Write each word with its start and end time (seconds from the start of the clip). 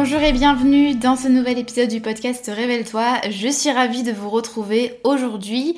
Bonjour 0.00 0.22
et 0.22 0.30
bienvenue 0.30 0.94
dans 0.94 1.16
ce 1.16 1.26
nouvel 1.26 1.58
épisode 1.58 1.88
du 1.88 2.00
podcast 2.00 2.48
Révèle-toi. 2.54 3.20
Je 3.30 3.48
suis 3.48 3.72
ravie 3.72 4.04
de 4.04 4.12
vous 4.12 4.30
retrouver 4.30 5.00
aujourd'hui 5.02 5.76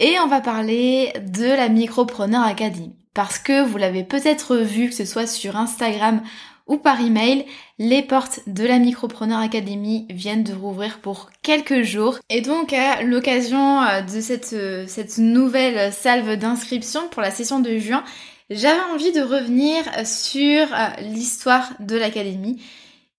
et 0.00 0.16
on 0.18 0.26
va 0.26 0.40
parler 0.40 1.12
de 1.28 1.44
la 1.44 1.68
Micropreneur 1.68 2.42
Academy. 2.42 2.90
Parce 3.14 3.38
que 3.38 3.62
vous 3.64 3.78
l'avez 3.78 4.02
peut-être 4.02 4.56
vu, 4.56 4.88
que 4.88 4.96
ce 4.96 5.04
soit 5.04 5.28
sur 5.28 5.56
Instagram 5.56 6.22
ou 6.66 6.76
par 6.76 7.00
email, 7.00 7.46
les 7.78 8.02
portes 8.02 8.40
de 8.48 8.66
la 8.66 8.80
Micropreneur 8.80 9.38
Academy 9.38 10.08
viennent 10.10 10.42
de 10.42 10.54
rouvrir 10.54 10.98
pour 10.98 11.30
quelques 11.44 11.82
jours. 11.82 12.18
Et 12.30 12.40
donc 12.40 12.72
à 12.72 13.02
l'occasion 13.02 13.80
euh, 13.80 14.00
de 14.00 14.20
cette, 14.20 14.54
euh, 14.54 14.86
cette 14.88 15.18
nouvelle 15.18 15.92
salve 15.92 16.36
d'inscription 16.36 17.02
pour 17.12 17.22
la 17.22 17.30
session 17.30 17.60
de 17.60 17.78
juin, 17.78 18.02
j'avais 18.50 18.82
envie 18.92 19.12
de 19.12 19.20
revenir 19.20 19.84
sur 20.04 20.66
euh, 20.74 20.88
l'histoire 21.02 21.74
de 21.78 21.94
l'académie 21.96 22.60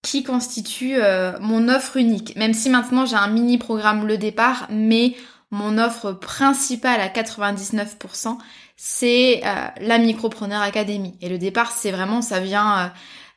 qui 0.03 0.21
constitue 0.21 0.97
euh, 0.97 1.31
mon 1.39 1.69
offre 1.69 1.97
unique. 1.97 2.35
Même 2.35 2.53
si 2.53 2.69
maintenant 2.69 3.05
j'ai 3.07 3.15
un 3.15 3.29
mini 3.29 3.57
programme 3.57 4.05
le 4.05 4.17
départ, 4.17 4.67
mais 4.69 5.15
mon 5.49 5.77
offre 5.77 6.11
principale 6.11 6.99
à 7.01 7.07
99%, 7.07 8.37
c'est 8.75 9.41
euh, 9.45 9.67
la 9.79 9.97
Micropreneur 9.97 10.61
Academy. 10.61 11.15
Et 11.21 11.29
le 11.29 11.37
départ, 11.37 11.71
c'est 11.71 11.91
vraiment, 11.91 12.21
ça 12.21 12.41
vient, 12.41 12.91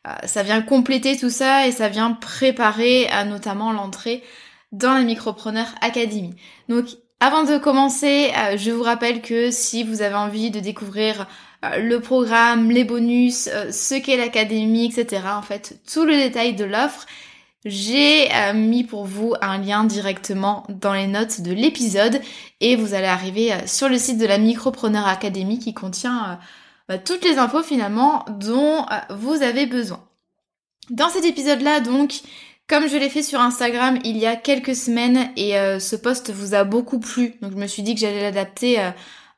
euh, 0.07 0.11
ça 0.27 0.43
vient 0.43 0.61
compléter 0.61 1.17
tout 1.17 1.31
ça 1.31 1.69
et 1.69 1.73
ça 1.73 1.89
vient 1.89 2.13
préparer 2.13 3.09
notamment 3.27 3.73
l'entrée 3.73 4.25
dans 4.73 4.95
la 4.95 5.03
Micropreneur 5.03 5.67
Academy. 5.83 6.35
Donc, 6.69 6.87
avant 7.21 7.45
de 7.45 7.59
commencer, 7.59 8.33
je 8.57 8.71
vous 8.71 8.83
rappelle 8.83 9.23
que 9.23 9.51
si 9.51 9.85
vous 9.85 10.03
avez 10.03 10.17
envie 10.17 10.51
de 10.51 10.61
découvrir 10.61 11.27
le 11.79 12.01
programme, 12.01 12.71
les 12.71 12.85
bonus, 12.85 13.49
euh, 13.53 13.71
ce 13.73 13.95
qu'est 13.95 14.17
l'académie, 14.17 14.87
etc. 14.87 15.23
En 15.33 15.43
fait, 15.43 15.79
tout 15.93 16.05
le 16.05 16.15
détail 16.15 16.55
de 16.55 16.65
l'offre. 16.65 17.07
J'ai 17.65 18.33
euh, 18.33 18.53
mis 18.55 18.85
pour 18.85 19.07
vous 19.07 19.35
un 19.41 19.59
lien 19.59 19.85
directement 19.85 20.65
dans 20.69 20.93
les 20.93 21.09
notes 21.09 21.41
de 21.41 21.53
l'épisode 21.53 22.21
et 22.61 22.77
vous 22.77 22.95
allez 22.95 23.07
arriver 23.07 23.53
sur 23.67 23.89
le 23.89 23.99
site 23.99 24.19
de 24.19 24.27
la 24.27 24.39
Micropreneur 24.39 25.07
Academy 25.07 25.59
qui 25.59 25.75
contient 25.75 26.39
bah, 26.89 26.99
toutes 26.99 27.25
les 27.25 27.39
infos 27.39 27.65
finalement 27.65 28.25
dont 28.39 28.87
vous 29.11 29.43
avez 29.43 29.67
besoin. 29.67 30.05
Dans 30.91 31.09
cet 31.09 31.25
épisode-là, 31.25 31.81
donc, 31.81 32.21
comme 32.69 32.87
je 32.89 32.97
l'ai 32.97 33.11
fait 33.11 33.25
sur 33.25 33.41
Instagram 33.41 33.99
il 34.05 34.17
y 34.17 34.27
a 34.27 34.37
quelques 34.37 34.77
semaines 34.77 35.31
et 35.37 35.55
ce 35.81 35.97
post 35.97 36.31
vous 36.31 36.55
a 36.55 36.63
beaucoup 36.63 37.01
plu, 37.01 37.35
donc 37.43 37.51
je 37.51 37.57
me 37.57 37.67
suis 37.67 37.83
dit 37.83 37.95
que 37.95 38.01
j'allais 38.01 38.23
l'adapter 38.23 38.79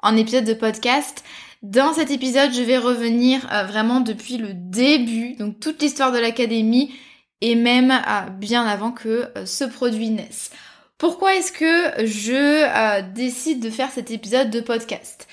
en 0.03 0.17
épisode 0.17 0.45
de 0.45 0.55
podcast. 0.55 1.25
Dans 1.63 1.93
cet 1.93 2.13
épisode, 2.13 2.53
je 2.53 2.63
vais 2.63 2.79
revenir 2.79 3.49
euh, 3.53 3.65
vraiment 3.65 4.01
depuis 4.01 4.37
le 4.37 4.51
début, 4.55 5.35
donc 5.35 5.59
toute 5.59 5.83
l'histoire 5.83 6.13
de 6.13 6.19
l'académie 6.19 6.95
et 7.41 7.57
même 7.57 7.91
euh, 7.91 8.31
bien 8.31 8.65
avant 8.65 8.93
que 8.93 9.29
euh, 9.37 9.45
ce 9.45 9.65
produit 9.65 10.11
naisse. 10.11 10.51
Pourquoi 10.99 11.35
est-ce 11.35 11.53
que 11.53 12.07
je 12.07 13.13
décide 13.13 13.61
de 13.61 13.71
faire 13.71 13.91
cet 13.91 14.11
épisode 14.11 14.51
de 14.51 14.61
podcast? 14.61 15.29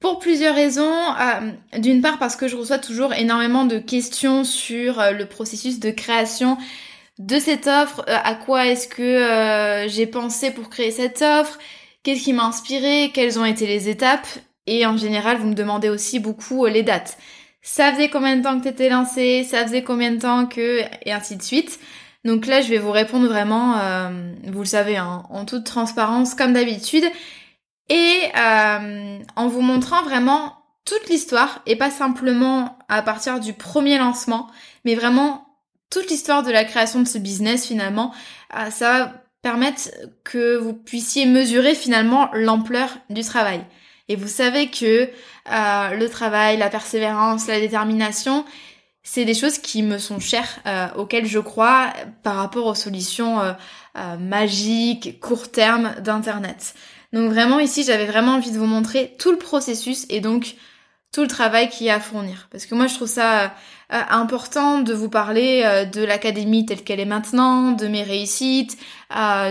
Pour 0.00 0.18
plusieurs 0.18 0.54
raisons. 0.54 1.12
D'une 1.76 2.00
part 2.00 2.18
parce 2.18 2.36
que 2.36 2.48
je 2.48 2.56
reçois 2.56 2.78
toujours 2.78 3.12
énormément 3.12 3.66
de 3.66 3.78
questions 3.78 4.44
sur 4.44 5.02
le 5.12 5.26
processus 5.26 5.78
de 5.78 5.90
création 5.90 6.56
de 7.18 7.38
cette 7.38 7.66
offre, 7.66 8.02
à 8.06 8.34
quoi 8.34 8.66
est-ce 8.66 8.88
que 8.88 9.86
j'ai 9.90 10.06
pensé 10.06 10.52
pour 10.52 10.70
créer 10.70 10.90
cette 10.90 11.20
offre, 11.20 11.58
qu'est-ce 12.02 12.24
qui 12.24 12.32
m'a 12.32 12.44
inspiré, 12.44 13.10
quelles 13.12 13.38
ont 13.38 13.44
été 13.44 13.66
les 13.66 13.90
étapes, 13.90 14.26
et 14.68 14.84
en 14.84 14.98
général, 14.98 15.38
vous 15.38 15.48
me 15.48 15.54
demandez 15.54 15.88
aussi 15.88 16.20
beaucoup 16.20 16.66
euh, 16.66 16.70
les 16.70 16.82
dates. 16.82 17.16
Ça 17.62 17.90
faisait 17.92 18.10
combien 18.10 18.36
de 18.36 18.42
temps 18.42 18.58
que 18.58 18.64
t'étais 18.64 18.90
lancé 18.90 19.44
Ça 19.44 19.64
faisait 19.64 19.82
combien 19.82 20.12
de 20.12 20.18
temps 20.18 20.46
que... 20.46 20.82
Et 21.04 21.12
ainsi 21.12 21.36
de 21.36 21.42
suite. 21.42 21.80
Donc 22.24 22.46
là, 22.46 22.60
je 22.60 22.68
vais 22.68 22.78
vous 22.78 22.90
répondre 22.90 23.26
vraiment, 23.26 23.78
euh, 23.78 24.32
vous 24.46 24.60
le 24.60 24.66
savez, 24.66 24.98
hein, 24.98 25.24
en 25.30 25.46
toute 25.46 25.64
transparence, 25.64 26.34
comme 26.34 26.52
d'habitude. 26.52 27.04
Et 27.88 28.20
euh, 28.36 29.18
en 29.36 29.48
vous 29.48 29.62
montrant 29.62 30.02
vraiment 30.02 30.54
toute 30.84 31.08
l'histoire, 31.08 31.62
et 31.66 31.76
pas 31.76 31.90
simplement 31.90 32.78
à 32.88 33.02
partir 33.02 33.40
du 33.40 33.54
premier 33.54 33.98
lancement, 33.98 34.48
mais 34.84 34.94
vraiment 34.94 35.46
toute 35.90 36.10
l'histoire 36.10 36.42
de 36.42 36.50
la 36.50 36.64
création 36.64 37.00
de 37.00 37.08
ce 37.08 37.18
business 37.18 37.66
finalement. 37.66 38.12
ça 38.70 38.98
va 38.98 39.12
permettre 39.42 39.90
que 40.24 40.56
vous 40.56 40.74
puissiez 40.74 41.26
mesurer 41.26 41.74
finalement 41.74 42.30
l'ampleur 42.34 42.98
du 43.10 43.22
travail. 43.22 43.64
Et 44.08 44.16
vous 44.16 44.28
savez 44.28 44.68
que 44.68 45.10
euh, 45.50 45.90
le 45.94 46.08
travail, 46.08 46.56
la 46.56 46.70
persévérance, 46.70 47.46
la 47.46 47.60
détermination, 47.60 48.44
c'est 49.02 49.24
des 49.24 49.34
choses 49.34 49.58
qui 49.58 49.82
me 49.82 49.98
sont 49.98 50.18
chères, 50.18 50.60
euh, 50.66 50.86
auxquelles 50.96 51.26
je 51.26 51.38
crois 51.38 51.92
par 52.22 52.36
rapport 52.36 52.66
aux 52.66 52.74
solutions 52.74 53.40
euh, 53.40 53.52
magiques, 54.18 55.20
court 55.20 55.50
terme 55.50 55.94
d'Internet. 56.00 56.74
Donc 57.12 57.30
vraiment 57.30 57.58
ici, 57.58 57.84
j'avais 57.84 58.06
vraiment 58.06 58.32
envie 58.32 58.50
de 58.50 58.58
vous 58.58 58.66
montrer 58.66 59.14
tout 59.18 59.30
le 59.30 59.38
processus 59.38 60.06
et 60.08 60.20
donc 60.20 60.56
tout 61.12 61.22
le 61.22 61.28
travail 61.28 61.68
qu'il 61.68 61.86
y 61.86 61.90
a 61.90 61.94
à 61.94 62.00
fournir. 62.00 62.48
Parce 62.50 62.66
que 62.66 62.74
moi, 62.74 62.86
je 62.86 62.94
trouve 62.94 63.08
ça 63.08 63.54
important 63.88 64.80
de 64.80 64.92
vous 64.92 65.08
parler 65.08 65.86
de 65.90 66.04
l'académie 66.04 66.66
telle 66.66 66.84
qu'elle 66.84 67.00
est 67.00 67.06
maintenant, 67.06 67.72
de 67.72 67.88
mes 67.88 68.02
réussites. 68.02 68.76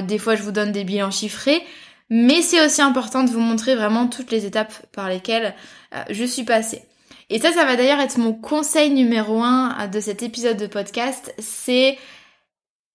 des 0.03 0.19
fois, 0.19 0.35
je 0.35 0.43
vous 0.43 0.51
donne 0.51 0.71
des 0.71 0.83
bilans 0.83 1.09
chiffrés. 1.09 1.63
Mais 2.09 2.41
c'est 2.41 2.65
aussi 2.65 2.81
important 2.81 3.23
de 3.23 3.29
vous 3.29 3.39
montrer 3.39 3.75
vraiment 3.75 4.07
toutes 4.07 4.31
les 4.31 4.45
étapes 4.45 4.73
par 4.93 5.09
lesquelles 5.09 5.55
euh, 5.93 6.03
je 6.09 6.23
suis 6.23 6.43
passée. 6.43 6.83
Et 7.29 7.39
ça, 7.39 7.51
ça 7.51 7.65
va 7.65 7.75
d'ailleurs 7.75 7.99
être 7.99 8.17
mon 8.17 8.33
conseil 8.33 8.91
numéro 8.91 9.43
un 9.43 9.75
euh, 9.79 9.87
de 9.87 9.99
cet 9.99 10.23
épisode 10.23 10.57
de 10.57 10.67
podcast, 10.67 11.33
c'est 11.37 11.97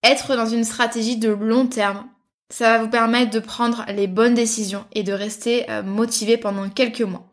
être 0.03 0.35
dans 0.35 0.47
une 0.47 0.65
stratégie 0.65 1.17
de 1.17 1.29
long 1.29 1.67
terme. 1.67 2.07
Ça 2.49 2.77
va 2.77 2.85
vous 2.85 2.91
permettre 2.91 3.31
de 3.31 3.39
prendre 3.39 3.85
les 3.89 4.07
bonnes 4.07 4.35
décisions 4.35 4.85
et 4.93 5.03
de 5.03 5.13
rester 5.13 5.71
euh, 5.71 5.83
motivé 5.83 6.39
pendant 6.39 6.69
quelques 6.71 7.03
mois. 7.03 7.27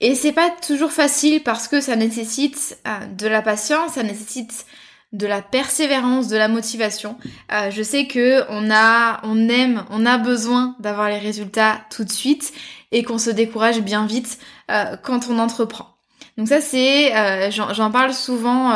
Et 0.00 0.14
c'est 0.14 0.32
pas 0.32 0.50
toujours 0.50 0.92
facile 0.92 1.42
parce 1.42 1.66
que 1.66 1.80
ça 1.80 1.96
nécessite 1.96 2.78
de 3.16 3.26
la 3.26 3.42
patience, 3.42 3.94
ça 3.94 4.04
nécessite 4.04 4.64
de 5.12 5.26
la 5.26 5.40
persévérance, 5.40 6.28
de 6.28 6.36
la 6.36 6.48
motivation. 6.48 7.16
Euh, 7.52 7.70
je 7.70 7.82
sais 7.82 8.06
que 8.06 8.44
on 8.50 8.70
a, 8.70 9.20
on 9.24 9.48
aime, 9.48 9.84
on 9.90 10.04
a 10.04 10.18
besoin 10.18 10.76
d'avoir 10.80 11.08
les 11.08 11.18
résultats 11.18 11.80
tout 11.90 12.04
de 12.04 12.10
suite 12.10 12.52
et 12.92 13.02
qu'on 13.02 13.18
se 13.18 13.30
décourage 13.30 13.80
bien 13.80 14.06
vite 14.06 14.38
euh, 14.70 14.96
quand 15.02 15.28
on 15.30 15.38
entreprend. 15.38 15.96
Donc 16.36 16.48
ça 16.48 16.60
c'est, 16.60 17.16
euh, 17.16 17.50
j'en 17.50 17.90
parle 17.90 18.12
souvent 18.12 18.74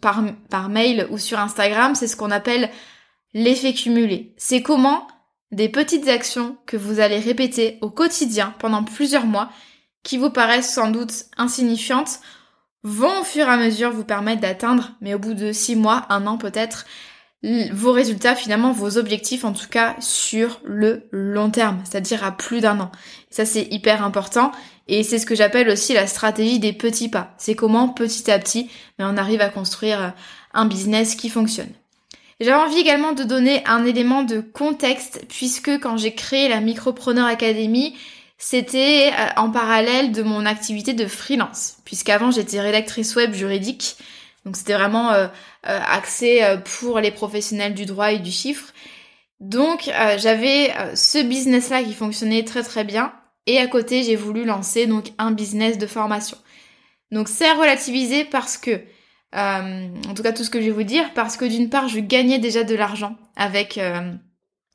par, 0.00 0.24
par 0.50 0.68
mail 0.68 1.06
ou 1.10 1.18
sur 1.18 1.38
Instagram, 1.38 1.94
c'est 1.94 2.08
ce 2.08 2.16
qu'on 2.16 2.30
appelle 2.30 2.70
l'effet 3.32 3.74
cumulé. 3.74 4.34
C'est 4.38 4.62
comment 4.62 5.06
des 5.52 5.68
petites 5.68 6.08
actions 6.08 6.56
que 6.66 6.76
vous 6.76 6.98
allez 7.00 7.18
répéter 7.18 7.78
au 7.80 7.90
quotidien 7.90 8.54
pendant 8.58 8.82
plusieurs 8.82 9.26
mois 9.26 9.50
qui 10.02 10.18
vous 10.18 10.30
paraissent 10.30 10.72
sans 10.72 10.90
doute 10.90 11.26
insignifiantes 11.36 12.20
vont 12.86 13.20
au 13.20 13.24
fur 13.24 13.48
et 13.48 13.50
à 13.50 13.56
mesure 13.56 13.90
vous 13.90 14.04
permettre 14.04 14.40
d'atteindre, 14.40 14.92
mais 15.00 15.12
au 15.12 15.18
bout 15.18 15.34
de 15.34 15.50
six 15.50 15.74
mois, 15.74 16.06
un 16.08 16.26
an 16.28 16.38
peut-être, 16.38 16.86
vos 17.72 17.92
résultats, 17.92 18.36
finalement 18.36 18.72
vos 18.72 18.96
objectifs 18.96 19.44
en 19.44 19.52
tout 19.52 19.68
cas 19.68 19.96
sur 19.98 20.60
le 20.64 21.08
long 21.10 21.50
terme, 21.50 21.80
c'est-à-dire 21.84 22.24
à 22.24 22.32
plus 22.32 22.60
d'un 22.60 22.78
an. 22.78 22.92
Ça 23.28 23.44
c'est 23.44 23.66
hyper 23.72 24.04
important 24.04 24.52
et 24.86 25.02
c'est 25.02 25.18
ce 25.18 25.26
que 25.26 25.34
j'appelle 25.34 25.68
aussi 25.68 25.94
la 25.94 26.06
stratégie 26.06 26.60
des 26.60 26.72
petits 26.72 27.08
pas. 27.08 27.34
C'est 27.38 27.56
comment 27.56 27.88
petit 27.88 28.30
à 28.30 28.38
petit 28.38 28.70
mais 28.98 29.04
on 29.04 29.16
arrive 29.16 29.40
à 29.40 29.48
construire 29.48 30.14
un 30.54 30.66
business 30.66 31.16
qui 31.16 31.28
fonctionne. 31.28 31.70
J'avais 32.40 32.56
envie 32.56 32.78
également 32.78 33.12
de 33.12 33.24
donner 33.24 33.64
un 33.66 33.84
élément 33.84 34.22
de 34.22 34.40
contexte 34.40 35.24
puisque 35.28 35.78
quand 35.80 35.96
j'ai 35.96 36.14
créé 36.14 36.48
la 36.48 36.60
Micropreneur 36.60 37.26
Academy, 37.26 37.94
c'était 38.38 39.12
euh, 39.12 39.28
en 39.36 39.50
parallèle 39.50 40.12
de 40.12 40.22
mon 40.22 40.44
activité 40.44 40.92
de 40.92 41.06
freelance, 41.06 41.78
puisqu'avant 41.84 42.30
j'étais 42.30 42.60
rédactrice 42.60 43.16
web 43.16 43.32
juridique, 43.32 43.96
donc 44.44 44.56
c'était 44.56 44.74
vraiment 44.74 45.10
euh, 45.12 45.26
euh, 45.66 45.80
axé 45.88 46.42
pour 46.78 47.00
les 47.00 47.10
professionnels 47.10 47.74
du 47.74 47.86
droit 47.86 48.12
et 48.12 48.18
du 48.18 48.30
chiffre. 48.30 48.72
Donc 49.40 49.90
j'avais 50.16 50.72
ce 50.94 51.22
business-là 51.22 51.82
qui 51.82 51.92
fonctionnait 51.92 52.44
très 52.44 52.62
très 52.62 52.84
bien, 52.84 53.12
et 53.46 53.58
à 53.58 53.66
côté 53.66 54.02
j'ai 54.02 54.16
voulu 54.16 54.44
lancer 54.44 54.86
donc 54.86 55.12
un 55.18 55.30
business 55.30 55.76
de 55.76 55.86
formation. 55.86 56.38
Donc 57.12 57.28
c'est 57.28 57.52
relativisé 57.52 58.24
parce 58.24 58.56
que, 58.56 58.80
en 59.34 60.14
tout 60.14 60.22
cas 60.22 60.32
tout 60.32 60.42
ce 60.42 60.48
que 60.48 60.60
je 60.60 60.66
vais 60.66 60.72
vous 60.72 60.84
dire, 60.84 61.12
parce 61.12 61.36
que 61.36 61.44
d'une 61.44 61.68
part 61.68 61.88
je 61.88 62.00
gagnais 62.00 62.38
déjà 62.38 62.64
de 62.64 62.74
l'argent 62.74 63.16
avec 63.36 63.78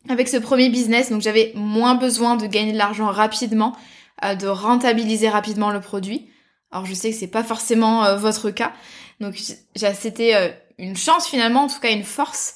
avec 0.09 0.27
ce 0.27 0.37
premier 0.37 0.69
business, 0.69 1.11
donc 1.11 1.21
j'avais 1.21 1.51
moins 1.55 1.95
besoin 1.95 2.35
de 2.35 2.47
gagner 2.47 2.73
de 2.73 2.77
l'argent 2.77 3.07
rapidement, 3.07 3.75
euh, 4.23 4.35
de 4.35 4.47
rentabiliser 4.47 5.29
rapidement 5.29 5.71
le 5.71 5.79
produit. 5.79 6.29
Alors 6.71 6.85
je 6.85 6.93
sais 6.93 7.11
que 7.11 7.15
c'est 7.15 7.27
pas 7.27 7.43
forcément 7.43 8.05
euh, 8.05 8.17
votre 8.17 8.49
cas, 8.49 8.73
donc 9.19 9.35
c'était 9.75 10.35
euh, 10.35 10.49
une 10.77 10.97
chance 10.97 11.27
finalement, 11.27 11.63
en 11.63 11.67
tout 11.67 11.79
cas 11.79 11.91
une 11.91 12.03
force 12.03 12.55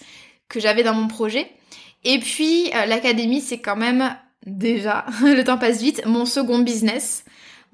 que 0.49 0.59
j'avais 0.59 0.83
dans 0.83 0.93
mon 0.93 1.07
projet. 1.07 1.51
Et 2.03 2.19
puis 2.19 2.69
l'académie, 2.87 3.41
c'est 3.41 3.57
quand 3.57 3.75
même 3.75 4.15
déjà, 4.45 5.05
le 5.23 5.43
temps 5.43 5.57
passe 5.57 5.81
vite, 5.81 6.05
mon 6.05 6.25
second 6.25 6.59
business 6.59 7.25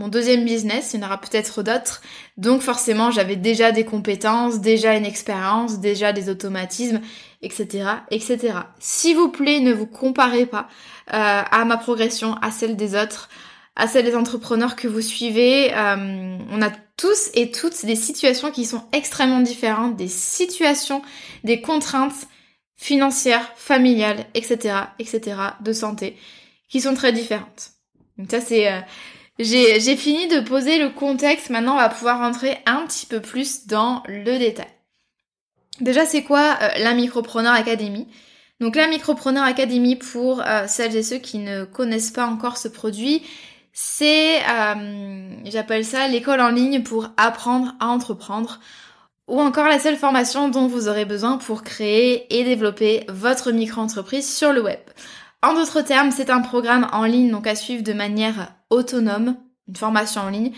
mon 0.02 0.08
deuxième 0.08 0.46
business, 0.46 0.94
il 0.94 1.00
y 1.00 1.04
en 1.04 1.06
aura 1.06 1.22
peut-être 1.22 1.62
d'autres. 1.62 2.02
Donc 2.36 2.62
forcément, 2.62 3.12
j'avais 3.12 3.36
déjà 3.36 3.72
des 3.72 3.86
compétences, 3.86 4.60
déjà 4.60 4.96
une 4.96 5.06
expérience, 5.06 5.80
déjà 5.80 6.12
des 6.12 6.28
automatismes, 6.28 7.02
etc., 7.42 7.86
etc. 8.12 8.54
S'il 8.80 9.16
vous 9.16 9.30
plaît, 9.30 9.60
ne 9.60 9.74
vous 9.74 9.88
comparez 9.88 10.46
pas 10.46 10.68
euh, 11.14 11.42
à 11.50 11.66
ma 11.66 11.78
progression, 11.78 12.36
à 12.42 12.52
celle 12.52 12.76
des 12.76 12.96
autres, 12.96 13.30
à 13.76 13.88
celle 13.88 14.06
des 14.06 14.16
entrepreneurs 14.16 14.76
que 14.76 14.88
vous 14.88 15.02
suivez. 15.02 15.74
Euh, 15.74 16.38
on 16.52 16.62
a 16.62 16.70
tous 16.98 17.32
et 17.34 17.52
toutes 17.52 17.86
des 17.86 17.96
situations 17.96 18.52
qui 18.52 18.66
sont 18.66 18.84
extrêmement 18.92 19.40
différentes, 19.40 19.96
des 19.96 20.08
situations, 20.08 21.02
des 21.44 21.62
contraintes 21.62 22.28
financières, 22.76 23.52
familiales, 23.56 24.26
etc., 24.34 24.76
etc., 25.00 25.36
de 25.62 25.74
santé, 25.74 26.18
qui 26.70 26.82
sont 26.82 26.94
très 26.94 27.14
différentes. 27.14 27.72
Donc 28.18 28.30
ça, 28.32 28.42
c'est... 28.42 28.72
Euh, 28.72 28.80
j'ai 29.40 29.96
fini 29.98 30.28
de 30.28 30.40
poser 30.40 30.78
le 30.78 30.90
contexte, 30.90 31.50
maintenant 31.50 31.74
on 31.74 31.78
va 31.78 31.90
pouvoir 31.90 32.20
rentrer 32.20 32.60
un 32.68 32.86
petit 32.86 33.08
peu 33.08 33.22
plus 33.22 33.66
dans 33.66 34.04
le 34.06 34.38
détail. 34.38 34.68
Déjà, 35.82 36.06
c'est 36.06 36.24
quoi 36.24 36.58
euh, 36.62 36.70
la 36.78 36.94
Micropreneur 36.94 37.54
Academy? 37.54 38.08
Donc 38.60 38.76
la 38.76 38.88
Micropreneur 38.88 39.44
Academy, 39.44 39.96
pour 39.96 40.42
euh, 40.42 40.66
celles 40.68 40.96
et 40.96 41.02
ceux 41.02 41.18
qui 41.18 41.40
ne 41.40 41.66
connaissent 41.66 42.12
pas 42.12 42.28
encore 42.28 42.58
ce 42.58 42.68
produit, 42.68 43.24
c'est, 43.74 44.38
euh, 44.38 45.36
j'appelle 45.46 45.84
ça 45.84 46.08
l'école 46.08 46.40
en 46.40 46.50
ligne 46.50 46.84
pour 46.84 47.10
apprendre 47.18 47.74
à 47.80 47.88
entreprendre, 47.88 48.60
ou 49.28 49.40
encore 49.40 49.68
la 49.68 49.80
seule 49.80 49.98
formation 49.98 50.50
dont 50.50 50.68
vous 50.68 50.88
aurez 50.88 51.06
besoin 51.06 51.38
pour 51.38 51.64
créer 51.64 52.32
et 52.38 52.44
développer 52.44 53.06
votre 53.10 53.52
micro-entreprise 53.52 54.32
sur 54.32 54.54
le 54.54 54.62
web. 54.62 54.80
En 55.42 55.56
d'autres 55.56 55.82
termes, 55.82 56.12
c'est 56.12 56.30
un 56.30 56.42
programme 56.42 56.88
en 56.92 57.06
ligne 57.06 57.32
donc 57.32 57.48
à 57.48 57.56
suivre 57.56 57.82
de 57.82 57.94
manière 57.94 58.54
autonome, 58.70 59.38
une 59.68 59.76
formation 59.76 60.22
en 60.22 60.30
ligne, 60.30 60.52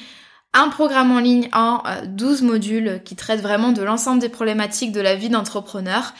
un 0.53 0.69
programme 0.69 1.11
en 1.11 1.19
ligne 1.19 1.49
en 1.53 1.81
12 2.05 2.41
euh, 2.41 2.45
modules 2.45 3.01
qui 3.03 3.15
traite 3.15 3.41
vraiment 3.41 3.71
de 3.71 3.81
l'ensemble 3.81 4.21
des 4.21 4.29
problématiques 4.29 4.91
de 4.91 5.01
la 5.01 5.15
vie 5.15 5.29
d'entrepreneur. 5.29 6.13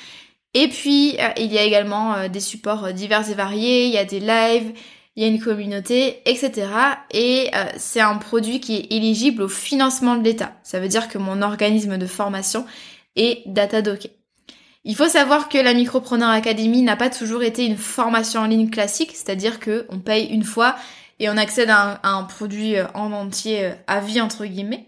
Et 0.56 0.68
puis, 0.68 1.16
euh, 1.20 1.30
il 1.38 1.52
y 1.54 1.58
a 1.58 1.64
également 1.64 2.16
euh, 2.16 2.28
des 2.28 2.40
supports 2.40 2.94
divers 2.94 3.30
et 3.30 3.36
variés, 3.36 3.86
il 3.86 3.94
y 3.94 3.98
a 3.98 4.06
des 4.06 4.20
lives, 4.20 4.74
il 5.16 5.24
y 5.24 5.26
a 5.26 5.30
une 5.30 5.40
communauté, 5.40 6.22
etc. 6.26 6.68
Et 7.12 7.52
c'est 7.78 8.02
un 8.02 8.16
produit 8.18 8.60
qui 8.60 8.78
est 8.78 8.92
éligible 8.92 9.44
au 9.44 9.48
financement 9.48 10.16
de 10.16 10.24
l'État. 10.24 10.54
Ça 10.64 10.80
veut 10.80 10.88
dire 10.88 11.08
que 11.08 11.20
mon 11.20 11.44
organisme 11.44 12.00
de 12.00 12.08
formation 12.08 12.66
est 13.16 13.44
Datadocké. 13.46 14.10
Il 14.86 14.96
faut 14.96 15.08
savoir 15.08 15.50
que 15.50 15.60
la 15.60 15.76
Micropreneur 15.76 16.30
Academy 16.30 16.82
n'a 16.82 16.96
pas 16.96 17.12
toujours 17.12 17.44
été 17.44 17.64
une 17.64 17.78
formation 17.78 18.42
en 18.42 18.48
ligne 18.48 18.72
classique, 18.72 19.12
c'est-à-dire 19.14 19.60
que 19.60 19.86
on 19.90 20.00
paye 20.00 20.26
une 20.26 20.44
fois 20.44 20.76
et 21.20 21.30
on 21.30 21.38
accède 21.38 21.70
à 21.70 22.00
un, 22.04 22.24
produit 22.24 22.76
euh, 22.76 22.86
en 22.94 23.12
entier 23.12 23.66
euh, 23.66 23.74
à 23.88 24.00
vie 24.00 24.22
entre 24.22 24.46
guillemets. 24.46 24.88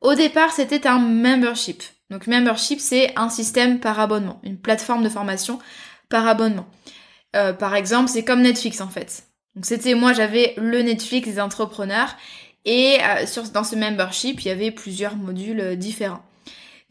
Au 0.00 0.14
départ, 0.14 0.52
c'était 0.52 0.86
un 0.86 0.98
membership. 0.98 1.82
Donc 2.10 2.26
membership, 2.26 2.80
c'est 2.80 3.12
un 3.16 3.28
système 3.28 3.80
par 3.80 3.98
abonnement, 3.98 4.40
une 4.42 4.58
plateforme 4.58 5.02
de 5.02 5.08
formation 5.08 5.58
par 6.08 6.26
abonnement. 6.26 6.66
Euh, 7.34 7.52
par 7.52 7.74
exemple, 7.74 8.08
c'est 8.08 8.24
comme 8.24 8.42
Netflix 8.42 8.80
en 8.80 8.88
fait. 8.88 9.24
Donc 9.54 9.66
c'était 9.66 9.94
moi, 9.94 10.12
j'avais 10.12 10.54
le 10.56 10.82
Netflix 10.82 11.28
des 11.28 11.40
entrepreneurs 11.40 12.16
et 12.64 12.98
sur, 13.26 13.42
dans 13.50 13.62
ce 13.62 13.76
membership, 13.76 14.42
il 14.42 14.48
y 14.48 14.50
avait 14.50 14.70
plusieurs 14.70 15.16
modules 15.16 15.76
différents. 15.76 16.22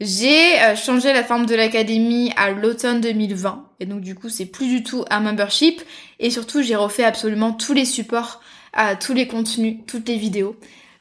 J'ai 0.00 0.60
euh, 0.60 0.74
changé 0.74 1.12
la 1.12 1.22
forme 1.22 1.46
de 1.46 1.54
l'académie 1.54 2.32
à 2.36 2.50
l'automne 2.50 3.00
2020 3.00 3.64
et 3.78 3.86
donc 3.86 4.00
du 4.00 4.16
coup 4.16 4.28
c'est 4.28 4.46
plus 4.46 4.66
du 4.66 4.82
tout 4.82 5.04
un 5.08 5.20
membership 5.20 5.80
et 6.18 6.30
surtout 6.30 6.62
j'ai 6.62 6.74
refait 6.74 7.04
absolument 7.04 7.52
tous 7.52 7.74
les 7.74 7.84
supports, 7.84 8.42
euh, 8.78 8.94
tous 9.00 9.14
les 9.14 9.26
contenus, 9.26 9.78
toutes 9.86 10.08
les 10.08 10.16
vidéos. 10.16 10.56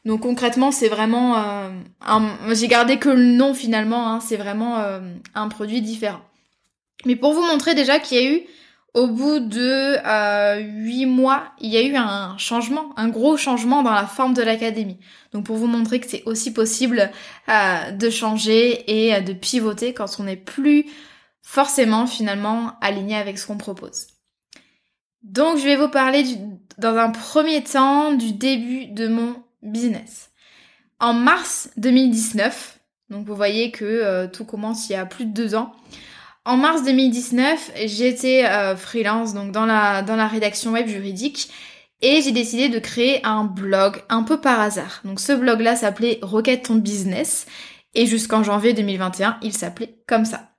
Donc 0.05 0.21
concrètement 0.21 0.71
c'est 0.71 0.89
vraiment 0.89 1.37
euh, 1.37 1.69
un... 2.01 2.53
j'ai 2.53 2.67
gardé 2.67 2.97
que 2.97 3.09
le 3.09 3.25
nom 3.25 3.53
finalement, 3.53 4.09
hein, 4.09 4.19
c'est 4.19 4.37
vraiment 4.37 4.83
un 5.33 5.47
produit 5.47 5.81
différent. 5.81 6.21
Mais 7.05 7.15
pour 7.15 7.33
vous 7.33 7.45
montrer 7.45 7.75
déjà 7.75 7.99
qu'il 7.99 8.17
y 8.17 8.21
a 8.25 8.31
eu 8.31 8.41
au 8.93 9.07
bout 9.07 9.39
de 9.39 9.97
euh, 10.05 10.59
huit 10.59 11.07
mois, 11.07 11.45
il 11.59 11.69
y 11.69 11.77
a 11.77 11.81
eu 11.81 11.95
un 11.95 12.37
changement, 12.37 12.93
un 12.95 13.09
gros 13.09 13.37
changement 13.37 13.81
dans 13.81 13.93
la 13.93 14.05
forme 14.05 14.33
de 14.33 14.43
l'académie. 14.43 14.99
Donc 15.31 15.45
pour 15.45 15.57
vous 15.57 15.67
montrer 15.67 15.99
que 15.99 16.07
c'est 16.07 16.23
aussi 16.25 16.53
possible 16.53 17.11
euh, 17.49 17.91
de 17.91 18.09
changer 18.09 18.83
et 19.07 19.15
euh, 19.15 19.21
de 19.21 19.33
pivoter 19.33 19.93
quand 19.93 20.19
on 20.19 20.23
n'est 20.23 20.35
plus 20.35 20.85
forcément 21.41 22.05
finalement 22.05 22.73
aligné 22.81 23.15
avec 23.15 23.39
ce 23.39 23.47
qu'on 23.47 23.57
propose. 23.57 24.12
Donc 25.23 25.57
je 25.57 25.63
vais 25.63 25.75
vous 25.75 25.89
parler 25.89 26.23
dans 26.77 26.95
un 26.95 27.09
premier 27.09 27.63
temps 27.63 28.13
du 28.13 28.33
début 28.33 28.87
de 28.87 29.07
mon 29.07 29.35
business. 29.61 30.31
En 30.99 31.13
mars 31.13 31.69
2019, 31.77 32.79
donc 33.09 33.25
vous 33.25 33.35
voyez 33.35 33.71
que 33.71 34.27
tout 34.27 34.45
commence 34.45 34.89
il 34.89 34.93
y 34.93 34.95
a 34.95 35.05
plus 35.05 35.25
de 35.25 35.31
deux 35.31 35.55
ans, 35.55 35.73
en 36.45 36.57
mars 36.57 36.83
2019, 36.83 37.71
j'étais 37.85 38.45
euh, 38.45 38.75
freelance 38.75 39.33
donc 39.33 39.53
dans 39.53 39.65
la 39.65 40.01
dans 40.01 40.17
la 40.17 40.27
rédaction 40.27 40.73
web 40.73 40.87
juridique 40.87 41.49
et 42.01 42.21
j'ai 42.21 42.33
décidé 42.33 42.67
de 42.67 42.79
créer 42.79 43.25
un 43.25 43.45
blog 43.45 44.03
un 44.09 44.23
peu 44.23 44.41
par 44.41 44.59
hasard. 44.59 44.99
Donc 45.05 45.21
ce 45.21 45.31
blog 45.31 45.61
là 45.61 45.77
s'appelait 45.77 46.19
Rocket 46.21 46.63
ton 46.63 46.75
business 46.75 47.45
et 47.93 48.05
jusqu'en 48.05 48.43
janvier 48.43 48.73
2021, 48.73 49.37
il 49.41 49.53
s'appelait 49.53 49.95
comme 50.05 50.25
ça. 50.25 50.49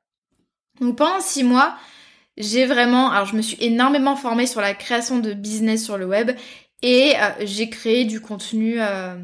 Donc 0.81 0.97
pendant 0.97 1.21
six 1.21 1.45
mois, 1.45 1.77
j'ai 2.37 2.67
vraiment, 2.67 3.11
alors 3.11 3.27
je 3.27 3.37
me 3.37 3.43
suis 3.43 3.57
énormément 3.61 4.17
formée 4.17 4.47
sur 4.47 4.61
la 4.61 4.75
création 4.75 5.19
de 5.19 5.33
business 5.33 5.85
sur 5.85 5.97
le 5.97 6.07
web 6.07 6.33
et 6.83 7.15
euh, 7.17 7.31
j'ai 7.45 7.69
créé 7.71 8.05
du 8.05 8.21
contenu 8.21 8.77
euh, 8.79 9.15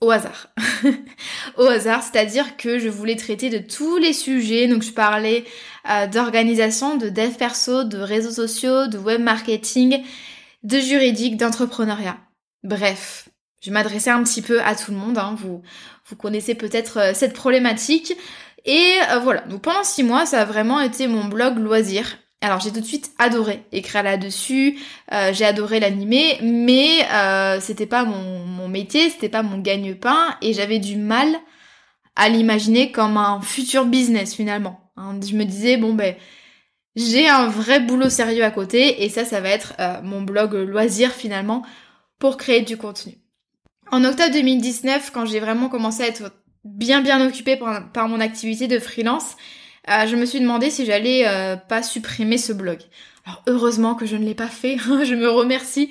au 0.00 0.10
hasard. 0.10 0.48
au 1.56 1.64
hasard, 1.64 2.02
c'est-à-dire 2.02 2.56
que 2.56 2.78
je 2.78 2.88
voulais 2.88 3.16
traiter 3.16 3.50
de 3.50 3.58
tous 3.58 3.96
les 3.96 4.12
sujets. 4.12 4.66
Donc 4.68 4.82
je 4.82 4.92
parlais 4.92 5.44
euh, 5.90 6.06
d'organisation, 6.06 6.96
de 6.96 7.08
dev 7.08 7.34
perso, 7.34 7.84
de 7.84 7.98
réseaux 7.98 8.30
sociaux, 8.30 8.86
de 8.86 8.98
web 8.98 9.20
marketing, 9.20 10.02
de 10.62 10.78
juridique, 10.78 11.36
d'entrepreneuriat. 11.36 12.18
Bref, 12.62 13.28
je 13.60 13.70
m'adressais 13.70 14.10
un 14.10 14.22
petit 14.22 14.42
peu 14.42 14.60
à 14.62 14.74
tout 14.74 14.90
le 14.90 14.96
monde. 14.96 15.18
Hein. 15.18 15.36
Vous, 15.38 15.62
vous 16.06 16.16
connaissez 16.16 16.54
peut-être 16.54 16.98
euh, 16.98 17.12
cette 17.14 17.34
problématique. 17.34 18.14
Et 18.64 18.92
euh, 19.10 19.18
voilà, 19.18 19.42
donc 19.42 19.62
pendant 19.62 19.84
six 19.84 20.02
mois, 20.02 20.26
ça 20.26 20.42
a 20.42 20.44
vraiment 20.44 20.80
été 20.80 21.06
mon 21.06 21.24
blog 21.24 21.58
loisir. 21.58 22.18
Alors 22.40 22.60
j'ai 22.60 22.72
tout 22.72 22.80
de 22.80 22.84
suite 22.84 23.12
adoré 23.18 23.64
écrire 23.72 24.02
là-dessus, 24.02 24.78
euh, 25.12 25.32
j'ai 25.32 25.46
adoré 25.46 25.80
l'animer, 25.80 26.38
mais 26.42 27.06
euh, 27.10 27.58
c'était 27.60 27.86
pas 27.86 28.04
mon, 28.04 28.68
métier, 28.68 29.08
c'était 29.08 29.28
pas 29.28 29.42
mon 29.42 29.58
gagne-pain, 29.58 30.36
et 30.42 30.52
j'avais 30.52 30.78
du 30.78 30.96
mal 30.96 31.28
à 32.16 32.28
l'imaginer 32.28 32.92
comme 32.92 33.16
un 33.16 33.40
futur 33.40 33.86
business 33.86 34.34
finalement. 34.34 34.80
Hein. 34.96 35.18
je 35.26 35.34
me 35.36 35.44
disais 35.44 35.76
bon 35.76 35.94
ben 35.94 36.14
j'ai 36.96 37.28
un 37.28 37.48
vrai 37.48 37.80
boulot 37.80 38.08
sérieux 38.10 38.44
à 38.44 38.50
côté, 38.50 39.04
et 39.04 39.08
ça 39.08 39.24
ça 39.24 39.40
va 39.40 39.48
être 39.48 39.74
euh, 39.80 40.02
mon 40.02 40.22
blog 40.22 40.54
loisir 40.54 41.12
finalement 41.12 41.64
pour 42.18 42.36
créer 42.36 42.62
du 42.62 42.76
contenu. 42.76 43.14
En 43.90 44.04
octobre 44.04 44.32
2019, 44.32 45.12
quand 45.12 45.26
j'ai 45.26 45.40
vraiment 45.40 45.68
commencé 45.68 46.02
à 46.02 46.08
être 46.08 46.32
bien 46.64 47.02
bien 47.02 47.24
occupée 47.26 47.56
par, 47.56 48.08
mon 48.08 48.20
activité 48.20 48.66
de 48.66 48.78
freelance, 48.78 49.36
euh, 49.88 50.06
je 50.06 50.16
me 50.16 50.24
suis 50.24 50.40
demandé 50.40 50.70
si 50.70 50.86
j'allais 50.86 51.26
euh, 51.26 51.56
pas 51.56 51.82
supprimer 51.82 52.38
ce 52.38 52.52
blog. 52.52 52.78
Alors 53.26 53.42
heureusement 53.46 53.94
que 53.94 54.06
je 54.06 54.16
ne 54.16 54.24
l'ai 54.24 54.34
pas 54.34 54.48
fait, 54.48 54.76
je 54.78 55.14
me 55.14 55.28
remercie. 55.28 55.90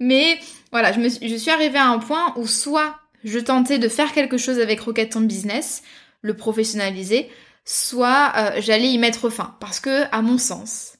Mais 0.00 0.38
voilà, 0.72 0.92
je 0.92 1.36
suis 1.36 1.50
arrivée 1.50 1.78
à 1.78 1.88
un 1.88 1.98
point 1.98 2.32
où 2.36 2.46
soit 2.46 2.96
je 3.22 3.38
tentais 3.38 3.78
de 3.78 3.88
faire 3.88 4.12
quelque 4.12 4.36
chose 4.36 4.58
avec 4.58 4.80
Rocket 4.80 5.16
Business, 5.18 5.82
le 6.20 6.34
professionnaliser, 6.34 7.30
soit 7.64 8.32
euh, 8.36 8.50
j'allais 8.60 8.90
y 8.90 8.98
mettre 8.98 9.30
fin. 9.30 9.56
Parce 9.60 9.80
que, 9.80 10.04
à 10.12 10.20
mon 10.22 10.38
sens, 10.38 10.94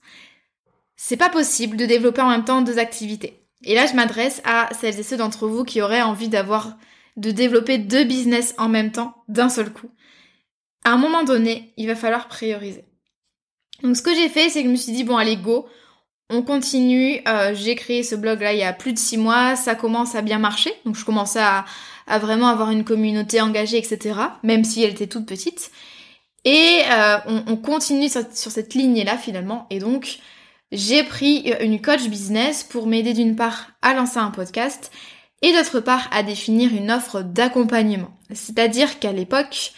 c'est 0.96 1.16
pas 1.16 1.28
possible 1.28 1.76
de 1.76 1.86
développer 1.86 2.22
en 2.22 2.30
même 2.30 2.44
temps 2.44 2.62
deux 2.62 2.78
activités. 2.78 3.42
Et 3.62 3.74
là, 3.74 3.86
je 3.86 3.94
m'adresse 3.94 4.42
à 4.44 4.68
celles 4.78 4.98
et 4.98 5.02
ceux 5.02 5.16
d'entre 5.16 5.48
vous 5.48 5.64
qui 5.64 5.82
auraient 5.82 6.02
envie 6.02 6.28
d'avoir, 6.28 6.76
de 7.16 7.30
développer 7.30 7.78
deux 7.78 8.04
business 8.04 8.54
en 8.58 8.68
même 8.68 8.92
temps, 8.92 9.14
d'un 9.28 9.48
seul 9.48 9.72
coup. 9.72 9.90
À 10.84 10.92
un 10.92 10.98
moment 10.98 11.24
donné, 11.24 11.72
il 11.76 11.86
va 11.86 11.96
falloir 11.96 12.28
prioriser. 12.28 12.84
Donc, 13.82 13.96
ce 13.96 14.02
que 14.02 14.14
j'ai 14.14 14.28
fait, 14.28 14.50
c'est 14.50 14.62
que 14.62 14.68
je 14.68 14.72
me 14.72 14.76
suis 14.76 14.92
dit, 14.92 15.04
bon, 15.04 15.16
allez, 15.16 15.36
go. 15.36 15.66
On 16.30 16.42
continue. 16.42 17.20
Euh, 17.26 17.54
j'ai 17.54 17.74
créé 17.74 18.02
ce 18.02 18.14
blog 18.14 18.40
là 18.40 18.54
il 18.54 18.58
y 18.58 18.62
a 18.62 18.72
plus 18.72 18.92
de 18.92 18.98
six 18.98 19.18
mois. 19.18 19.56
Ça 19.56 19.74
commence 19.74 20.14
à 20.14 20.22
bien 20.22 20.38
marcher. 20.38 20.72
Donc, 20.84 20.96
je 20.96 21.04
commençais 21.04 21.42
à, 21.42 21.64
vraiment 22.18 22.48
avoir 22.48 22.70
une 22.70 22.84
communauté 22.84 23.40
engagée, 23.40 23.78
etc. 23.78 24.18
Même 24.42 24.64
si 24.64 24.82
elle 24.82 24.90
était 24.90 25.06
toute 25.06 25.26
petite. 25.26 25.70
Et 26.44 26.82
euh, 26.90 27.18
on, 27.46 27.56
continue 27.56 28.08
sur, 28.08 28.22
cette 28.34 28.74
ligne-là 28.74 29.16
finalement. 29.16 29.66
Et 29.70 29.78
donc, 29.78 30.18
j'ai 30.72 31.02
pris 31.02 31.52
euh, 31.52 31.64
une 31.64 31.80
coach 31.80 32.08
business 32.08 32.62
pour 32.62 32.86
m'aider 32.86 33.14
d'une 33.14 33.36
part 33.36 33.68
à 33.80 33.94
lancer 33.94 34.18
un 34.18 34.30
podcast 34.30 34.92
et 35.40 35.52
d'autre 35.52 35.80
part 35.80 36.08
à 36.10 36.22
définir 36.22 36.74
une 36.74 36.90
offre 36.90 37.22
d'accompagnement. 37.22 38.10
C'est-à-dire 38.32 38.98
qu'à 38.98 39.12
l'époque, 39.12 39.72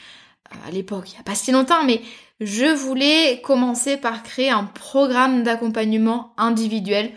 à 0.67 0.71
l'époque, 0.71 1.11
il 1.11 1.15
n'y 1.15 1.21
a 1.21 1.23
pas 1.23 1.35
si 1.35 1.53
longtemps, 1.53 1.85
mais 1.85 2.01
je 2.41 2.67
voulais 2.67 3.41
commencer 3.43 3.97
par 3.97 4.23
créer 4.23 4.51
un 4.51 4.65
programme 4.65 5.43
d'accompagnement 5.43 6.33
individuel, 6.37 7.13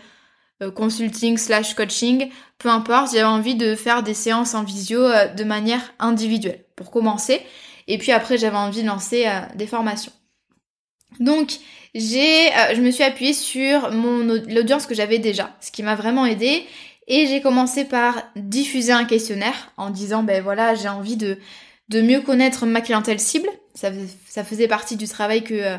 consulting 0.74 1.38
slash 1.38 1.74
coaching, 1.74 2.30
peu 2.58 2.68
importe, 2.68 3.12
j'avais 3.12 3.24
envie 3.24 3.54
de 3.54 3.74
faire 3.74 4.02
des 4.02 4.12
séances 4.12 4.54
en 4.54 4.62
visio 4.62 5.00
de 5.00 5.44
manière 5.44 5.94
individuelle 5.98 6.64
pour 6.76 6.90
commencer. 6.90 7.40
Et 7.90 7.98
puis 7.98 8.12
après, 8.12 8.38
j'avais 8.38 8.56
envie 8.56 8.82
de 8.82 8.86
lancer 8.86 9.26
euh, 9.26 9.40
des 9.56 9.66
formations. 9.66 10.12
Donc, 11.18 11.54
euh, 11.96 11.98
je 11.98 12.80
me 12.80 12.92
suis 12.92 13.02
appuyée 13.02 13.32
sur 13.32 13.90
l'audience 13.90 14.86
que 14.86 14.94
j'avais 14.94 15.18
déjà, 15.18 15.56
ce 15.60 15.72
qui 15.72 15.82
m'a 15.82 15.96
vraiment 15.96 16.24
aidé. 16.24 16.64
Et 17.08 17.26
j'ai 17.26 17.40
commencé 17.40 17.84
par 17.84 18.22
diffuser 18.36 18.92
un 18.92 19.04
questionnaire 19.04 19.72
en 19.76 19.90
disant, 19.90 20.22
ben 20.22 20.40
voilà, 20.40 20.76
j'ai 20.76 20.88
envie 20.88 21.16
de, 21.16 21.38
de 21.90 22.00
mieux 22.00 22.20
connaître 22.20 22.66
ma 22.66 22.80
clientèle 22.80 23.20
cible. 23.20 23.48
Ça, 23.74 23.92
faisait 24.44 24.68
partie 24.68 24.96
du 24.96 25.08
travail 25.08 25.44
que, 25.44 25.54
euh, 25.54 25.76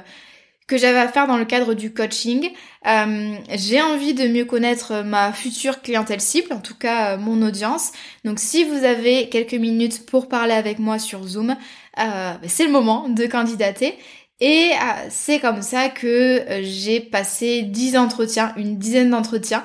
que 0.72 0.78
j'avais 0.78 1.00
à 1.00 1.10
faire 1.10 1.28
dans 1.28 1.36
le 1.36 1.44
cadre 1.44 1.74
du 1.74 1.94
coaching. 1.94 2.50
Euh, 2.88 3.36
j'ai 3.56 3.82
envie 3.82 4.14
de 4.14 4.26
mieux 4.30 4.46
connaître 4.46 5.04
ma 5.04 5.34
future 5.34 5.82
clientèle 5.82 6.22
cible, 6.22 6.54
en 6.54 6.62
tout 6.62 6.76
cas 6.76 7.14
euh, 7.14 7.18
mon 7.18 7.42
audience. 7.42 7.92
Donc 8.24 8.40
si 8.40 8.64
vous 8.64 8.86
avez 8.86 9.28
quelques 9.28 9.54
minutes 9.54 10.06
pour 10.06 10.30
parler 10.30 10.54
avec 10.54 10.80
moi 10.80 10.98
sur 10.98 11.24
Zoom, 11.24 11.52
euh, 11.52 11.56
ben, 11.98 12.48
c'est 12.48 12.66
le 12.66 12.72
moment 12.72 13.10
de 13.10 13.26
candidater. 13.26 13.98
Et 14.40 14.72
c'est 15.12 15.40
comme 15.40 15.62
ça 15.62 15.90
que 15.90 16.44
j'ai 16.64 17.00
passé 17.00 17.62
10 17.62 17.96
entretiens, 17.96 18.54
une 18.58 18.80
dizaine 18.80 19.12
d'entretiens 19.12 19.64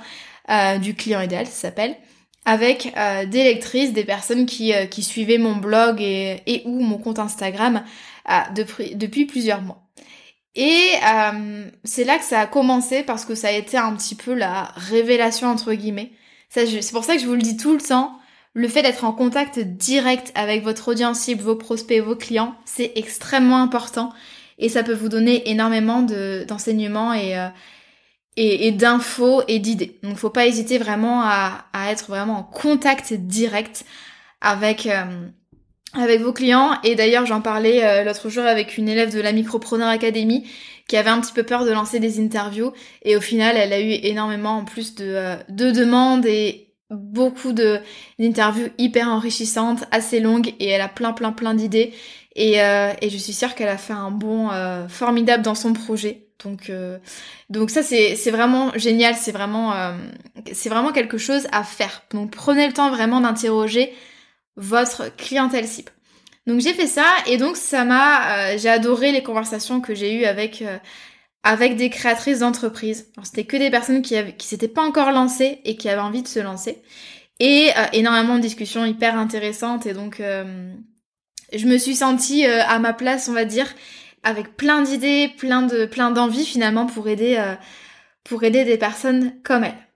du 0.83 0.95
client 0.95 1.23
idéal, 1.23 1.47
ça 1.47 1.53
s'appelle, 1.53 1.97
avec 2.47 2.95
des 3.29 3.45
lectrices, 3.45 3.93
des 3.93 4.05
personnes 4.05 4.47
qui, 4.47 4.73
qui 4.91 5.03
suivaient 5.03 5.37
mon 5.37 5.57
blog 5.57 6.01
et, 6.01 6.43
et 6.47 6.63
ou 6.65 6.81
mon 6.81 6.97
compte 6.97 7.19
Instagram 7.19 7.83
depuis, 8.55 8.95
depuis 8.95 9.27
plusieurs 9.27 9.61
mois. 9.61 9.87
Et 10.57 10.93
euh, 11.07 11.67
c'est 11.85 12.05
là 12.05 12.17
que 12.17 12.25
ça 12.25 12.41
a 12.41 12.47
commencé 12.47 13.03
parce 13.03 13.27
que 13.27 13.35
ça 13.35 13.49
a 13.49 13.53
été 13.53 13.77
un 13.77 13.95
petit 13.95 14.15
peu 14.15 14.33
la 14.33 14.73
révélation 14.75 15.49
entre 15.49 15.75
guillemets. 15.75 16.13
C'est 16.49 16.93
pour 16.93 17.05
ça 17.05 17.15
que 17.15 17.21
je 17.21 17.27
vous 17.27 17.35
le 17.35 17.43
dis 17.43 17.59
tout 17.59 17.75
le 17.75 17.81
temps. 17.81 18.19
Le 18.55 18.67
fait 18.67 18.81
d'être 18.81 19.05
en 19.05 19.13
contact 19.13 19.59
direct 19.59 20.33
avec 20.35 20.65
votre 20.65 20.89
audience 20.89 21.21
cible, 21.21 21.43
vos 21.43 21.57
prospects, 21.57 22.01
vos 22.03 22.17
clients, 22.17 22.55
c'est 22.65 22.93
extrêmement 22.97 23.59
important 23.59 24.15
et 24.59 24.71
ça 24.71 24.83
peut 24.83 24.95
vous 24.95 25.11
donner 25.11 25.51
énormément 25.51 26.01
d'enseignements 26.01 27.13
euh, 27.13 27.17
et, 27.17 27.37
et, 28.37 28.73
d'infos 28.73 29.43
et 29.49 29.59
d'idées. 29.59 29.99
Donc 30.03 30.17
faut 30.17 30.31
pas 30.31 30.47
hésiter 30.47 30.79
vraiment 30.79 31.23
à, 31.23 31.65
être 31.89 32.09
vraiment 32.09 32.39
en 32.39 32.43
contact 32.43 33.13
direct 33.13 33.85
avec, 34.41 34.87
euh, 34.87 35.05
avec 35.95 36.21
vos 36.21 36.33
clients. 36.33 36.79
Et 36.85 36.95
d'ailleurs, 36.95 37.27
j'en 37.27 37.41
parlais 37.41 37.85
euh, 37.85 38.05
l'autre 38.05 38.29
jour 38.29 38.45
avec 38.45 38.77
une 38.77 38.89
élève 38.89 39.15
de 39.15 39.21
la 39.21 39.33
Micropreneur 39.33 39.89
Academy 39.89 40.47
qui 40.89 40.97
avait 40.97 41.11
un 41.11 41.21
petit 41.21 41.33
peu 41.33 41.43
peur 41.43 41.65
de 41.65 41.71
lancer 41.71 41.99
des 41.99 42.21
interviews. 42.21 42.73
Et 43.03 43.17
au 43.17 43.21
final, 43.21 43.57
elle 43.57 43.73
a 43.73 43.81
eu 43.81 43.91
énormément 44.03 44.59
en 44.59 44.65
plus 44.65 44.95
de, 44.95 45.05
euh, 45.07 45.37
de 45.49 45.71
demandes 45.71 46.27
et 46.27 46.75
beaucoup 46.91 47.53
d'interviews 47.53 48.69
hyper 48.79 49.09
enrichissantes, 49.09 49.85
assez 49.91 50.21
longues. 50.21 50.55
Et 50.61 50.69
elle 50.69 50.83
a 50.83 50.89
plein, 50.89 51.13
plein, 51.13 51.33
plein 51.33 51.55
d'idées. 51.55 51.93
Et, 52.37 52.59
et 52.59 53.09
je 53.09 53.17
suis 53.17 53.33
sûre 53.33 53.55
qu'elle 53.55 53.71
a 53.71 53.79
fait 53.79 53.95
un 53.95 54.11
bon 54.11 54.51
formidable 54.89 55.43
dans 55.43 55.55
son 55.55 55.73
projet. 55.73 56.26
Donc, 56.45 56.71
donc 57.51 57.71
ça 57.71 57.83
c'est 57.83 58.31
vraiment 58.31 58.71
génial. 58.77 59.15
C'est 59.15 59.33
vraiment 59.33 59.97
c'est 60.53 60.69
vraiment 60.69 60.93
quelque 60.93 61.19
chose 61.19 61.47
à 61.53 61.65
faire. 61.65 62.03
Donc 62.13 62.31
prenez 62.31 62.67
le 62.67 62.73
temps 62.73 62.91
vraiment 62.91 63.21
d'interroger 63.21 63.93
votre 64.57 65.15
clientèle 65.17 65.67
cible. 65.67 65.93
Donc 66.47 66.61
j'ai 66.61 66.75
fait 66.75 66.87
ça 66.87 67.07
et 67.27 67.39
donc 67.39 67.57
ça 67.57 67.85
m'a, 67.85 68.53
euh, 68.53 68.59
j'ai 68.59 68.69
adoré 68.69 69.13
les 69.13 69.23
conversations 69.23 69.81
que 69.81 69.95
j'ai 69.95 70.15
eues 70.15 70.25
avec 70.25 70.63
euh, 70.63 70.79
avec 71.43 71.77
des 71.77 71.91
créatrices 71.91 72.41
d'entreprises. 72.41 73.13
C'était 73.23 73.45
que 73.45 73.57
des 73.57 73.71
personnes 73.71 74.03
qui 74.03 74.17
avaient, 74.17 74.35
qui 74.35 74.47
s'étaient 74.47 74.69
pas 74.69 74.83
encore 74.83 75.13
lancées 75.13 75.61
et 75.65 75.77
qui 75.77 75.89
avaient 75.89 76.01
envie 76.01 76.23
de 76.23 76.29
se 76.29 76.41
lancer 76.41 76.83
et 77.41 77.71
euh, 77.77 77.83
énormément 77.93 78.37
de 78.37 78.41
discussions 78.41 78.85
hyper 78.85 79.19
intéressantes 79.19 79.87
et 79.87 79.93
donc 79.93 80.23
je 81.53 81.67
me 81.67 81.79
suis 81.79 81.97
sentie 81.97 82.47
à 82.47 82.79
ma 82.79 82.93
place 82.93 83.29
on 83.29 83.33
va 83.33 83.45
dire 83.45 83.67
avec 84.27 84.57
plein 84.57 84.83
d'idées, 84.83 85.31
plein 85.39 85.63
de 85.63 85.87
plein 85.87 86.11
d'envies 86.11 86.45
finalement 86.45 86.87
pour 86.87 87.09
aider 87.09 87.37
aider 88.43 88.65
des 88.65 88.77
personnes 88.77 89.41
comme 89.43 89.65
elles. 89.65 89.87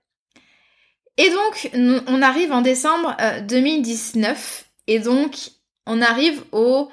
Et 1.17 1.29
donc, 1.29 1.69
on 2.07 2.21
arrive 2.21 2.51
en 2.51 2.61
décembre 2.61 3.15
2019, 3.47 4.65
euh, 4.65 4.93
et 4.93 4.99
donc, 4.99 5.35
on 5.85 6.01
arrive 6.01 6.43
au 6.51 6.89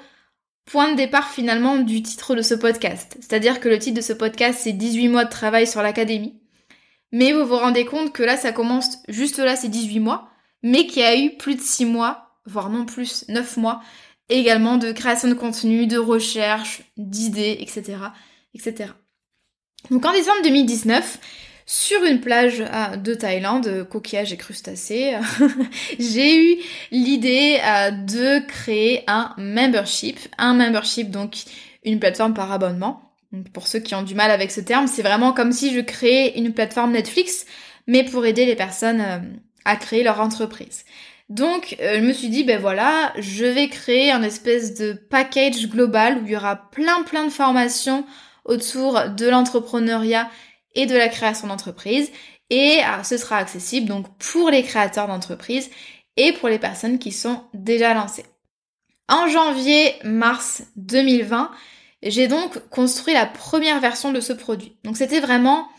point 0.65 0.91
de 0.91 0.97
départ 0.97 1.29
finalement 1.29 1.77
du 1.77 2.03
titre 2.03 2.35
de 2.35 2.41
ce 2.41 2.53
podcast. 2.53 3.17
C'est-à-dire 3.21 3.59
que 3.59 3.69
le 3.69 3.79
titre 3.79 3.97
de 3.97 4.01
ce 4.01 4.13
podcast, 4.13 4.59
c'est 4.61 4.73
18 4.73 5.07
mois 5.07 5.25
de 5.25 5.29
travail 5.29 5.65
sur 5.65 5.81
l'académie. 5.81 6.39
Mais 7.11 7.31
vous 7.31 7.45
vous 7.45 7.57
rendez 7.57 7.85
compte 7.85 8.13
que 8.13 8.21
là, 8.21 8.37
ça 8.37 8.51
commence 8.51 8.99
juste 9.07 9.39
là, 9.39 9.55
c'est 9.55 9.69
18 9.69 9.99
mois, 9.99 10.29
mais 10.61 10.85
qu'il 10.85 11.01
y 11.01 11.05
a 11.05 11.17
eu 11.17 11.37
plus 11.37 11.55
de 11.55 11.61
6 11.61 11.85
mois, 11.85 12.35
voire 12.45 12.69
non 12.69 12.85
plus, 12.85 13.25
9 13.29 13.57
mois, 13.57 13.81
également 14.29 14.77
de 14.77 14.91
création 14.91 15.27
de 15.27 15.33
contenu, 15.33 15.87
de 15.87 15.97
recherche, 15.97 16.81
d'idées, 16.97 17.57
etc., 17.59 17.97
etc. 18.53 18.91
Donc 19.89 20.05
en 20.05 20.11
décembre 20.11 20.41
2019, 20.43 21.19
sur 21.65 22.03
une 22.03 22.19
plage 22.19 22.61
euh, 22.61 22.95
de 22.95 23.13
Thaïlande, 23.13 23.87
coquillages 23.89 24.33
et 24.33 24.37
crustacés, 24.37 25.13
j'ai 25.99 26.53
eu 26.53 26.57
l'idée 26.91 27.59
euh, 27.63 27.91
de 27.91 28.45
créer 28.47 29.03
un 29.07 29.33
membership. 29.37 30.17
Un 30.37 30.55
membership, 30.55 31.11
donc 31.11 31.35
une 31.83 31.99
plateforme 31.99 32.33
par 32.33 32.51
abonnement. 32.51 33.13
pour 33.53 33.67
ceux 33.67 33.79
qui 33.79 33.93
ont 33.93 34.01
du 34.01 34.15
mal 34.15 34.31
avec 34.31 34.51
ce 34.51 34.61
terme, 34.61 34.87
c'est 34.87 35.03
vraiment 35.03 35.31
comme 35.31 35.51
si 35.51 35.73
je 35.73 35.79
créais 35.79 36.37
une 36.39 36.53
plateforme 36.53 36.91
Netflix, 36.91 37.45
mais 37.85 38.03
pour 38.03 38.25
aider 38.25 38.45
les 38.45 38.55
personnes 38.55 39.01
euh, 39.01 39.19
à 39.63 39.75
créer 39.75 40.01
leur 40.01 40.19
entreprise. 40.19 40.85
Donc, 41.29 41.75
je 41.79 42.01
me 42.01 42.11
suis 42.11 42.29
dit, 42.29 42.43
ben 42.43 42.59
voilà, 42.59 43.13
je 43.17 43.45
vais 43.45 43.69
créer 43.69 44.11
un 44.11 44.23
espèce 44.23 44.73
de 44.73 44.93
package 44.93 45.69
global 45.69 46.17
où 46.17 46.25
il 46.25 46.31
y 46.31 46.35
aura 46.35 46.55
plein 46.55 47.03
plein 47.03 47.25
de 47.25 47.29
formations 47.29 48.03
autour 48.45 49.09
de 49.09 49.27
l'entrepreneuriat 49.27 50.29
et 50.75 50.87
de 50.87 50.97
la 50.97 51.07
création 51.07 51.47
d'entreprise. 51.47 52.11
Et 52.49 52.79
euh, 52.79 53.03
ce 53.03 53.17
sera 53.17 53.37
accessible 53.37 53.87
donc 53.87 54.07
pour 54.17 54.49
les 54.49 54.63
créateurs 54.63 55.07
d'entreprise 55.07 55.69
et 56.17 56.33
pour 56.33 56.49
les 56.49 56.59
personnes 56.59 56.97
qui 56.97 57.11
sont 57.11 57.43
déjà 57.53 57.93
lancées. 57.93 58.25
En 59.07 59.27
janvier-mars 59.27 60.63
2020, 60.75 61.51
j'ai 62.03 62.27
donc 62.27 62.59
construit 62.69 63.13
la 63.13 63.25
première 63.25 63.79
version 63.79 64.11
de 64.11 64.19
ce 64.19 64.33
produit. 64.33 64.77
Donc 64.83 64.97
c'était 64.97 65.19
vraiment 65.19 65.59
euh, 65.59 65.78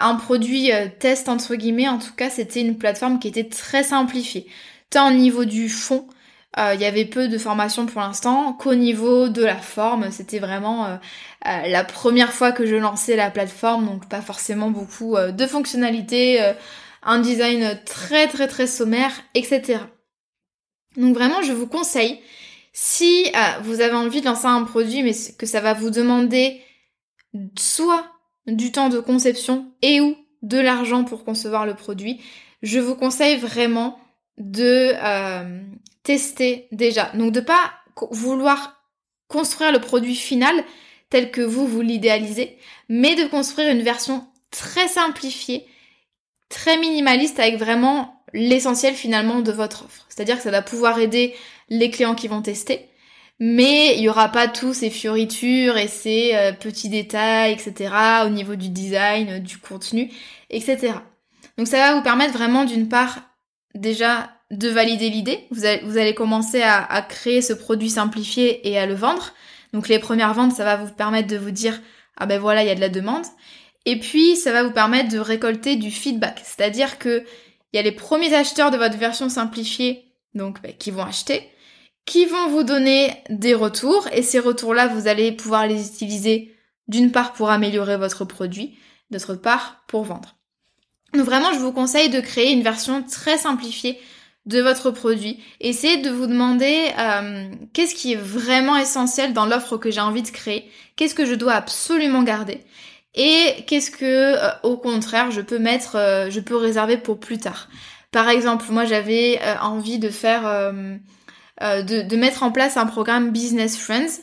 un 0.00 0.14
produit 0.16 0.72
euh, 0.72 0.88
test 0.98 1.28
entre 1.28 1.54
guillemets, 1.54 1.88
en 1.88 1.98
tout 1.98 2.12
cas 2.16 2.30
c'était 2.30 2.60
une 2.60 2.76
plateforme 2.78 3.18
qui 3.18 3.28
était 3.28 3.48
très 3.48 3.82
simplifiée, 3.84 4.46
tant 4.90 5.08
au 5.10 5.14
niveau 5.14 5.44
du 5.44 5.68
fond 5.68 6.06
euh, 6.58 6.74
il 6.74 6.80
y 6.80 6.84
avait 6.84 7.04
peu 7.04 7.28
de 7.28 7.38
formation 7.38 7.86
pour 7.86 8.00
l'instant, 8.00 8.52
qu'au 8.54 8.74
niveau 8.74 9.28
de 9.28 9.44
la 9.44 9.56
forme, 9.58 10.10
c'était 10.10 10.40
vraiment 10.40 10.86
euh, 10.86 10.96
euh, 11.46 11.68
la 11.68 11.84
première 11.84 12.32
fois 12.32 12.50
que 12.50 12.66
je 12.66 12.74
lançais 12.74 13.14
la 13.14 13.30
plateforme, 13.30 13.86
donc 13.86 14.08
pas 14.08 14.20
forcément 14.20 14.70
beaucoup 14.70 15.16
de 15.16 15.46
fonctionnalités, 15.46 16.40
un 17.04 17.20
design 17.20 17.78
très 17.86 18.26
très 18.26 18.48
très 18.48 18.66
sommaire, 18.66 19.12
etc. 19.34 19.78
Donc 20.96 21.14
vraiment, 21.14 21.42
je 21.42 21.52
vous 21.52 21.68
conseille, 21.68 22.20
si 22.72 23.26
euh, 23.34 23.60
vous 23.62 23.80
avez 23.80 23.94
envie 23.94 24.20
de 24.20 24.26
lancer 24.26 24.46
un 24.46 24.64
produit, 24.64 25.02
mais 25.02 25.14
que 25.38 25.46
ça 25.46 25.60
va 25.60 25.74
vous 25.74 25.90
demander 25.90 26.60
soit 27.58 28.04
du 28.50 28.72
temps 28.72 28.88
de 28.88 29.00
conception 29.00 29.72
et 29.82 30.00
ou 30.00 30.16
de 30.42 30.58
l'argent 30.58 31.04
pour 31.04 31.24
concevoir 31.24 31.66
le 31.66 31.74
produit, 31.74 32.20
je 32.62 32.78
vous 32.78 32.94
conseille 32.94 33.36
vraiment 33.36 33.98
de 34.38 34.92
euh, 34.94 35.60
tester 36.02 36.68
déjà. 36.72 37.10
Donc 37.14 37.32
de 37.32 37.40
pas 37.40 37.72
vouloir 38.10 38.82
construire 39.28 39.72
le 39.72 39.80
produit 39.80 40.16
final 40.16 40.64
tel 41.10 41.30
que 41.30 41.40
vous 41.40 41.66
vous 41.66 41.80
l'idéalisez, 41.80 42.56
mais 42.88 43.16
de 43.16 43.28
construire 43.28 43.70
une 43.70 43.82
version 43.82 44.26
très 44.50 44.88
simplifiée, 44.88 45.66
très 46.48 46.78
minimaliste 46.78 47.38
avec 47.38 47.56
vraiment 47.56 48.22
l'essentiel 48.32 48.94
finalement 48.94 49.40
de 49.40 49.52
votre 49.52 49.84
offre. 49.84 50.06
C'est-à-dire 50.08 50.36
que 50.36 50.42
ça 50.42 50.50
va 50.50 50.62
pouvoir 50.62 50.98
aider 50.98 51.34
les 51.68 51.90
clients 51.90 52.14
qui 52.14 52.28
vont 52.28 52.42
tester, 52.42 52.88
mais 53.40 53.96
il 53.96 54.02
y 54.02 54.08
aura 54.08 54.28
pas 54.28 54.48
tous 54.48 54.74
ces 54.74 54.90
fioritures 54.90 55.78
et 55.78 55.88
ces 55.88 56.32
euh, 56.34 56.52
petits 56.52 56.90
détails, 56.90 57.52
etc. 57.52 57.94
au 58.26 58.28
niveau 58.28 58.54
du 58.54 58.68
design, 58.68 59.38
du 59.38 59.56
contenu, 59.56 60.12
etc. 60.50 60.92
Donc 61.56 61.66
ça 61.66 61.78
va 61.78 61.94
vous 61.96 62.02
permettre 62.02 62.34
vraiment 62.34 62.64
d'une 62.64 62.88
part 62.88 63.18
déjà 63.74 64.30
de 64.50 64.68
valider 64.68 65.08
l'idée. 65.08 65.46
Vous 65.50 65.64
allez, 65.64 65.80
vous 65.84 65.96
allez 65.96 66.14
commencer 66.14 66.60
à, 66.60 66.84
à, 66.84 67.00
créer 67.00 67.40
ce 67.40 67.54
produit 67.54 67.88
simplifié 67.88 68.68
et 68.68 68.78
à 68.78 68.84
le 68.86 68.94
vendre. 68.94 69.32
Donc 69.72 69.88
les 69.88 69.98
premières 69.98 70.34
ventes, 70.34 70.52
ça 70.52 70.64
va 70.64 70.76
vous 70.76 70.92
permettre 70.92 71.28
de 71.28 71.38
vous 71.38 71.50
dire 71.50 71.80
ah 72.18 72.26
ben 72.26 72.38
voilà, 72.38 72.62
il 72.62 72.66
y 72.66 72.70
a 72.70 72.74
de 72.74 72.80
la 72.80 72.90
demande. 72.90 73.24
Et 73.86 73.98
puis 73.98 74.36
ça 74.36 74.52
va 74.52 74.62
vous 74.62 74.72
permettre 74.72 75.10
de 75.10 75.18
récolter 75.18 75.76
du 75.76 75.90
feedback. 75.90 76.42
C'est-à-dire 76.44 76.98
que 76.98 77.24
il 77.72 77.76
y 77.76 77.78
a 77.78 77.82
les 77.82 77.92
premiers 77.92 78.34
acheteurs 78.34 78.70
de 78.70 78.76
votre 78.76 78.98
version 78.98 79.28
simplifiée, 79.28 80.12
donc 80.34 80.60
ben, 80.60 80.72
qui 80.76 80.90
vont 80.90 81.04
acheter, 81.04 81.48
qui 82.10 82.26
vont 82.26 82.48
vous 82.48 82.64
donner 82.64 83.14
des 83.28 83.54
retours. 83.54 84.08
Et 84.12 84.22
ces 84.22 84.40
retours-là, 84.40 84.88
vous 84.88 85.06
allez 85.06 85.30
pouvoir 85.30 85.68
les 85.68 85.86
utiliser 85.86 86.52
d'une 86.88 87.12
part 87.12 87.32
pour 87.32 87.50
améliorer 87.50 87.96
votre 87.96 88.24
produit, 88.24 88.76
d'autre 89.12 89.36
part 89.36 89.84
pour 89.86 90.02
vendre. 90.02 90.34
Donc 91.14 91.24
vraiment, 91.24 91.52
je 91.52 91.60
vous 91.60 91.70
conseille 91.70 92.10
de 92.10 92.20
créer 92.20 92.50
une 92.50 92.64
version 92.64 93.04
très 93.04 93.38
simplifiée 93.38 94.00
de 94.46 94.60
votre 94.60 94.90
produit. 94.90 95.38
Essayez 95.60 95.98
de 95.98 96.10
vous 96.10 96.26
demander 96.26 96.90
euh, 96.98 97.48
qu'est-ce 97.72 97.94
qui 97.94 98.14
est 98.14 98.20
vraiment 98.20 98.76
essentiel 98.76 99.32
dans 99.32 99.46
l'offre 99.46 99.76
que 99.76 99.92
j'ai 99.92 100.00
envie 100.00 100.22
de 100.22 100.30
créer, 100.30 100.68
qu'est-ce 100.96 101.14
que 101.14 101.26
je 101.26 101.34
dois 101.36 101.52
absolument 101.52 102.24
garder? 102.24 102.60
Et 103.14 103.64
qu'est-ce 103.68 103.92
que 103.92 104.04
euh, 104.04 104.50
au 104.64 104.76
contraire 104.76 105.30
je 105.30 105.42
peux 105.42 105.60
mettre, 105.60 105.94
euh, 105.94 106.28
je 106.28 106.40
peux 106.40 106.56
réserver 106.56 106.96
pour 106.96 107.20
plus 107.20 107.38
tard? 107.38 107.68
Par 108.10 108.28
exemple, 108.28 108.64
moi 108.70 108.84
j'avais 108.84 109.38
envie 109.62 110.00
de 110.00 110.08
faire, 110.08 110.72
de, 111.60 112.02
de 112.02 112.16
mettre 112.16 112.42
en 112.42 112.50
place 112.50 112.76
un 112.76 112.86
programme 112.86 113.30
Business 113.30 113.76
Friends 113.76 114.22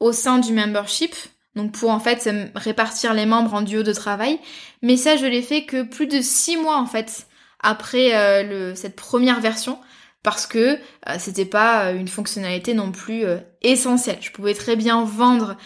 au 0.00 0.12
sein 0.12 0.38
du 0.38 0.52
membership 0.52 1.14
donc 1.54 1.72
pour 1.72 1.90
en 1.90 2.00
fait 2.00 2.28
répartir 2.54 3.14
les 3.14 3.26
membres 3.26 3.54
en 3.54 3.62
duo 3.62 3.82
de 3.82 3.92
travail. 3.92 4.38
Mais 4.82 4.96
ça, 4.96 5.16
je 5.16 5.26
l'ai 5.26 5.42
fait 5.42 5.64
que 5.64 5.82
plus 5.82 6.06
de 6.06 6.20
six 6.20 6.56
mois 6.56 6.78
en 6.78 6.86
fait 6.86 7.26
après 7.60 8.14
euh, 8.14 8.42
le, 8.42 8.74
cette 8.74 8.96
première 8.96 9.40
version 9.40 9.78
parce 10.22 10.46
que 10.46 10.78
euh, 11.08 11.16
c'était 11.18 11.44
pas 11.44 11.86
euh, 11.86 11.94
une 11.94 12.08
fonctionnalité 12.08 12.74
non 12.74 12.90
plus 12.90 13.24
essentielle. 13.60 14.18
Je 14.20 14.30
pouvais 14.30 14.54
très 14.54 14.76
bien 14.76 15.04
vendre 15.04 15.56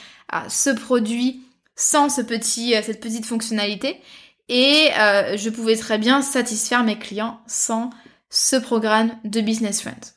ce 0.49 0.71
produit 0.71 1.43
sans 1.77 2.09
ce 2.09 2.21
petit, 2.21 2.75
cette 2.83 3.01
petite 3.01 3.27
fonctionnalité 3.27 4.01
et 4.49 4.89
je 4.97 5.51
pouvais 5.51 5.77
très 5.77 5.99
bien 5.99 6.23
satisfaire 6.23 6.83
mes 6.85 6.99
clients 6.99 7.41
sans 7.47 7.91
ce 8.29 8.57
programme 8.57 9.13
de 9.25 9.41
Business 9.41 9.83
Friends. 9.83 10.16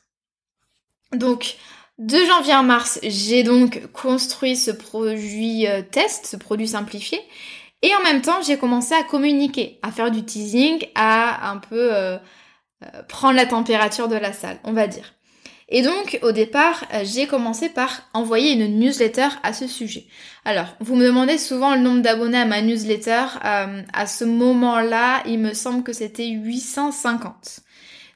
Donc 1.12 1.56
de 2.00 2.16
janvier 2.16 2.54
à 2.54 2.62
mars, 2.62 2.98
j'ai 3.02 3.42
donc 3.42 3.82
construit 3.92 4.56
ce 4.56 4.70
produit 4.70 5.66
euh, 5.66 5.82
test, 5.82 6.24
ce 6.24 6.36
produit 6.38 6.68
simplifié. 6.68 7.20
Et 7.82 7.94
en 7.94 8.02
même 8.02 8.22
temps, 8.22 8.40
j'ai 8.42 8.56
commencé 8.56 8.94
à 8.94 9.02
communiquer, 9.02 9.78
à 9.82 9.90
faire 9.90 10.10
du 10.10 10.24
teasing, 10.24 10.82
à 10.94 11.50
un 11.50 11.58
peu 11.58 11.94
euh, 11.94 12.16
euh, 12.82 13.02
prendre 13.06 13.34
la 13.34 13.44
température 13.44 14.08
de 14.08 14.16
la 14.16 14.32
salle, 14.32 14.58
on 14.64 14.72
va 14.72 14.86
dire. 14.86 15.12
Et 15.68 15.82
donc, 15.82 16.18
au 16.22 16.32
départ, 16.32 16.84
j'ai 17.04 17.26
commencé 17.26 17.68
par 17.68 18.08
envoyer 18.14 18.52
une 18.54 18.80
newsletter 18.80 19.28
à 19.42 19.52
ce 19.52 19.66
sujet. 19.66 20.06
Alors, 20.46 20.74
vous 20.80 20.96
me 20.96 21.04
demandez 21.04 21.38
souvent 21.38 21.74
le 21.74 21.80
nombre 21.80 22.00
d'abonnés 22.00 22.38
à 22.38 22.44
ma 22.44 22.60
newsletter. 22.60 23.24
à 23.40 24.06
ce 24.08 24.24
moment-là, 24.24 25.22
il 25.26 25.38
me 25.38 25.52
semble 25.54 25.84
que 25.84 25.92
c'était 25.92 26.26
850. 26.26 27.60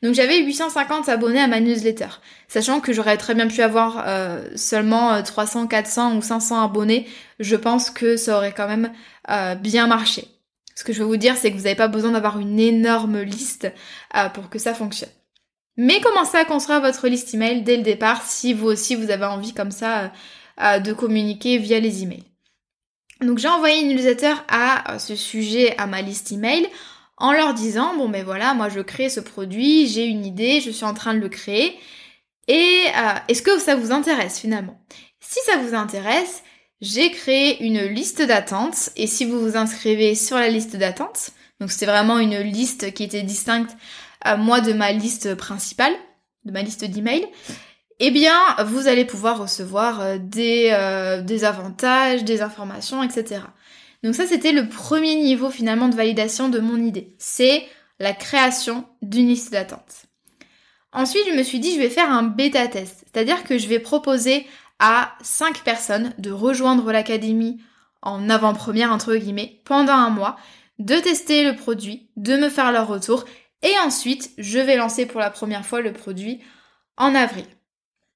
Donc 0.04 0.12
j'avais 0.12 0.42
850 0.42 1.08
abonnés 1.08 1.40
à 1.40 1.46
ma 1.46 1.60
newsletter, 1.60 2.08
sachant 2.46 2.80
que 2.80 2.92
j'aurais 2.92 3.16
très 3.16 3.34
bien 3.34 3.48
pu 3.48 3.62
avoir 3.62 4.04
euh, 4.06 4.46
seulement 4.54 5.22
300, 5.22 5.64
euh, 5.64 5.66
400 5.66 6.16
ou 6.16 6.20
500 6.20 6.62
abonnés. 6.62 7.08
Je 7.40 7.56
pense 7.56 7.88
que 7.88 8.18
ça 8.18 8.36
aurait 8.36 8.52
quand 8.52 8.68
même 8.68 8.92
euh, 9.30 9.54
bien 9.54 9.86
marché. 9.86 10.28
Ce 10.74 10.84
que 10.84 10.92
je 10.92 10.98
veux 10.98 11.06
vous 11.06 11.16
dire, 11.16 11.38
c'est 11.38 11.50
que 11.50 11.56
vous 11.56 11.62
n'avez 11.62 11.74
pas 11.74 11.88
besoin 11.88 12.10
d'avoir 12.10 12.38
une 12.38 12.60
énorme 12.60 13.22
liste 13.22 13.72
pour 14.34 14.50
que 14.50 14.58
ça 14.58 14.74
fonctionne. 14.74 15.08
Mais 15.78 16.00
commencez 16.00 16.36
à 16.36 16.44
construire 16.44 16.82
votre 16.82 17.08
liste 17.08 17.32
email 17.32 17.62
dès 17.62 17.78
le 17.78 17.82
départ 17.82 18.22
si 18.26 18.52
vous 18.52 18.66
aussi 18.66 18.96
vous 18.96 19.10
avez 19.10 19.24
envie 19.24 19.54
comme 19.54 19.70
ça 19.70 20.12
de 20.58 20.92
communiquer 20.92 21.56
via 21.58 21.78
les 21.80 22.02
emails? 22.02 22.24
Donc 23.20 23.38
j'ai 23.38 23.48
envoyé 23.48 23.80
une 23.80 23.88
newsletter 23.88 24.34
à 24.48 24.98
ce 24.98 25.14
sujet 25.14 25.74
à 25.78 25.86
ma 25.86 26.02
liste 26.02 26.32
email 26.32 26.68
en 27.16 27.32
leur 27.32 27.54
disant 27.54 27.96
bon 27.96 28.08
ben 28.08 28.24
voilà, 28.24 28.54
moi 28.54 28.68
je 28.68 28.80
crée 28.80 29.08
ce 29.08 29.20
produit, 29.20 29.86
j'ai 29.86 30.06
une 30.06 30.26
idée, 30.26 30.60
je 30.60 30.70
suis 30.70 30.84
en 30.84 30.94
train 30.94 31.14
de 31.14 31.20
le 31.20 31.28
créer. 31.28 31.78
Et 32.48 32.82
euh, 32.96 33.14
est-ce 33.28 33.42
que 33.42 33.58
ça 33.58 33.76
vous 33.76 33.92
intéresse 33.92 34.38
finalement? 34.38 34.78
Si 35.20 35.40
ça 35.46 35.56
vous 35.58 35.74
intéresse, 35.74 36.42
j'ai 36.80 37.10
créé 37.10 37.64
une 37.64 37.82
liste 37.82 38.20
d'attente 38.20 38.90
et 38.96 39.06
si 39.06 39.24
vous 39.24 39.40
vous 39.40 39.56
inscrivez 39.56 40.14
sur 40.14 40.36
la 40.36 40.48
liste 40.48 40.76
d'attente, 40.76 41.30
donc 41.60 41.70
c'est 41.70 41.86
vraiment 41.86 42.18
une 42.18 42.40
liste 42.40 42.92
qui 42.92 43.04
était 43.04 43.22
distincte 43.22 43.76
à 44.20 44.36
moi 44.36 44.60
de 44.60 44.72
ma 44.72 44.92
liste 44.92 45.34
principale, 45.34 45.94
de 46.44 46.52
ma 46.52 46.62
liste 46.62 46.84
d'emails, 46.84 47.26
eh 48.00 48.10
bien 48.10 48.38
vous 48.66 48.88
allez 48.88 49.04
pouvoir 49.04 49.38
recevoir 49.38 50.00
euh, 50.00 50.18
des, 50.18 50.70
euh, 50.72 51.22
des 51.22 51.44
avantages, 51.44 52.24
des 52.24 52.42
informations, 52.42 53.02
etc. 53.02 53.42
Donc 54.04 54.14
ça, 54.14 54.26
c'était 54.26 54.52
le 54.52 54.68
premier 54.68 55.16
niveau 55.16 55.50
finalement 55.50 55.88
de 55.88 55.96
validation 55.96 56.50
de 56.50 56.58
mon 56.58 56.76
idée. 56.76 57.14
C'est 57.18 57.66
la 57.98 58.12
création 58.12 58.84
d'une 59.00 59.28
liste 59.28 59.50
d'attente. 59.50 60.04
Ensuite, 60.92 61.24
je 61.26 61.34
me 61.34 61.42
suis 61.42 61.58
dit, 61.58 61.74
je 61.74 61.80
vais 61.80 61.88
faire 61.88 62.12
un 62.12 62.22
bêta 62.22 62.68
test. 62.68 63.06
C'est-à-dire 63.06 63.44
que 63.44 63.56
je 63.56 63.66
vais 63.66 63.78
proposer 63.78 64.46
à 64.78 65.14
5 65.22 65.64
personnes 65.64 66.12
de 66.18 66.30
rejoindre 66.30 66.92
l'académie 66.92 67.62
en 68.02 68.28
avant-première, 68.28 68.92
entre 68.92 69.16
guillemets, 69.16 69.62
pendant 69.64 69.94
un 69.94 70.10
mois, 70.10 70.36
de 70.78 70.96
tester 70.96 71.42
le 71.42 71.56
produit, 71.56 72.10
de 72.16 72.36
me 72.36 72.50
faire 72.50 72.72
leur 72.72 72.86
retour, 72.86 73.24
et 73.62 73.72
ensuite, 73.86 74.32
je 74.36 74.58
vais 74.58 74.76
lancer 74.76 75.06
pour 75.06 75.20
la 75.20 75.30
première 75.30 75.64
fois 75.64 75.80
le 75.80 75.94
produit 75.94 76.42
en 76.98 77.14
avril. 77.14 77.46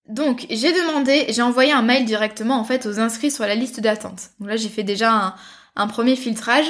Donc, 0.06 0.46
j'ai 0.50 0.72
demandé, 0.72 1.26
j'ai 1.30 1.42
envoyé 1.42 1.72
un 1.72 1.82
mail 1.82 2.04
directement, 2.04 2.58
en 2.58 2.64
fait, 2.64 2.84
aux 2.84 3.00
inscrits 3.00 3.30
sur 3.30 3.44
la 3.44 3.54
liste 3.54 3.80
d'attente. 3.80 4.30
Donc 4.38 4.50
là, 4.50 4.56
j'ai 4.56 4.68
fait 4.68 4.82
déjà 4.82 5.12
un, 5.12 5.34
un 5.76 5.86
premier 5.86 6.16
filtrage. 6.16 6.66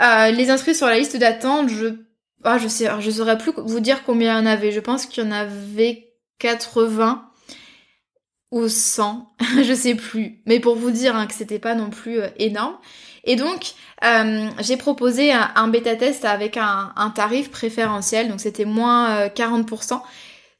Euh, 0.00 0.30
les 0.30 0.50
inscrits 0.50 0.74
sur 0.74 0.86
la 0.86 0.98
liste 0.98 1.16
d'attente, 1.16 1.68
je 1.68 1.94
ah, 2.44 2.58
je 2.58 2.66
sais, 2.66 2.88
je 2.98 3.10
saurais 3.10 3.38
plus 3.38 3.52
vous 3.56 3.80
dire 3.80 4.02
combien 4.04 4.34
il 4.34 4.42
y 4.42 4.42
en 4.42 4.46
avait. 4.46 4.72
Je 4.72 4.80
pense 4.80 5.06
qu'il 5.06 5.22
y 5.22 5.26
en 5.26 5.30
avait 5.30 6.08
80 6.40 7.28
ou 8.50 8.68
100, 8.68 9.34
je 9.62 9.74
sais 9.74 9.94
plus. 9.94 10.42
Mais 10.46 10.60
pour 10.60 10.76
vous 10.76 10.90
dire 10.90 11.14
hein, 11.14 11.26
que 11.26 11.34
c'était 11.34 11.60
pas 11.60 11.74
non 11.74 11.90
plus 11.90 12.20
euh, 12.20 12.28
énorme. 12.38 12.76
Et 13.24 13.36
donc, 13.36 13.74
euh, 14.04 14.48
j'ai 14.58 14.76
proposé 14.76 15.32
un, 15.32 15.68
bêta 15.68 15.94
test 15.94 16.24
avec 16.24 16.56
un, 16.56 17.12
tarif 17.14 17.52
préférentiel, 17.52 18.28
donc 18.28 18.40
c'était 18.40 18.64
moins 18.64 19.28
40% 19.28 20.00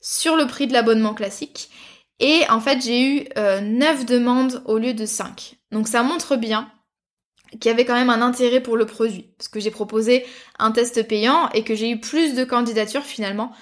sur 0.01 0.37
le 0.37 0.47
prix 0.47 0.68
de 0.68 0.73
l'abonnement 0.73 1.12
classique. 1.12 1.68
Et 2.21 2.42
en 2.51 2.61
fait, 2.61 2.81
j'ai 2.81 3.03
eu 3.05 3.25
9 3.37 4.07
demandes 4.07 4.62
au 4.66 4.79
lieu 4.79 4.95
de 4.95 5.07
5. 5.07 5.57
Donc 5.73 5.88
ça 5.88 6.05
montre 6.05 6.37
bien 6.37 6.71
qui 7.61 7.69
avait 7.69 7.85
quand 7.85 7.95
même 7.95 8.11
un 8.11 8.23
intérêt 8.23 8.61
pour 8.61 8.77
le 8.77 8.87
produit. 8.87 9.31
Parce 9.38 9.49
que 9.49 9.61
j'ai 9.61 9.71
proposé 9.71 10.25
un 10.59 10.73
test 10.73 11.07
payant 11.07 11.49
et 11.51 11.65
que 11.65 11.75
j'ai 11.75 11.91
eu 11.91 12.01
plus 12.01 12.35
de 12.35 12.45
candidatures 12.45 13.05
finalement 13.05 13.53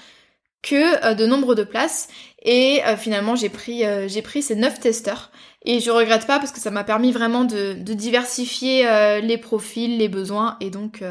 que 0.63 1.05
euh, 1.05 1.15
de 1.15 1.27
nombre 1.27 1.55
de 1.55 1.65
places. 1.65 2.09
Et 2.43 2.83
euh, 2.87 2.97
finalement 2.97 3.37
j'ai 3.37 3.49
pris, 3.49 3.85
euh, 3.85 4.09
pris 4.23 4.43
ces 4.43 4.57
9 4.57 4.81
testeurs. 4.81 5.31
Et 5.65 5.81
je 5.81 5.91
regrette 5.91 6.27
pas 6.27 6.39
parce 6.39 6.53
que 6.53 6.61
ça 6.61 6.71
m'a 6.71 6.85
permis 6.85 7.13
vraiment 7.13 7.45
de, 7.45 7.75
de 7.75 7.93
diversifier 7.93 9.21
les 9.21 9.37
profils, 9.37 9.99
les 9.99 10.09
besoins 10.09 10.57
et 10.61 10.71
donc 10.71 11.05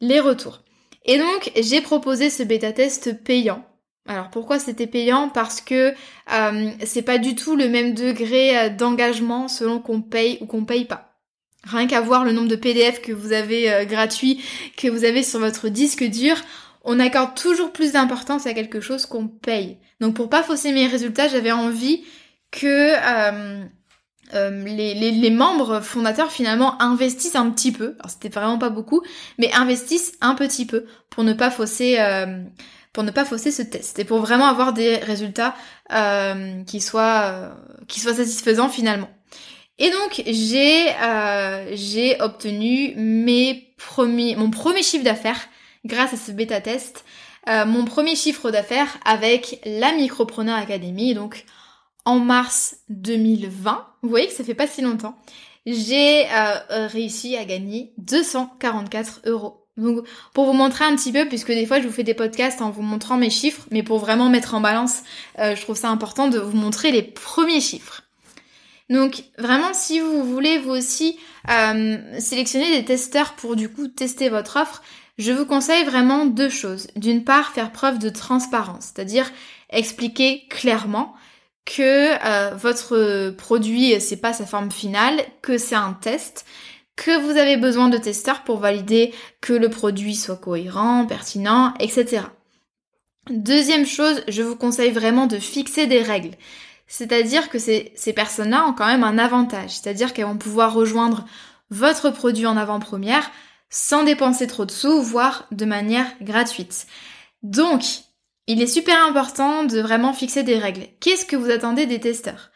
les 0.00 0.18
retours. 0.18 0.62
Et 1.04 1.18
donc 1.18 1.52
j'ai 1.54 1.80
proposé 1.80 2.30
ce 2.30 2.42
bêta 2.42 2.72
test 2.72 3.22
payant. 3.22 3.64
Alors 4.08 4.28
pourquoi 4.30 4.58
c'était 4.58 4.88
payant? 4.88 5.28
Parce 5.28 5.60
que 5.60 5.94
c'est 6.84 7.02
pas 7.02 7.18
du 7.18 7.36
tout 7.36 7.54
le 7.54 7.68
même 7.68 7.94
degré 7.94 8.70
d'engagement 8.70 9.46
selon 9.46 9.78
qu'on 9.78 10.02
paye 10.02 10.38
ou 10.40 10.46
qu'on 10.46 10.64
paye 10.64 10.84
pas. 10.84 11.09
Rien 11.64 11.86
qu'à 11.86 12.00
voir 12.00 12.24
le 12.24 12.32
nombre 12.32 12.48
de 12.48 12.56
PDF 12.56 13.02
que 13.02 13.12
vous 13.12 13.32
avez 13.32 13.72
euh, 13.72 13.84
gratuits, 13.84 14.42
que 14.76 14.88
vous 14.88 15.04
avez 15.04 15.22
sur 15.22 15.40
votre 15.40 15.68
disque 15.68 16.04
dur, 16.04 16.36
on 16.84 16.98
accorde 16.98 17.34
toujours 17.34 17.72
plus 17.72 17.92
d'importance 17.92 18.46
à 18.46 18.54
quelque 18.54 18.80
chose 18.80 19.06
qu'on 19.06 19.28
paye. 19.28 19.78
Donc 20.00 20.14
pour 20.14 20.30
pas 20.30 20.42
fausser 20.42 20.72
mes 20.72 20.86
résultats, 20.86 21.28
j'avais 21.28 21.52
envie 21.52 22.04
que 22.50 22.66
euh, 22.66 23.64
euh, 24.34 24.64
les, 24.64 24.94
les, 24.94 25.30
membres 25.30 25.80
fondateurs 25.80 26.32
finalement 26.32 26.80
investissent 26.80 27.36
un 27.36 27.50
petit 27.50 27.72
peu. 27.72 27.96
Alors 27.98 28.10
c'était 28.10 28.28
vraiment 28.28 28.58
pas 28.58 28.70
beaucoup, 28.70 29.02
mais 29.38 29.52
investissent 29.52 30.14
un 30.20 30.34
petit 30.34 30.66
peu 30.66 30.86
pour 31.10 31.24
ne 31.24 31.32
pas 31.32 31.50
fausser 31.50 31.96
euh, 31.98 32.42
pour 32.92 33.04
ne 33.04 33.10
pas 33.10 33.24
fausser 33.24 33.52
ce 33.52 33.62
test 33.62 33.98
et 33.98 34.04
pour 34.04 34.18
vraiment 34.18 34.46
avoir 34.46 34.72
des 34.72 34.96
résultats 34.96 35.54
qui 36.66 36.80
soient 36.80 37.52
qui 37.86 38.00
soient 38.00 38.14
satisfaisants 38.14 38.68
finalement. 38.68 39.08
Et 39.80 39.90
donc 39.90 40.22
j'ai 40.26 40.86
j'ai 41.72 42.20
obtenu 42.20 42.94
mes 42.96 43.74
premiers 43.76 44.36
mon 44.36 44.50
premier 44.50 44.82
chiffre 44.82 45.04
d'affaires 45.04 45.48
grâce 45.84 46.12
à 46.12 46.16
ce 46.16 46.30
bêta 46.30 46.60
test. 46.60 47.04
mon 47.48 47.84
premier 47.84 48.14
chiffre 48.14 48.50
d'affaires 48.50 48.98
avec 49.04 49.60
la 49.64 49.92
Micropreneur 49.92 50.56
Academy, 50.56 51.14
donc 51.14 51.44
en 52.04 52.18
mars 52.18 52.76
2020, 52.88 53.86
vous 54.02 54.08
voyez 54.08 54.26
que 54.26 54.32
ça 54.32 54.44
fait 54.44 54.54
pas 54.54 54.66
si 54.66 54.82
longtemps, 54.82 55.16
j'ai 55.66 56.26
euh, 56.30 56.86
réussi 56.88 57.36
à 57.36 57.44
gagner 57.44 57.92
244 57.98 59.22
euros. 59.26 59.66
Donc 59.76 60.06
pour 60.34 60.46
vous 60.46 60.52
montrer 60.52 60.84
un 60.84 60.96
petit 60.96 61.12
peu, 61.12 61.26
puisque 61.28 61.52
des 61.52 61.66
fois 61.66 61.80
je 61.80 61.86
vous 61.86 61.92
fais 61.92 62.02
des 62.02 62.14
podcasts 62.14 62.60
en 62.62 62.70
vous 62.70 62.82
montrant 62.82 63.16
mes 63.16 63.30
chiffres, 63.30 63.66
mais 63.70 63.82
pour 63.82 63.98
vraiment 63.98 64.28
mettre 64.28 64.54
en 64.54 64.60
balance, 64.60 65.02
euh, 65.38 65.54
je 65.54 65.62
trouve 65.62 65.76
ça 65.76 65.88
important 65.88 66.28
de 66.28 66.38
vous 66.38 66.56
montrer 66.56 66.90
les 66.90 67.02
premiers 67.02 67.60
chiffres. 67.60 68.02
Donc 68.90 69.22
vraiment 69.38 69.72
si 69.72 70.00
vous 70.00 70.24
voulez 70.24 70.58
vous 70.58 70.72
aussi 70.72 71.18
euh, 71.48 71.96
sélectionner 72.18 72.76
des 72.76 72.84
testeurs 72.84 73.34
pour 73.34 73.56
du 73.56 73.68
coup 73.70 73.88
tester 73.88 74.28
votre 74.28 74.60
offre, 74.60 74.82
je 75.16 75.32
vous 75.32 75.46
conseille 75.46 75.84
vraiment 75.84 76.26
deux 76.26 76.48
choses. 76.48 76.88
D'une 76.96 77.24
part, 77.24 77.52
faire 77.52 77.72
preuve 77.72 77.98
de 77.98 78.08
transparence, 78.08 78.92
c'est-à-dire 78.92 79.30
expliquer 79.70 80.46
clairement 80.48 81.14
que 81.64 82.16
euh, 82.26 82.54
votre 82.56 83.30
produit 83.30 84.00
c'est 84.00 84.16
pas 84.16 84.32
sa 84.32 84.44
forme 84.44 84.72
finale, 84.72 85.20
que 85.40 85.56
c'est 85.56 85.76
un 85.76 85.92
test, 85.92 86.44
que 86.96 87.16
vous 87.20 87.38
avez 87.38 87.56
besoin 87.56 87.88
de 87.88 87.96
testeurs 87.96 88.42
pour 88.42 88.58
valider 88.58 89.14
que 89.40 89.52
le 89.52 89.70
produit 89.70 90.16
soit 90.16 90.36
cohérent, 90.36 91.06
pertinent, 91.06 91.74
etc. 91.78 92.24
Deuxième 93.30 93.86
chose, 93.86 94.22
je 94.26 94.42
vous 94.42 94.56
conseille 94.56 94.90
vraiment 94.90 95.26
de 95.26 95.38
fixer 95.38 95.86
des 95.86 96.02
règles. 96.02 96.36
C'est-à-dire 96.92 97.50
que 97.50 97.60
ces, 97.60 98.12
personnes-là 98.16 98.66
ont 98.66 98.72
quand 98.72 98.88
même 98.88 99.04
un 99.04 99.16
avantage, 99.16 99.78
c'est-à-dire 99.78 100.12
qu'elles 100.12 100.24
vont 100.24 100.36
pouvoir 100.36 100.74
rejoindre 100.74 101.24
votre 101.70 102.10
produit 102.10 102.46
en 102.46 102.56
avant-première 102.56 103.30
sans 103.68 104.02
dépenser 104.02 104.48
trop 104.48 104.64
de 104.64 104.72
sous, 104.72 105.00
voire 105.00 105.46
de 105.52 105.64
manière 105.64 106.08
gratuite. 106.20 106.88
Donc, 107.44 107.84
il 108.48 108.60
est 108.60 108.66
super 108.66 109.06
important 109.06 109.62
de 109.62 109.80
vraiment 109.80 110.12
fixer 110.12 110.42
des 110.42 110.58
règles. 110.58 110.88
Qu'est-ce 110.98 111.24
que 111.24 111.36
vous 111.36 111.50
attendez 111.50 111.86
des 111.86 112.00
testeurs? 112.00 112.50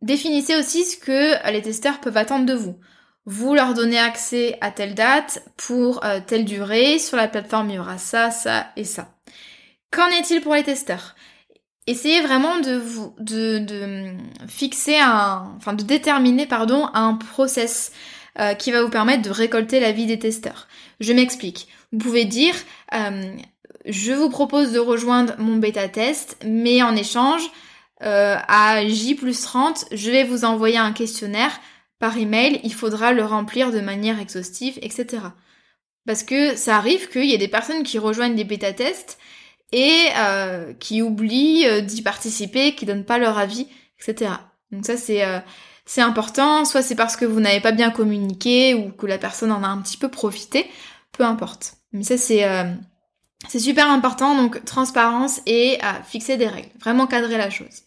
Définissez 0.00 0.56
aussi 0.56 0.84
ce 0.84 0.96
que 0.96 1.48
les 1.48 1.62
testeurs 1.62 2.00
peuvent 2.00 2.16
attendre 2.16 2.46
de 2.46 2.54
vous. 2.54 2.80
Vous 3.26 3.54
leur 3.54 3.74
donnez 3.74 4.00
accès 4.00 4.58
à 4.60 4.72
telle 4.72 4.96
date 4.96 5.44
pour 5.56 6.04
euh, 6.04 6.18
telle 6.26 6.44
durée. 6.44 6.98
Sur 6.98 7.16
la 7.16 7.28
plateforme, 7.28 7.70
il 7.70 7.76
y 7.76 7.78
aura 7.78 7.98
ça, 7.98 8.32
ça 8.32 8.72
et 8.74 8.82
ça. 8.82 9.14
Qu'en 9.92 10.08
est-il 10.08 10.40
pour 10.40 10.54
les 10.54 10.64
testeurs? 10.64 11.14
Essayez 11.86 12.20
vraiment 12.20 12.60
de 12.60 12.76
vous 12.76 13.14
de, 13.18 13.58
de 13.58 14.14
fixer 14.46 14.98
un 14.98 15.54
enfin 15.56 15.72
de 15.72 15.82
déterminer 15.82 16.46
pardon 16.46 16.88
un 16.94 17.14
process 17.14 17.92
euh, 18.38 18.54
qui 18.54 18.70
va 18.70 18.82
vous 18.82 18.90
permettre 18.90 19.22
de 19.22 19.30
récolter 19.30 19.80
l'avis 19.80 20.06
des 20.06 20.18
testeurs. 20.18 20.68
Je 21.00 21.12
m'explique. 21.12 21.68
Vous 21.92 21.98
pouvez 21.98 22.24
dire 22.24 22.54
euh, 22.94 23.34
je 23.84 24.12
vous 24.12 24.30
propose 24.30 24.72
de 24.72 24.78
rejoindre 24.78 25.34
mon 25.38 25.56
bêta 25.56 25.88
test, 25.88 26.38
mais 26.44 26.82
en 26.82 26.94
échange, 26.94 27.42
euh, 28.02 28.36
à 28.48 28.86
J 28.86 29.14
plus 29.14 29.40
30, 29.40 29.86
je 29.92 30.10
vais 30.10 30.24
vous 30.24 30.44
envoyer 30.44 30.78
un 30.78 30.92
questionnaire 30.92 31.60
par 31.98 32.16
email, 32.16 32.60
il 32.64 32.74
faudra 32.74 33.12
le 33.12 33.24
remplir 33.24 33.70
de 33.70 33.80
manière 33.80 34.20
exhaustive, 34.20 34.78
etc. 34.82 35.22
Parce 36.06 36.24
que 36.24 36.56
ça 36.56 36.76
arrive 36.76 37.08
qu'il 37.08 37.26
y 37.26 37.32
ait 37.32 37.38
des 37.38 37.48
personnes 37.48 37.84
qui 37.84 37.98
rejoignent 37.98 38.34
des 38.34 38.44
bêta 38.44 38.72
tests 38.72 39.18
et 39.72 40.08
euh, 40.16 40.72
qui 40.74 41.02
oublient 41.02 41.66
euh, 41.66 41.80
d'y 41.80 42.02
participer, 42.02 42.74
qui 42.74 42.86
donnent 42.86 43.04
pas 43.04 43.18
leur 43.18 43.38
avis, 43.38 43.66
etc. 44.00 44.32
Donc 44.70 44.86
ça 44.86 44.96
c'est 44.96 45.22
c'est 45.84 46.00
important, 46.00 46.64
soit 46.64 46.82
c'est 46.82 46.94
parce 46.94 47.16
que 47.16 47.24
vous 47.24 47.40
n'avez 47.40 47.60
pas 47.60 47.72
bien 47.72 47.90
communiqué 47.90 48.74
ou 48.74 48.90
que 48.90 49.06
la 49.06 49.18
personne 49.18 49.52
en 49.52 49.62
a 49.62 49.66
un 49.66 49.82
petit 49.82 49.96
peu 49.96 50.08
profité, 50.08 50.66
peu 51.12 51.24
importe. 51.24 51.74
Mais 51.92 52.04
ça 52.04 52.16
c'est 52.16 52.44
c'est 53.48 53.58
super 53.58 53.90
important, 53.90 54.36
donc 54.36 54.64
transparence 54.64 55.40
et 55.46 55.78
euh, 55.82 56.02
fixer 56.04 56.36
des 56.36 56.46
règles, 56.46 56.70
vraiment 56.80 57.06
cadrer 57.06 57.38
la 57.38 57.50
chose. 57.50 57.82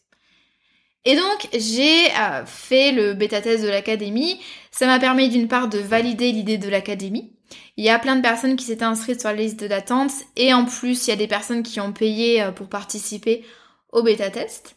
Et 1.05 1.15
donc 1.15 1.47
j'ai 1.53 2.11
euh, 2.11 2.45
fait 2.45 2.91
le 2.91 3.13
bêta 3.13 3.41
test 3.41 3.63
de 3.63 3.69
l'académie. 3.69 4.39
Ça 4.71 4.87
m'a 4.87 4.99
permis 4.99 5.29
d'une 5.29 5.47
part 5.47 5.67
de 5.67 5.79
valider 5.79 6.31
l'idée 6.31 6.57
de 6.57 6.69
l'académie. 6.69 7.34
Il 7.77 7.85
y 7.85 7.89
a 7.89 7.99
plein 7.99 8.15
de 8.15 8.21
personnes 8.21 8.55
qui 8.55 8.65
s'étaient 8.65 8.83
inscrites 8.83 9.21
sur 9.21 9.29
la 9.29 9.35
liste 9.35 9.63
d'attente 9.63 10.11
et 10.35 10.53
en 10.53 10.65
plus 10.65 11.07
il 11.07 11.09
y 11.09 11.13
a 11.13 11.17
des 11.17 11.27
personnes 11.27 11.63
qui 11.63 11.79
ont 11.79 11.91
payé 11.91 12.41
euh, 12.41 12.51
pour 12.51 12.67
participer 12.67 13.45
au 13.91 14.03
bêta 14.03 14.29
test. 14.29 14.75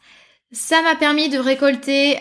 Ça 0.51 0.81
m'a 0.83 0.95
permis 0.95 1.29
de 1.29 1.39
récolter 1.39 2.17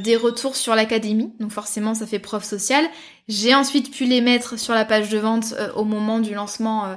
des 0.00 0.14
retours 0.14 0.54
sur 0.54 0.76
l'académie, 0.76 1.32
donc 1.40 1.50
forcément 1.50 1.94
ça 1.94 2.06
fait 2.06 2.20
preuve 2.20 2.44
sociale. 2.44 2.88
J'ai 3.26 3.56
ensuite 3.56 3.92
pu 3.92 4.04
les 4.04 4.20
mettre 4.20 4.56
sur 4.56 4.72
la 4.72 4.84
page 4.84 5.08
de 5.08 5.18
vente 5.18 5.52
au 5.74 5.82
moment 5.82 6.20
du 6.20 6.32
lancement 6.32 6.96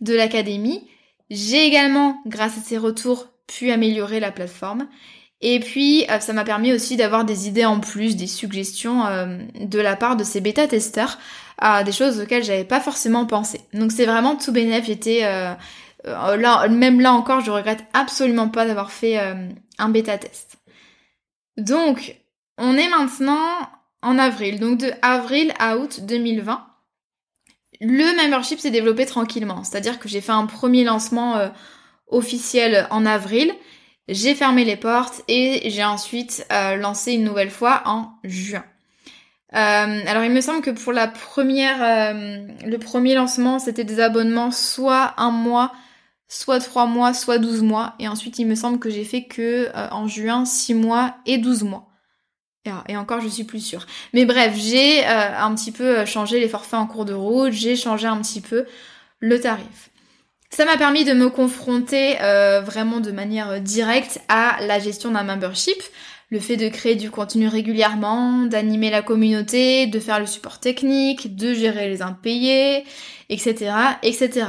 de 0.00 0.14
l'académie. 0.14 0.86
J'ai 1.30 1.66
également, 1.66 2.22
grâce 2.26 2.58
à 2.58 2.60
ces 2.60 2.78
retours, 2.78 3.26
pu 3.46 3.72
améliorer 3.72 4.20
la 4.20 4.30
plateforme. 4.30 4.86
Et 5.46 5.60
puis, 5.60 6.06
euh, 6.10 6.20
ça 6.20 6.32
m'a 6.32 6.42
permis 6.42 6.72
aussi 6.72 6.96
d'avoir 6.96 7.24
des 7.24 7.46
idées 7.46 7.66
en 7.66 7.78
plus, 7.78 8.16
des 8.16 8.26
suggestions 8.26 9.06
euh, 9.06 9.38
de 9.60 9.78
la 9.78 9.94
part 9.94 10.16
de 10.16 10.24
ces 10.24 10.40
bêta-testeurs, 10.40 11.18
à 11.58 11.84
des 11.84 11.92
choses 11.92 12.20
auxquelles 12.20 12.42
j'avais 12.42 12.64
pas 12.64 12.80
forcément 12.80 13.26
pensé. 13.26 13.60
Donc 13.72 13.92
c'est 13.92 14.06
vraiment 14.06 14.36
tout 14.36 14.52
bénéf. 14.52 14.86
J'étais 14.86 15.20
euh, 15.24 15.54
là, 16.04 16.66
même 16.68 17.00
là 17.00 17.12
encore, 17.12 17.40
je 17.42 17.50
regrette 17.50 17.84
absolument 17.92 18.48
pas 18.48 18.66
d'avoir 18.66 18.90
fait 18.90 19.18
un 19.78 19.88
bêta-test. 19.88 20.56
Donc, 21.56 22.16
on 22.58 22.76
est 22.76 22.88
maintenant 22.88 23.46
en 24.02 24.18
avril, 24.18 24.60
donc 24.60 24.78
de 24.78 24.92
avril 25.02 25.52
à 25.58 25.78
août 25.78 26.00
2020. 26.02 26.66
Le 27.80 28.16
membership 28.16 28.60
s'est 28.60 28.70
développé 28.70 29.06
tranquillement, 29.06 29.64
c'est-à-dire 29.64 29.98
que 29.98 30.08
j'ai 30.08 30.20
fait 30.20 30.32
un 30.32 30.46
premier 30.46 30.84
lancement 30.84 31.36
euh, 31.36 31.48
officiel 32.08 32.86
en 32.90 33.04
avril, 33.06 33.52
j'ai 34.08 34.34
fermé 34.34 34.64
les 34.64 34.76
portes 34.76 35.22
et 35.28 35.70
j'ai 35.70 35.84
ensuite 35.84 36.46
euh, 36.52 36.76
lancé 36.76 37.12
une 37.12 37.24
nouvelle 37.24 37.50
fois 37.50 37.82
en 37.86 38.12
juin. 38.24 38.64
Euh, 39.54 40.02
alors 40.06 40.24
il 40.24 40.32
me 40.32 40.40
semble 40.40 40.62
que 40.62 40.70
pour 40.70 40.92
la 40.92 41.06
première, 41.06 42.14
le 42.14 42.76
premier 42.78 43.14
lancement, 43.14 43.58
c'était 43.58 43.84
des 43.84 44.00
abonnements 44.00 44.50
soit 44.50 45.14
un 45.16 45.30
mois, 45.30 45.72
soit 46.28 46.58
trois 46.58 46.86
mois, 46.86 47.14
soit 47.14 47.38
12 47.38 47.62
mois, 47.62 47.94
et 48.00 48.08
ensuite 48.08 48.38
il 48.38 48.46
me 48.46 48.56
semble 48.56 48.78
que 48.80 48.90
j'ai 48.90 49.04
fait 49.04 49.24
que 49.24 49.70
en 49.92 50.08
juin 50.08 50.44
6 50.44 50.74
mois 50.74 51.16
et 51.26 51.38
12 51.38 51.62
mois. 51.62 51.88
Et 52.88 52.96
encore, 52.96 53.20
je 53.20 53.28
suis 53.28 53.44
plus 53.44 53.60
sûre. 53.60 53.86
Mais 54.14 54.24
bref, 54.24 54.54
j'ai 54.56 55.06
euh, 55.06 55.38
un 55.38 55.54
petit 55.54 55.70
peu 55.70 55.98
euh, 55.98 56.06
changé 56.06 56.40
les 56.40 56.48
forfaits 56.48 56.74
en 56.74 56.86
cours 56.86 57.04
de 57.04 57.12
route, 57.12 57.52
j'ai 57.52 57.76
changé 57.76 58.06
un 58.06 58.16
petit 58.20 58.40
peu 58.40 58.64
le 59.20 59.38
tarif. 59.38 59.90
Ça 60.54 60.64
m'a 60.64 60.76
permis 60.76 61.04
de 61.04 61.14
me 61.14 61.30
confronter 61.30 62.14
euh, 62.22 62.60
vraiment 62.60 63.00
de 63.00 63.10
manière 63.10 63.60
directe 63.60 64.20
à 64.28 64.56
la 64.60 64.78
gestion 64.78 65.10
d'un 65.10 65.24
membership, 65.24 65.82
le 66.30 66.38
fait 66.38 66.56
de 66.56 66.68
créer 66.68 66.94
du 66.94 67.10
contenu 67.10 67.48
régulièrement, 67.48 68.44
d'animer 68.44 68.88
la 68.88 69.02
communauté, 69.02 69.88
de 69.88 69.98
faire 69.98 70.20
le 70.20 70.26
support 70.26 70.60
technique, 70.60 71.34
de 71.34 71.54
gérer 71.54 71.88
les 71.88 72.02
impayés, 72.02 72.84
etc., 73.30 73.72
etc. 74.04 74.46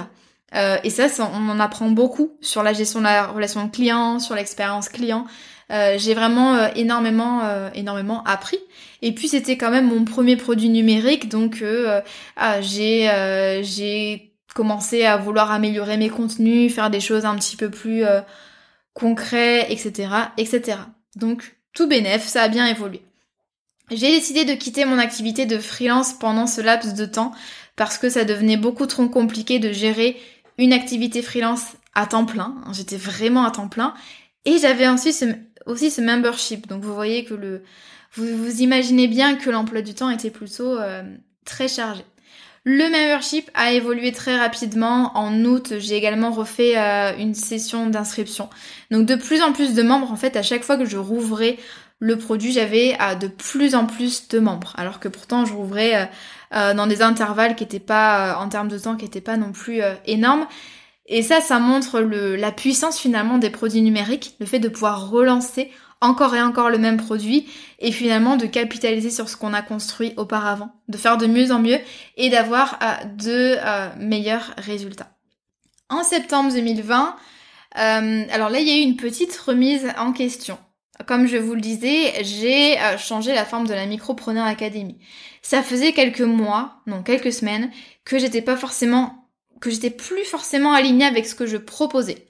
et 0.83 0.89
ça, 0.91 1.07
on 1.33 1.49
en 1.49 1.59
apprend 1.59 1.89
beaucoup 1.89 2.37
sur 2.39 2.61
la 2.61 2.73
gestion 2.73 2.99
de 2.99 3.05
la 3.05 3.25
relation 3.25 3.67
client, 3.67 4.19
sur 4.19 4.35
l'expérience 4.35 4.89
client. 4.89 5.25
Euh, 5.71 5.95
j'ai 5.97 6.13
vraiment 6.13 6.55
euh, 6.55 6.67
énormément, 6.75 7.41
euh, 7.43 7.69
énormément 7.73 8.23
appris. 8.23 8.59
Et 9.01 9.13
puis 9.13 9.27
c'était 9.27 9.57
quand 9.57 9.71
même 9.71 9.87
mon 9.87 10.05
premier 10.05 10.35
produit 10.35 10.69
numérique, 10.69 11.29
donc 11.29 11.63
ah, 12.37 12.61
j'ai, 12.61 13.61
j'ai 13.63 14.24
commencé 14.55 15.03
à 15.03 15.17
vouloir 15.17 15.51
améliorer 15.51 15.97
mes 15.97 16.09
contenus, 16.09 16.73
faire 16.73 16.89
des 16.89 17.01
choses 17.01 17.25
un 17.25 17.35
petit 17.35 17.57
peu 17.57 17.69
plus 17.69 18.03
concrets, 18.93 19.71
etc., 19.71 20.09
etc. 20.37 20.79
Donc 21.15 21.57
tout 21.73 21.87
bénef, 21.87 22.25
ça 22.25 22.41
a 22.41 22.47
bien 22.47 22.65
évolué. 22.65 23.01
J'ai 23.91 24.09
décidé 24.09 24.45
de 24.45 24.53
quitter 24.53 24.85
mon 24.85 24.97
activité 24.97 25.45
de 25.45 25.59
freelance 25.59 26.13
pendant 26.13 26.47
ce 26.47 26.61
laps 26.61 26.95
de 26.95 27.05
temps 27.05 27.33
parce 27.75 27.99
que 27.99 28.09
ça 28.09 28.23
devenait 28.23 28.57
beaucoup 28.57 28.87
trop 28.87 29.07
compliqué 29.07 29.59
de 29.59 29.71
gérer 29.71 30.17
une 30.57 30.73
activité 30.73 31.21
freelance 31.21 31.73
à 31.93 32.07
temps 32.07 32.25
plein. 32.25 32.55
J'étais 32.71 32.97
vraiment 32.97 33.45
à 33.45 33.51
temps 33.51 33.67
plein. 33.67 33.93
Et 34.45 34.57
j'avais 34.57 34.87
ensuite 34.87 35.25
aussi 35.65 35.91
ce 35.91 36.01
membership. 36.01 36.67
Donc 36.67 36.83
vous 36.83 36.95
voyez 36.95 37.25
que 37.25 37.33
le, 37.33 37.63
vous, 38.13 38.25
vous 38.25 38.61
imaginez 38.61 39.07
bien 39.07 39.35
que 39.35 39.49
l'emploi 39.49 39.81
du 39.81 39.93
temps 39.93 40.09
était 40.09 40.31
plutôt 40.31 40.79
euh, 40.79 41.03
très 41.43 41.67
chargé. 41.67 42.03
Le 42.67 42.89
membership 42.89 43.51
a 43.53 43.73
évolué 43.73 44.11
très 44.11 44.39
rapidement. 44.39 45.15
En 45.15 45.45
août, 45.45 45.73
j'ai 45.77 45.95
également 45.95 46.31
refait 46.31 46.75
euh, 46.75 47.15
une 47.15 47.35
session 47.35 47.91
d'inscription. 47.91 48.49
Donc 48.89 49.05
de 49.05 49.13
plus 49.13 49.43
en 49.43 49.53
plus 49.53 49.75
de 49.75 49.83
membres, 49.83 50.11
en 50.11 50.15
fait, 50.15 50.35
à 50.35 50.41
chaque 50.41 50.63
fois 50.63 50.75
que 50.75 50.85
je 50.85 50.97
rouvrais 50.97 51.57
le 51.99 52.17
produit, 52.17 52.51
j'avais 52.51 52.97
euh, 52.99 53.13
de 53.13 53.27
plus 53.27 53.75
en 53.75 53.85
plus 53.85 54.29
de 54.29 54.39
membres. 54.39 54.73
Alors 54.77 54.99
que 54.99 55.07
pourtant, 55.07 55.45
je 55.45 55.53
rouvrais 55.53 56.09
euh, 56.55 56.73
dans 56.73 56.87
des 56.87 57.03
intervalles 57.03 57.55
qui 57.55 57.65
n'étaient 57.65 57.79
pas, 57.79 58.39
en 58.39 58.49
termes 58.49 58.67
de 58.67 58.79
temps, 58.79 58.95
qui 58.95 59.05
n'étaient 59.05 59.21
pas 59.21 59.37
non 59.37 59.51
plus 59.51 59.81
énormes. 60.07 60.47
Et 61.05 61.21
ça, 61.21 61.41
ça 61.41 61.59
montre 61.59 61.99
la 61.99 62.51
puissance 62.51 62.97
finalement 62.99 63.37
des 63.37 63.51
produits 63.51 63.83
numériques, 63.83 64.35
le 64.39 64.47
fait 64.47 64.57
de 64.57 64.69
pouvoir 64.69 65.11
relancer 65.11 65.69
encore 66.01 66.35
et 66.35 66.41
encore 66.41 66.69
le 66.69 66.77
même 66.77 66.97
produit 66.97 67.47
et 67.79 67.91
finalement 67.91 68.37
de 68.37 68.45
capitaliser 68.45 69.09
sur 69.09 69.29
ce 69.29 69.37
qu'on 69.37 69.53
a 69.53 69.61
construit 69.61 70.13
auparavant, 70.17 70.71
de 70.87 70.97
faire 70.97 71.17
de 71.17 71.27
mieux 71.27 71.51
en 71.51 71.59
mieux 71.59 71.79
et 72.17 72.29
d'avoir 72.29 72.79
euh, 72.81 73.05
de 73.05 73.57
euh, 73.57 73.89
meilleurs 73.99 74.53
résultats. 74.57 75.11
En 75.89 76.03
septembre 76.03 76.53
2020, 76.53 77.15
euh, 77.77 78.23
alors 78.31 78.49
là 78.49 78.59
il 78.59 78.67
y 78.67 78.71
a 78.71 78.77
eu 78.77 78.81
une 78.81 78.97
petite 78.97 79.35
remise 79.37 79.87
en 79.97 80.13
question. 80.13 80.57
Comme 81.07 81.27
je 81.27 81.35
vous 81.35 81.55
le 81.55 81.61
disais, 81.61 82.23
j'ai 82.23 82.77
changé 82.97 83.33
la 83.33 83.43
forme 83.43 83.67
de 83.67 83.73
la 83.73 83.85
Micropreneur 83.85 84.45
Academy. 84.45 84.97
Ça 85.41 85.61
faisait 85.61 85.91
quelques 85.91 86.21
mois, 86.21 86.77
non 86.87 87.03
quelques 87.03 87.33
semaines, 87.33 87.69
que 88.05 88.17
j'étais 88.17 88.41
pas 88.41 88.55
forcément, 88.55 89.27
que 89.59 89.69
j'étais 89.69 89.89
plus 89.89 90.23
forcément 90.23 90.71
alignée 90.71 91.03
avec 91.03 91.25
ce 91.25 91.35
que 91.35 91.45
je 91.45 91.57
proposais. 91.57 92.27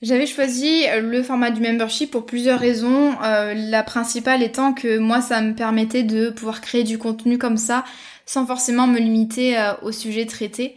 J'avais 0.00 0.26
choisi 0.26 0.84
le 1.00 1.22
format 1.24 1.50
du 1.50 1.60
membership 1.60 2.12
pour 2.12 2.24
plusieurs 2.24 2.60
raisons. 2.60 3.20
Euh, 3.24 3.52
la 3.54 3.82
principale 3.82 4.44
étant 4.44 4.72
que 4.72 4.98
moi, 4.98 5.20
ça 5.20 5.40
me 5.40 5.54
permettait 5.54 6.04
de 6.04 6.30
pouvoir 6.30 6.60
créer 6.60 6.84
du 6.84 6.98
contenu 6.98 7.36
comme 7.36 7.56
ça, 7.56 7.84
sans 8.24 8.46
forcément 8.46 8.86
me 8.86 9.00
limiter 9.00 9.58
euh, 9.58 9.72
au 9.82 9.90
sujet 9.90 10.24
traité. 10.26 10.76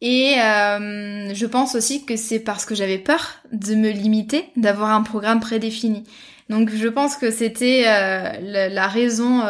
Et 0.00 0.34
euh, 0.38 1.34
je 1.34 1.46
pense 1.46 1.74
aussi 1.74 2.04
que 2.04 2.14
c'est 2.16 2.38
parce 2.38 2.64
que 2.64 2.76
j'avais 2.76 2.98
peur 2.98 3.40
de 3.50 3.74
me 3.74 3.90
limiter, 3.90 4.44
d'avoir 4.56 4.90
un 4.90 5.02
programme 5.02 5.40
prédéfini. 5.40 6.04
Donc 6.48 6.70
je 6.70 6.88
pense 6.88 7.16
que 7.16 7.32
c'était 7.32 7.82
la, 7.82 8.68
la, 8.68 8.86
raison 8.88 9.42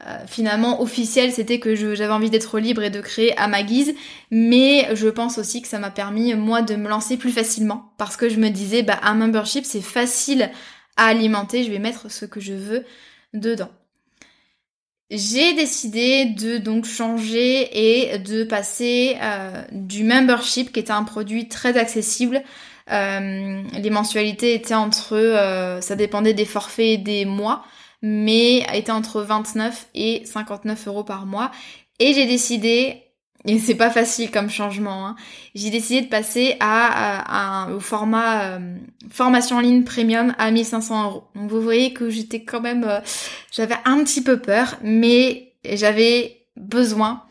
euh, 0.00 0.16
finalement 0.26 0.80
officiel, 0.80 1.32
c'était 1.32 1.60
que 1.60 1.74
j'avais 1.74 2.12
envie 2.12 2.30
d'être 2.30 2.58
libre 2.58 2.82
et 2.82 2.88
de 2.88 3.00
créer 3.00 3.36
à 3.38 3.46
ma 3.46 3.62
guise, 3.62 3.94
mais 4.30 4.88
je 4.94 5.06
pense 5.08 5.36
aussi 5.36 5.60
que 5.60 5.68
ça 5.68 5.78
m'a 5.78 5.90
permis 5.90 6.34
moi 6.34 6.62
de 6.62 6.76
me 6.76 6.88
lancer 6.88 7.18
plus 7.18 7.30
facilement 7.30 7.92
parce 7.98 8.16
que 8.16 8.30
je 8.30 8.38
me 8.38 8.48
disais 8.48 8.82
bah 8.82 8.98
un 9.02 9.14
membership 9.14 9.66
c'est 9.66 9.82
facile 9.82 10.50
à 10.96 11.06
alimenter, 11.06 11.62
je 11.62 11.70
vais 11.70 11.78
mettre 11.78 12.10
ce 12.10 12.24
que 12.24 12.40
je 12.40 12.54
veux 12.54 12.84
dedans. 13.34 13.68
J'ai 15.10 15.52
décidé 15.52 16.24
de 16.24 16.56
donc 16.56 16.86
changer 16.86 17.68
et 18.12 18.18
de 18.18 18.44
passer 18.44 19.18
euh, 19.22 19.62
du 19.72 20.04
membership 20.04 20.72
qui 20.72 20.80
était 20.80 20.90
un 20.90 21.04
produit 21.04 21.48
très 21.48 21.76
accessible. 21.76 22.42
Euh, 22.90 23.62
les 23.74 23.90
mensualités 23.90 24.54
étaient 24.54 24.74
entre, 24.74 25.78
ça 25.82 25.96
dépendait 25.96 26.32
des 26.32 26.46
forfaits 26.46 26.86
et 26.86 26.98
des 26.98 27.26
mois 27.26 27.62
mais 28.02 28.66
était 28.74 28.90
entre 28.90 29.22
29 29.22 29.88
et 29.94 30.22
59 30.26 30.88
euros 30.88 31.04
par 31.04 31.24
mois. 31.24 31.52
Et 32.00 32.12
j'ai 32.14 32.26
décidé, 32.26 33.02
et 33.44 33.58
c'est 33.60 33.76
pas 33.76 33.90
facile 33.90 34.30
comme 34.30 34.50
changement, 34.50 35.06
hein, 35.06 35.16
j'ai 35.54 35.70
décidé 35.70 36.02
de 36.02 36.08
passer 36.08 36.56
à, 36.60 37.68
au 37.72 37.80
format 37.80 38.56
euh, 38.56 38.76
formation 39.10 39.56
en 39.56 39.60
ligne 39.60 39.84
premium 39.84 40.34
à 40.38 40.50
1500 40.50 41.04
euros. 41.04 41.24
Donc 41.36 41.50
vous 41.50 41.60
voyez 41.60 41.92
que 41.92 42.10
j'étais 42.10 42.42
quand 42.44 42.60
même, 42.60 42.84
euh, 42.84 43.00
j'avais 43.52 43.76
un 43.84 44.02
petit 44.02 44.22
peu 44.22 44.40
peur, 44.40 44.78
mais 44.82 45.54
j'avais 45.64 46.46
besoin 46.56 47.22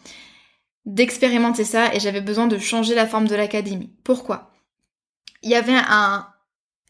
d'expérimenter 0.85 1.65
ça 1.65 1.93
et 1.93 1.99
j'avais 1.99 2.21
besoin 2.21 2.47
de 2.47 2.57
changer 2.57 2.95
la 2.95 3.07
forme 3.07 3.27
de 3.27 3.35
l'académie. 3.35 3.91
Pourquoi? 4.03 4.51
Il 5.43 5.49
y 5.49 5.55
avait 5.55 5.75
un, 5.75 6.27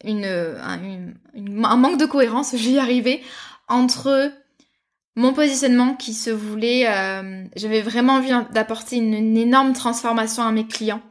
une, 0.04 0.24
un, 0.24 1.64
un 1.64 1.76
manque 1.76 1.98
de 1.98 2.06
cohérence, 2.06 2.54
j'y 2.56 2.78
arrivais 2.78 3.22
entre 3.72 4.32
mon 5.14 5.34
positionnement 5.34 5.94
qui 5.94 6.14
se 6.14 6.30
voulait, 6.30 6.86
euh, 6.88 7.44
j'avais 7.56 7.82
vraiment 7.82 8.14
envie 8.14 8.32
d'apporter 8.52 8.96
une, 8.96 9.36
énorme 9.36 9.74
transformation 9.74 10.42
à 10.42 10.52
mes 10.52 10.66
clients, 10.66 11.02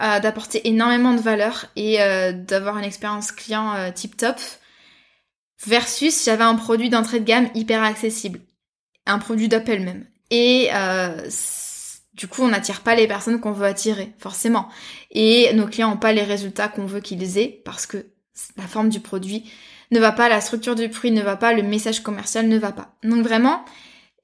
euh, 0.00 0.20
d'apporter 0.20 0.66
énormément 0.68 1.12
de 1.12 1.20
valeur 1.20 1.66
et 1.76 2.00
euh, 2.00 2.32
d'avoir 2.32 2.78
une 2.78 2.84
expérience 2.84 3.32
client 3.32 3.74
tip 3.94 4.16
top, 4.16 4.36
versus 5.66 6.24
j'avais 6.24 6.44
un 6.44 6.54
produit 6.54 6.88
d'entrée 6.88 7.20
de 7.20 7.24
gamme 7.24 7.50
hyper 7.54 7.82
accessible, 7.82 8.40
un 9.04 9.18
produit 9.18 9.48
d'Apple 9.48 9.80
même. 9.80 10.06
Et 10.30 10.70
du 12.14 12.28
coup, 12.28 12.42
on 12.42 12.48
n'attire 12.48 12.80
pas 12.80 12.94
les 12.94 13.06
personnes 13.06 13.40
qu'on 13.40 13.52
veut 13.52 13.66
attirer, 13.66 14.14
forcément. 14.18 14.68
Et 15.10 15.52
nos 15.52 15.66
clients 15.66 15.90
n'ont 15.90 15.96
pas 15.98 16.14
les 16.14 16.22
résultats 16.22 16.68
qu'on 16.68 16.86
veut 16.86 17.00
qu'ils 17.00 17.36
aient 17.36 17.60
parce 17.64 17.84
que 17.84 18.06
la 18.56 18.66
forme 18.66 18.88
du 18.88 19.00
produit 19.00 19.50
ne 19.90 20.00
va 20.00 20.12
pas, 20.12 20.28
la 20.28 20.40
structure 20.40 20.74
du 20.74 20.88
prix 20.88 21.10
ne 21.10 21.22
va 21.22 21.36
pas, 21.36 21.52
le 21.52 21.62
message 21.62 22.00
commercial 22.00 22.48
ne 22.48 22.58
va 22.58 22.72
pas. 22.72 22.94
Donc 23.02 23.22
vraiment, 23.24 23.64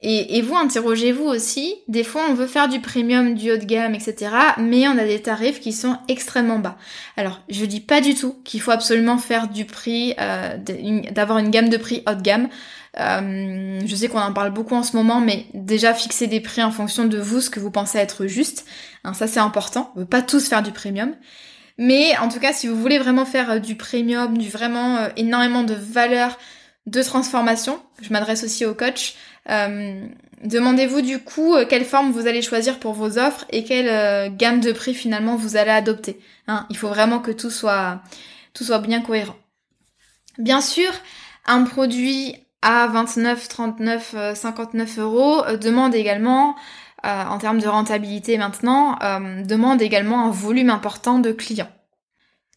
et, 0.04 0.42
vous 0.42 0.56
interrogez-vous 0.56 1.24
aussi, 1.24 1.76
des 1.86 2.02
fois 2.02 2.22
on 2.28 2.34
veut 2.34 2.48
faire 2.48 2.68
du 2.68 2.80
premium, 2.80 3.34
du 3.34 3.52
haut 3.52 3.56
de 3.56 3.64
gamme, 3.64 3.94
etc. 3.94 4.32
Mais 4.58 4.88
on 4.88 4.98
a 4.98 5.04
des 5.04 5.22
tarifs 5.22 5.60
qui 5.60 5.72
sont 5.72 5.96
extrêmement 6.08 6.58
bas. 6.58 6.76
Alors 7.16 7.40
je 7.48 7.64
dis 7.64 7.78
pas 7.80 8.00
du 8.00 8.16
tout 8.16 8.34
qu'il 8.42 8.60
faut 8.60 8.72
absolument 8.72 9.16
faire 9.18 9.46
du 9.46 9.64
prix, 9.64 10.14
euh, 10.18 10.56
d'avoir 11.12 11.38
une 11.38 11.50
gamme 11.50 11.68
de 11.68 11.76
prix 11.76 12.02
haut 12.08 12.14
de 12.14 12.22
gamme. 12.22 12.48
Euh, 12.98 13.80
je 13.86 13.94
sais 13.94 14.08
qu'on 14.08 14.18
en 14.18 14.32
parle 14.32 14.50
beaucoup 14.50 14.74
en 14.74 14.82
ce 14.82 14.96
moment, 14.96 15.20
mais 15.20 15.46
déjà 15.54 15.94
fixer 15.94 16.26
des 16.26 16.40
prix 16.40 16.64
en 16.64 16.72
fonction 16.72 17.04
de 17.04 17.18
vous, 17.18 17.40
ce 17.40 17.48
que 17.48 17.60
vous 17.60 17.70
pensez 17.70 17.98
être 17.98 18.26
juste. 18.26 18.66
Hein, 19.04 19.14
ça 19.14 19.28
c'est 19.28 19.40
important. 19.40 19.92
On 19.94 20.00
veut 20.00 20.06
pas 20.06 20.22
tous 20.22 20.48
faire 20.48 20.64
du 20.64 20.72
premium. 20.72 21.14
Mais 21.78 22.16
en 22.18 22.28
tout 22.28 22.40
cas, 22.40 22.52
si 22.52 22.68
vous 22.68 22.76
voulez 22.76 22.98
vraiment 22.98 23.24
faire 23.24 23.50
euh, 23.50 23.58
du 23.58 23.76
premium, 23.76 24.36
du 24.36 24.48
vraiment 24.48 24.96
euh, 24.96 25.08
énormément 25.16 25.62
de 25.62 25.74
valeur, 25.74 26.38
de 26.86 27.02
transformation, 27.02 27.80
je 28.00 28.12
m'adresse 28.12 28.44
aussi 28.44 28.66
aux 28.66 28.74
coachs, 28.74 29.14
euh, 29.48 30.04
demandez-vous 30.44 31.00
du 31.00 31.20
coup 31.20 31.54
quelle 31.68 31.84
forme 31.84 32.10
vous 32.10 32.26
allez 32.26 32.42
choisir 32.42 32.80
pour 32.80 32.92
vos 32.92 33.18
offres 33.18 33.44
et 33.50 33.62
quelle 33.62 34.36
gamme 34.36 34.60
de 34.60 34.72
prix 34.72 34.92
finalement 34.92 35.36
vous 35.36 35.56
allez 35.56 35.70
adopter. 35.70 36.18
Hein. 36.48 36.66
il 36.70 36.76
faut 36.76 36.88
vraiment 36.88 37.20
que 37.20 37.30
tout 37.30 37.50
soit, 37.50 38.02
tout 38.52 38.64
soit 38.64 38.80
bien 38.80 39.00
cohérent. 39.00 39.36
Bien 40.38 40.60
sûr, 40.60 40.90
un 41.46 41.62
produit 41.62 42.34
à 42.62 42.88
29, 42.88 43.48
39, 43.48 44.14
59 44.34 44.98
euros 44.98 45.42
demande 45.60 45.94
également 45.94 46.56
euh, 47.04 47.24
en 47.24 47.38
termes 47.38 47.60
de 47.60 47.66
rentabilité 47.66 48.38
maintenant, 48.38 48.96
euh, 49.02 49.42
demande 49.42 49.82
également 49.82 50.24
un 50.24 50.30
volume 50.30 50.70
important 50.70 51.18
de 51.18 51.32
clients. 51.32 51.70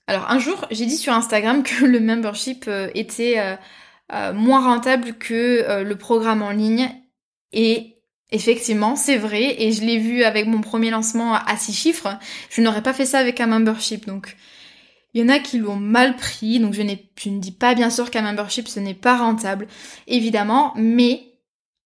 Alors 0.07 0.29
un 0.29 0.37
jour, 0.37 0.67
j'ai 0.69 0.85
dit 0.85 0.97
sur 0.97 1.13
Instagram 1.13 1.63
que 1.63 1.85
le 1.85 1.99
membership 1.99 2.65
euh, 2.67 2.89
était 2.93 3.57
moins 4.35 4.63
rentable 4.63 5.13
que 5.13 5.81
le 5.81 5.95
programme 5.95 6.43
en 6.43 6.51
ligne. 6.51 6.91
Et 7.53 7.97
effectivement, 8.31 8.95
c'est 8.95 9.17
vrai. 9.17 9.63
Et 9.63 9.71
je 9.71 9.81
l'ai 9.81 9.97
vu 9.97 10.23
avec 10.23 10.45
mon 10.45 10.61
premier 10.61 10.91
lancement 10.91 11.33
à 11.33 11.57
6 11.57 11.73
chiffres. 11.73 12.19
Je 12.51 12.61
n'aurais 12.61 12.83
pas 12.83 12.93
fait 12.93 13.07
ça 13.07 13.17
avec 13.17 13.39
un 13.39 13.47
membership. 13.47 14.05
Donc 14.05 14.37
il 15.15 15.21
y 15.21 15.23
en 15.23 15.29
a 15.29 15.39
qui 15.39 15.57
l'ont 15.57 15.77
mal 15.77 16.17
pris, 16.17 16.59
donc 16.59 16.73
je, 16.73 16.83
je 16.83 17.29
ne 17.29 17.39
dis 17.39 17.51
pas 17.53 17.73
bien 17.73 17.89
sûr 17.89 18.11
qu'un 18.11 18.21
membership 18.21 18.67
ce 18.67 18.79
n'est 18.79 18.93
pas 18.93 19.17
rentable, 19.17 19.65
évidemment, 20.07 20.73
mais 20.75 21.23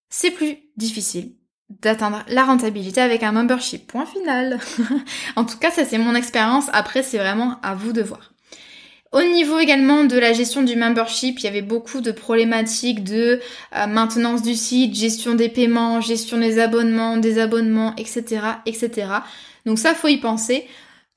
c'est 0.10 0.32
plus 0.32 0.58
difficile 0.76 1.39
d'atteindre 1.70 2.24
la 2.28 2.44
rentabilité 2.44 3.02
avec 3.02 3.24
un 3.24 3.32
membership. 3.32 3.88
Point 3.88 4.06
final. 4.06 4.60
en 5.36 5.46
tout 5.46 5.58
cas, 5.58 5.72
ça 5.72 5.86
c'est 5.86 5.98
mon 5.98 6.16
expérience. 6.16 6.66
Après, 6.74 7.04
c'est 7.04 7.18
vraiment 7.18 7.58
à 7.64 7.76
vous 7.76 7.94
de 7.94 8.02
voir. 8.02 8.34
Au 9.12 9.24
niveau 9.24 9.58
également 9.58 10.04
de 10.04 10.20
la 10.20 10.34
gestion 10.34 10.62
du 10.62 10.76
membership, 10.76 11.40
il 11.40 11.46
y 11.46 11.48
avait 11.48 11.64
beaucoup 11.64 12.00
de 12.00 12.12
problématiques 12.12 13.04
de 13.04 13.40
euh, 13.76 13.88
maintenance 13.88 14.44
du 14.44 14.54
site, 14.54 14.94
gestion 14.94 15.34
des 15.34 15.50
paiements, 15.50 16.00
gestion 16.00 16.38
des 16.38 16.60
abonnements, 16.60 17.18
des 17.18 17.40
abonnements, 17.40 17.96
etc., 17.98 18.42
etc. 18.68 19.08
Donc 19.66 19.80
ça, 19.80 19.96
faut 19.96 20.10
y 20.10 20.18
penser. 20.18 20.68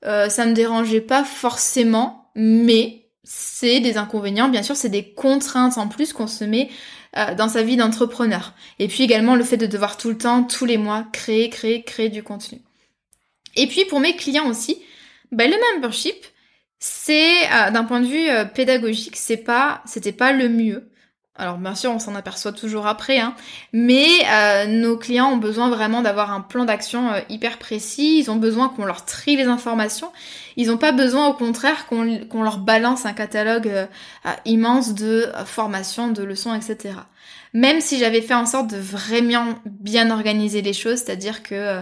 Euh, 0.05 0.27
ça 0.27 0.47
me 0.47 0.53
dérangeait 0.53 1.01
pas 1.01 1.23
forcément, 1.23 2.31
mais 2.35 3.09
c'est 3.23 3.79
des 3.79 3.97
inconvénients. 3.97 4.49
Bien 4.49 4.63
sûr, 4.63 4.75
c'est 4.75 4.89
des 4.89 5.13
contraintes 5.13 5.77
en 5.77 5.87
plus 5.87 6.13
qu'on 6.13 6.27
se 6.27 6.43
met 6.43 6.69
euh, 7.17 7.35
dans 7.35 7.49
sa 7.49 7.63
vie 7.63 7.77
d'entrepreneur. 7.77 8.53
Et 8.79 8.87
puis 8.87 9.03
également 9.03 9.35
le 9.35 9.43
fait 9.43 9.57
de 9.57 9.65
devoir 9.65 9.97
tout 9.97 10.09
le 10.09 10.17
temps, 10.17 10.43
tous 10.43 10.65
les 10.65 10.77
mois, 10.77 11.05
créer, 11.11 11.49
créer, 11.49 11.83
créer 11.83 12.09
du 12.09 12.23
contenu. 12.23 12.59
Et 13.55 13.67
puis 13.67 13.85
pour 13.85 13.99
mes 13.99 14.15
clients 14.15 14.49
aussi, 14.49 14.81
ben, 15.31 15.49
le 15.49 15.57
membership, 15.75 16.15
c'est 16.79 17.45
euh, 17.51 17.71
d'un 17.71 17.83
point 17.83 18.01
de 18.01 18.07
vue 18.07 18.29
euh, 18.29 18.45
pédagogique, 18.45 19.15
c'est 19.15 19.37
pas, 19.37 19.81
c'était 19.85 20.11
pas 20.11 20.33
le 20.33 20.49
mieux. 20.49 20.89
Alors 21.35 21.57
bien 21.57 21.73
sûr, 21.73 21.89
on 21.89 21.97
s'en 21.97 22.13
aperçoit 22.13 22.51
toujours 22.51 22.85
après, 22.85 23.17
hein, 23.17 23.33
mais 23.71 24.07
euh, 24.31 24.67
nos 24.67 24.97
clients 24.97 25.31
ont 25.31 25.37
besoin 25.37 25.69
vraiment 25.69 26.03
d'avoir 26.03 26.31
un 26.31 26.41
plan 26.41 26.63
d'action 26.63 27.11
euh, 27.11 27.21
hyper 27.27 27.57
précis, 27.57 28.19
ils 28.19 28.29
ont 28.29 28.35
besoin 28.35 28.69
qu'on 28.69 28.85
leur 28.85 29.03
trie 29.03 29.35
les 29.35 29.45
informations, 29.45 30.11
ils 30.57 30.67
n'ont 30.67 30.77
pas 30.77 30.91
besoin 30.91 31.27
au 31.27 31.33
contraire 31.33 31.87
qu'on 31.87 32.43
leur 32.43 32.59
balance 32.59 33.07
un 33.07 33.13
catalogue 33.13 33.67
euh, 33.67 33.85
immense 34.45 34.93
de 34.93 35.25
formations, 35.45 36.09
de 36.09 36.21
leçons, 36.21 36.53
etc. 36.53 36.97
Même 37.53 37.81
si 37.81 37.97
j'avais 37.97 38.21
fait 38.21 38.35
en 38.35 38.45
sorte 38.45 38.69
de 38.69 38.77
vraiment 38.77 39.55
bien 39.65 40.11
organiser 40.11 40.61
les 40.61 40.73
choses, 40.73 40.99
c'est-à-dire 40.99 41.41
que 41.41 41.81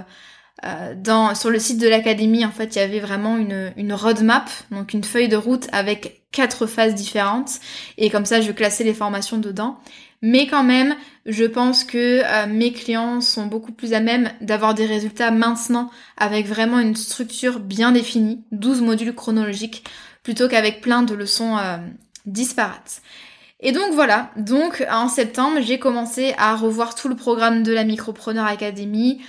euh, 0.65 1.36
sur 1.36 1.50
le 1.50 1.60
site 1.60 1.80
de 1.80 1.88
l'académie, 1.88 2.45
en 2.45 2.52
fait, 2.52 2.76
il 2.76 2.80
y 2.80 2.82
avait 2.82 3.00
vraiment 3.00 3.38
une, 3.38 3.74
une 3.78 3.93
roadmap, 3.93 4.50
donc 4.71 4.93
une 4.93 5.04
feuille 5.04 5.30
de 5.30 5.38
route 5.38 5.67
avec 5.71 6.21
quatre 6.32 6.65
phases 6.65 6.95
différentes. 6.95 7.60
Et 7.97 8.10
comme 8.10 8.26
ça, 8.26 8.41
je 8.41 8.52
classais 8.52 8.84
les 8.84 8.93
formations 8.93 9.38
dedans. 9.38 9.80
Mais 10.21 10.45
quand 10.45 10.63
même, 10.63 10.95
je 11.26 11.45
pense 11.45 11.84
que 11.84 12.21
euh, 12.24 12.47
mes 12.47 12.71
clients 12.71 13.21
sont 13.21 13.47
beaucoup 13.47 13.71
plus 13.71 13.93
à 13.93 14.00
même 14.00 14.32
d'avoir 14.39 14.76
des 14.76 14.86
résultats 14.86 15.32
maintenant 15.32 15.89
avec 16.15 16.45
vraiment 16.45 16.80
une 16.80 16.95
structure 16.95 17.60
bien 17.60 17.91
définie, 17.91 18.43
12 18.52 18.82
modules 18.82 19.15
chronologiques, 19.15 19.84
plutôt 20.21 20.47
qu'avec 20.47 20.82
plein 20.82 21.02
de 21.02 21.15
leçons 21.15 21.58
euh, 21.58 21.78
disparates. 22.28 23.02
Et 23.62 23.71
donc 23.71 23.93
voilà, 23.93 24.32
donc 24.38 24.86
en 24.89 25.08
septembre, 25.08 25.60
j'ai 25.62 25.80
commencé 25.80 26.34
à 26.38 26.56
revoir 26.56 26.95
tout 26.95 27.08
le 27.08 27.15
programme 27.15 27.62
de 27.62 27.71
la 27.71 27.84
Micropreneur 27.84 28.45
Academy, 28.45 29.21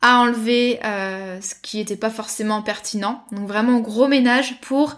à 0.00 0.20
enlever 0.20 0.80
euh, 0.84 1.40
ce 1.40 1.54
qui 1.60 1.78
n'était 1.78 1.96
pas 1.96 2.10
forcément 2.10 2.62
pertinent. 2.62 3.24
Donc 3.32 3.48
vraiment 3.48 3.80
gros 3.80 4.08
ménage 4.08 4.60
pour 4.60 4.96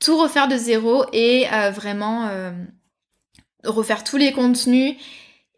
tout 0.00 0.18
refaire 0.18 0.48
de 0.48 0.56
zéro 0.56 1.04
et 1.12 1.46
euh, 1.52 1.70
vraiment 1.70 2.26
euh, 2.28 2.50
refaire 3.64 4.04
tous 4.04 4.16
les 4.16 4.32
contenus, 4.32 4.96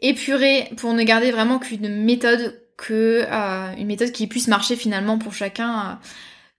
épurer 0.00 0.70
pour 0.76 0.92
ne 0.92 1.02
garder 1.02 1.32
vraiment 1.32 1.58
qu'une 1.58 1.88
méthode 2.04 2.62
que 2.76 3.26
une 3.76 3.88
méthode 3.88 4.12
qui 4.12 4.28
puisse 4.28 4.46
marcher 4.46 4.76
finalement 4.76 5.18
pour 5.18 5.34
chacun 5.34 5.98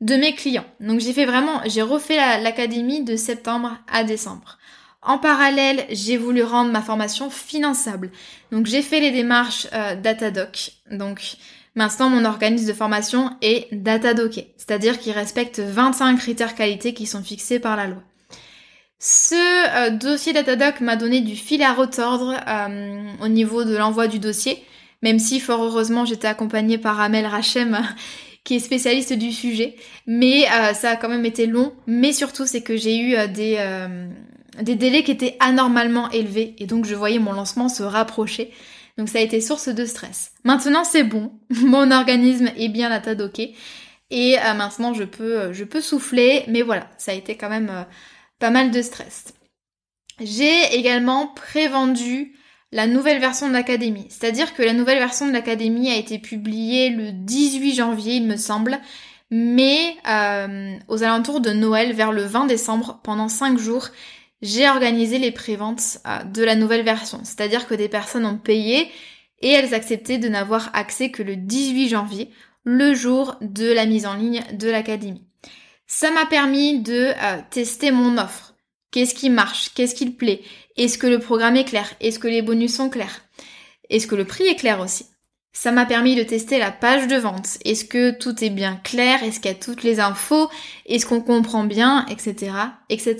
de 0.01 0.15
mes 0.15 0.35
clients. 0.35 0.65
Donc 0.81 0.99
j'ai 0.99 1.13
fait 1.13 1.23
vraiment, 1.23 1.61
j'ai 1.65 1.81
refait 1.81 2.17
l'académie 2.41 3.05
de 3.05 3.15
septembre 3.15 3.77
à 3.89 4.03
décembre. 4.03 4.57
En 5.01 5.17
parallèle, 5.17 5.85
j'ai 5.91 6.17
voulu 6.17 6.43
rendre 6.43 6.73
ma 6.73 6.81
formation 6.81 7.29
finançable. 7.29 8.11
Donc 8.51 8.65
j'ai 8.65 8.81
fait 8.81 8.99
les 8.99 9.11
démarches 9.11 9.67
Datadoc. 9.71 10.73
Donc 10.91 11.37
Maintenant, 11.75 12.09
mon 12.09 12.25
organisme 12.25 12.67
de 12.67 12.73
formation 12.73 13.31
est 13.41 13.67
datadocké, 13.71 14.53
c'est-à-dire 14.57 14.99
qu'il 14.99 15.13
respecte 15.13 15.59
25 15.59 16.17
critères 16.17 16.55
qualité 16.55 16.93
qui 16.93 17.05
sont 17.05 17.23
fixés 17.23 17.59
par 17.59 17.77
la 17.77 17.87
loi. 17.87 18.01
Ce 18.99 19.35
euh, 19.35 19.91
dossier 19.91 20.33
Datadoc 20.33 20.81
m'a 20.81 20.97
donné 20.97 21.21
du 21.21 21.37
fil 21.37 21.63
à 21.63 21.73
retordre 21.73 22.35
euh, 22.47 23.07
au 23.23 23.29
niveau 23.29 23.63
de 23.63 23.77
l'envoi 23.77 24.07
du 24.07 24.19
dossier, 24.19 24.61
même 25.01 25.19
si 25.19 25.39
fort 25.39 25.63
heureusement 25.63 26.03
j'étais 26.03 26.27
accompagnée 26.27 26.77
par 26.77 26.99
Amel 26.99 27.25
Rachem 27.25 27.79
qui 28.43 28.55
est 28.55 28.59
spécialiste 28.59 29.13
du 29.13 29.31
sujet, 29.31 29.75
mais 30.05 30.45
euh, 30.51 30.73
ça 30.73 30.91
a 30.91 30.95
quand 30.97 31.07
même 31.07 31.25
été 31.25 31.45
long, 31.45 31.71
mais 31.87 32.11
surtout 32.11 32.45
c'est 32.45 32.61
que 32.61 32.75
j'ai 32.75 32.97
eu 32.97 33.15
des, 33.29 33.57
des 34.61 34.75
délais 34.75 35.03
qui 35.03 35.11
étaient 35.11 35.37
anormalement 35.39 36.09
élevés 36.09 36.55
et 36.57 36.65
donc 36.65 36.85
je 36.85 36.95
voyais 36.95 37.19
mon 37.19 37.31
lancement 37.31 37.69
se 37.69 37.83
rapprocher. 37.83 38.51
Donc 38.97 39.09
ça 39.09 39.19
a 39.19 39.21
été 39.21 39.41
source 39.41 39.69
de 39.69 39.85
stress. 39.85 40.31
Maintenant 40.43 40.83
c'est 40.83 41.03
bon, 41.03 41.31
mon 41.49 41.91
organisme 41.91 42.51
est 42.57 42.69
bien 42.69 42.91
atadoké 42.91 43.55
et 44.11 44.39
euh, 44.39 44.53
maintenant 44.53 44.93
je 44.93 45.03
peux, 45.03 45.39
euh, 45.39 45.53
je 45.53 45.63
peux 45.63 45.81
souffler, 45.81 46.43
mais 46.47 46.61
voilà, 46.61 46.87
ça 46.97 47.11
a 47.11 47.15
été 47.15 47.35
quand 47.37 47.49
même 47.49 47.69
euh, 47.69 47.83
pas 48.39 48.49
mal 48.49 48.71
de 48.71 48.81
stress. 48.81 49.33
J'ai 50.19 50.75
également 50.75 51.27
prévendu 51.27 52.33
la 52.71 52.87
nouvelle 52.87 53.19
version 53.19 53.47
de 53.47 53.53
l'académie. 53.53 54.07
C'est-à-dire 54.09 54.53
que 54.53 54.61
la 54.61 54.73
nouvelle 54.73 54.99
version 54.99 55.27
de 55.27 55.31
l'académie 55.31 55.89
a 55.89 55.95
été 55.95 56.19
publiée 56.19 56.89
le 56.89 57.11
18 57.11 57.73
janvier, 57.73 58.15
il 58.15 58.27
me 58.27 58.35
semble, 58.35 58.79
mais 59.31 59.95
aux 60.87 61.03
alentours 61.03 61.39
de 61.39 61.51
Noël, 61.51 61.93
vers 61.93 62.11
le 62.11 62.23
20 62.23 62.45
décembre, 62.45 62.99
pendant 63.01 63.27
5 63.27 63.57
jours, 63.57 63.87
j'ai 64.41 64.69
organisé 64.69 65.17
les 65.17 65.31
préventes 65.31 65.99
euh, 66.07 66.23
de 66.23 66.43
la 66.43 66.55
nouvelle 66.55 66.83
version. 66.83 67.21
C'est-à-dire 67.23 67.67
que 67.67 67.75
des 67.75 67.89
personnes 67.89 68.25
ont 68.25 68.37
payé 68.37 68.89
et 69.41 69.49
elles 69.49 69.73
acceptaient 69.73 70.17
de 70.17 70.27
n'avoir 70.27 70.69
accès 70.73 71.11
que 71.11 71.23
le 71.23 71.35
18 71.35 71.89
janvier, 71.89 72.29
le 72.63 72.93
jour 72.93 73.35
de 73.41 73.71
la 73.71 73.85
mise 73.85 74.05
en 74.05 74.13
ligne 74.13 74.43
de 74.53 74.69
l'académie. 74.69 75.25
Ça 75.87 76.11
m'a 76.11 76.25
permis 76.25 76.79
de 76.79 77.13
euh, 77.15 77.41
tester 77.49 77.91
mon 77.91 78.17
offre. 78.17 78.53
Qu'est-ce 78.91 79.15
qui 79.15 79.29
marche? 79.29 79.71
Qu'est-ce 79.73 79.95
qui 79.95 80.09
plaît? 80.09 80.41
Est-ce 80.77 80.97
que 80.97 81.07
le 81.07 81.19
programme 81.19 81.55
est 81.55 81.65
clair? 81.65 81.93
Est-ce 81.99 82.19
que 82.19 82.27
les 82.27 82.41
bonus 82.41 82.75
sont 82.75 82.89
clairs? 82.89 83.21
Est-ce 83.89 84.07
que 84.07 84.15
le 84.15 84.25
prix 84.25 84.45
est 84.45 84.55
clair 84.55 84.79
aussi? 84.79 85.05
Ça 85.51 85.71
m'a 85.71 85.85
permis 85.85 86.15
de 86.15 86.23
tester 86.23 86.59
la 86.59 86.71
page 86.71 87.07
de 87.07 87.17
vente. 87.17 87.57
Est-ce 87.65 87.85
que 87.85 88.11
tout 88.11 88.43
est 88.43 88.49
bien 88.49 88.79
clair? 88.83 89.23
Est-ce 89.23 89.39
qu'il 89.39 89.51
y 89.51 89.53
a 89.53 89.57
toutes 89.57 89.83
les 89.83 89.99
infos? 89.99 90.49
Est-ce 90.85 91.05
qu'on 91.05 91.21
comprend 91.21 91.63
bien? 91.63 92.05
Etc. 92.07 92.51
Etc. 92.89 93.17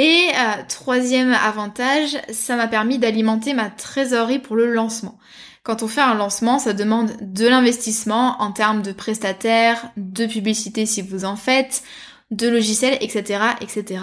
Et 0.00 0.28
euh, 0.28 0.62
troisième 0.68 1.32
avantage, 1.32 2.16
ça 2.30 2.54
m'a 2.54 2.68
permis 2.68 2.98
d'alimenter 2.98 3.52
ma 3.52 3.68
trésorerie 3.68 4.38
pour 4.38 4.54
le 4.54 4.72
lancement. 4.72 5.18
Quand 5.64 5.82
on 5.82 5.88
fait 5.88 6.00
un 6.00 6.14
lancement, 6.14 6.60
ça 6.60 6.72
demande 6.72 7.10
de 7.20 7.48
l'investissement 7.48 8.40
en 8.40 8.52
termes 8.52 8.80
de 8.80 8.92
prestataires, 8.92 9.90
de 9.96 10.26
publicité 10.26 10.86
si 10.86 11.02
vous 11.02 11.24
en 11.24 11.34
faites, 11.34 11.82
de 12.30 12.46
logiciels, 12.46 12.96
etc., 13.00 13.40
etc. 13.60 13.98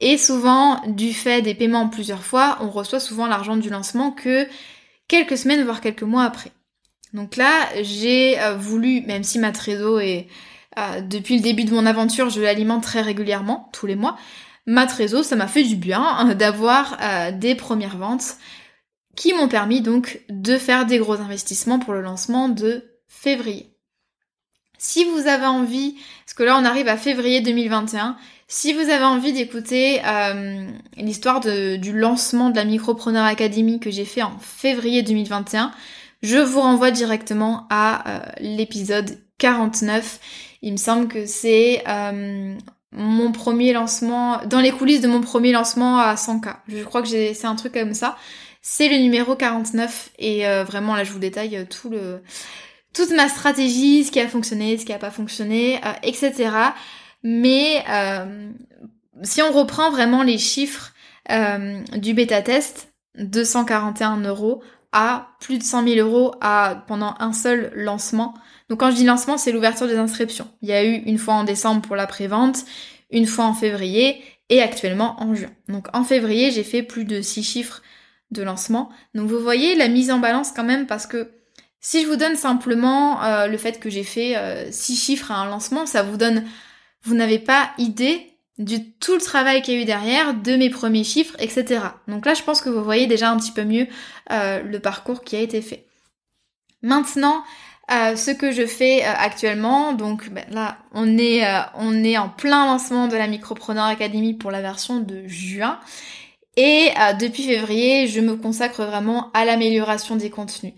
Et 0.00 0.16
souvent, 0.16 0.80
du 0.86 1.12
fait 1.12 1.42
des 1.42 1.54
paiements 1.54 1.90
plusieurs 1.90 2.22
fois, 2.22 2.56
on 2.62 2.70
reçoit 2.70 2.98
souvent 2.98 3.26
l'argent 3.26 3.58
du 3.58 3.68
lancement 3.68 4.12
que 4.12 4.48
quelques 5.08 5.36
semaines, 5.36 5.62
voire 5.62 5.82
quelques 5.82 6.04
mois 6.04 6.24
après. 6.24 6.52
Donc 7.12 7.36
là, 7.36 7.52
j'ai 7.82 8.40
euh, 8.40 8.56
voulu, 8.56 9.02
même 9.02 9.24
si 9.24 9.38
ma 9.38 9.52
trésorerie 9.52 10.10
est... 10.10 10.28
Euh, 10.78 11.02
depuis 11.02 11.36
le 11.36 11.42
début 11.42 11.64
de 11.64 11.74
mon 11.74 11.84
aventure, 11.84 12.30
je 12.30 12.40
l'alimente 12.40 12.82
très 12.82 13.02
régulièrement, 13.02 13.68
tous 13.74 13.86
les 13.86 13.96
mois, 13.96 14.16
ma 14.68 14.86
trésor, 14.86 15.24
ça 15.24 15.34
m'a 15.34 15.48
fait 15.48 15.64
du 15.64 15.76
bien 15.76 16.02
hein, 16.02 16.34
d'avoir 16.34 16.98
euh, 17.00 17.32
des 17.32 17.54
premières 17.54 17.96
ventes 17.96 18.36
qui 19.16 19.32
m'ont 19.32 19.48
permis 19.48 19.80
donc 19.80 20.20
de 20.28 20.58
faire 20.58 20.84
des 20.84 20.98
gros 20.98 21.14
investissements 21.14 21.78
pour 21.78 21.94
le 21.94 22.02
lancement 22.02 22.50
de 22.50 22.84
février. 23.08 23.74
Si 24.76 25.04
vous 25.04 25.26
avez 25.26 25.46
envie, 25.46 25.96
parce 26.24 26.34
que 26.34 26.42
là 26.42 26.58
on 26.60 26.66
arrive 26.66 26.86
à 26.86 26.98
février 26.98 27.40
2021, 27.40 28.16
si 28.46 28.74
vous 28.74 28.90
avez 28.90 29.04
envie 29.04 29.32
d'écouter 29.32 30.02
euh, 30.04 30.70
l'histoire 30.98 31.40
du 31.40 31.98
lancement 31.98 32.50
de 32.50 32.56
la 32.56 32.64
Micropreneur 32.64 33.24
Academy 33.24 33.80
que 33.80 33.90
j'ai 33.90 34.04
fait 34.04 34.22
en 34.22 34.38
février 34.38 35.02
2021, 35.02 35.72
je 36.22 36.36
vous 36.36 36.60
renvoie 36.60 36.90
directement 36.90 37.66
à 37.70 38.06
euh, 38.08 38.20
l'épisode 38.40 39.18
49. 39.38 40.20
Il 40.60 40.72
me 40.72 40.76
semble 40.76 41.08
que 41.08 41.24
c'est 41.24 41.82
mon 42.92 43.32
premier 43.32 43.72
lancement, 43.72 44.40
dans 44.46 44.60
les 44.60 44.70
coulisses 44.70 45.00
de 45.00 45.08
mon 45.08 45.20
premier 45.20 45.52
lancement 45.52 45.98
à 45.98 46.14
100K. 46.14 46.56
Je 46.68 46.82
crois 46.84 47.02
que 47.02 47.08
c'est 47.08 47.44
un 47.44 47.54
truc 47.54 47.74
comme 47.74 47.94
ça. 47.94 48.16
C'est 48.62 48.88
le 48.88 48.96
numéro 48.98 49.36
49 49.36 50.10
et 50.18 50.46
euh, 50.46 50.64
vraiment 50.64 50.96
là 50.96 51.04
je 51.04 51.12
vous 51.12 51.18
détaille 51.18 51.56
euh, 51.56 51.64
tout 51.64 51.90
le, 51.90 52.22
toute 52.92 53.10
ma 53.12 53.28
stratégie, 53.28 54.04
ce 54.04 54.10
qui 54.10 54.20
a 54.20 54.28
fonctionné, 54.28 54.76
ce 54.78 54.84
qui 54.84 54.92
a 54.92 54.98
pas 54.98 55.10
fonctionné, 55.10 55.80
euh, 55.84 55.92
etc. 56.02 56.50
Mais 57.22 57.84
si 59.22 59.42
on 59.42 59.52
reprend 59.52 59.90
vraiment 59.90 60.22
les 60.22 60.38
chiffres 60.38 60.92
du 61.96 62.14
bêta 62.14 62.42
test, 62.42 62.92
241 63.18 64.18
euros 64.22 64.62
à 64.92 65.28
plus 65.40 65.58
de 65.58 65.62
100 65.62 65.86
000 65.86 66.08
euros 66.08 66.34
à, 66.40 66.84
pendant 66.86 67.14
un 67.18 67.32
seul 67.32 67.72
lancement. 67.74 68.34
Donc 68.68 68.80
quand 68.80 68.90
je 68.90 68.96
dis 68.96 69.04
lancement, 69.04 69.38
c'est 69.38 69.52
l'ouverture 69.52 69.86
des 69.86 69.96
inscriptions. 69.96 70.48
Il 70.62 70.68
y 70.68 70.72
a 70.72 70.84
eu 70.84 70.94
une 70.94 71.18
fois 71.18 71.34
en 71.34 71.44
décembre 71.44 71.82
pour 71.82 71.96
la 71.96 72.06
prévente, 72.06 72.64
une 73.10 73.26
fois 73.26 73.44
en 73.44 73.54
février 73.54 74.22
et 74.48 74.62
actuellement 74.62 75.22
en 75.22 75.34
juin. 75.34 75.50
Donc 75.68 75.88
en 75.92 76.04
février, 76.04 76.50
j'ai 76.50 76.64
fait 76.64 76.82
plus 76.82 77.04
de 77.04 77.20
6 77.20 77.42
chiffres 77.42 77.82
de 78.30 78.42
lancement. 78.42 78.90
Donc 79.14 79.28
vous 79.28 79.40
voyez 79.40 79.74
la 79.74 79.88
mise 79.88 80.10
en 80.10 80.18
balance 80.18 80.52
quand 80.52 80.64
même 80.64 80.86
parce 80.86 81.06
que 81.06 81.30
si 81.80 82.02
je 82.02 82.08
vous 82.08 82.16
donne 82.16 82.36
simplement 82.36 83.22
euh, 83.22 83.46
le 83.46 83.56
fait 83.56 83.78
que 83.78 83.88
j'ai 83.88 84.04
fait 84.04 84.34
6 84.70 84.92
euh, 84.92 84.96
chiffres 84.96 85.30
à 85.30 85.36
un 85.36 85.48
lancement, 85.48 85.86
ça 85.86 86.02
vous 86.02 86.16
donne... 86.16 86.44
Vous 87.04 87.14
n'avez 87.14 87.38
pas 87.38 87.70
idée 87.78 88.37
du 88.58 88.92
tout 88.92 89.14
le 89.14 89.20
travail 89.20 89.62
qu'il 89.62 89.74
y 89.74 89.78
a 89.78 89.82
eu 89.82 89.84
derrière, 89.84 90.34
de 90.34 90.56
mes 90.56 90.68
premiers 90.68 91.04
chiffres, 91.04 91.36
etc. 91.38 91.80
Donc 92.08 92.26
là, 92.26 92.34
je 92.34 92.42
pense 92.42 92.60
que 92.60 92.68
vous 92.68 92.82
voyez 92.82 93.06
déjà 93.06 93.30
un 93.30 93.36
petit 93.36 93.52
peu 93.52 93.64
mieux 93.64 93.86
euh, 94.32 94.62
le 94.62 94.80
parcours 94.80 95.22
qui 95.22 95.36
a 95.36 95.40
été 95.40 95.62
fait. 95.62 95.86
Maintenant, 96.82 97.44
euh, 97.90 98.16
ce 98.16 98.32
que 98.32 98.50
je 98.50 98.66
fais 98.66 99.04
euh, 99.04 99.12
actuellement, 99.16 99.92
donc 99.92 100.28
ben, 100.30 100.44
là, 100.50 100.78
on 100.92 101.18
est, 101.18 101.44
on 101.74 102.02
est 102.02 102.18
en 102.18 102.28
plein 102.28 102.66
lancement 102.66 103.06
de 103.06 103.16
la 103.16 103.28
Micropreneur 103.28 103.84
Academy 103.84 104.34
pour 104.34 104.50
la 104.50 104.60
version 104.60 104.98
de 104.98 105.26
juin. 105.26 105.78
Et 106.56 106.90
depuis 107.20 107.44
février, 107.44 108.08
je 108.08 108.20
me 108.20 108.34
consacre 108.34 108.82
vraiment 108.82 109.30
à 109.32 109.44
l'amélioration 109.44 110.16
des 110.16 110.28
contenus, 110.28 110.72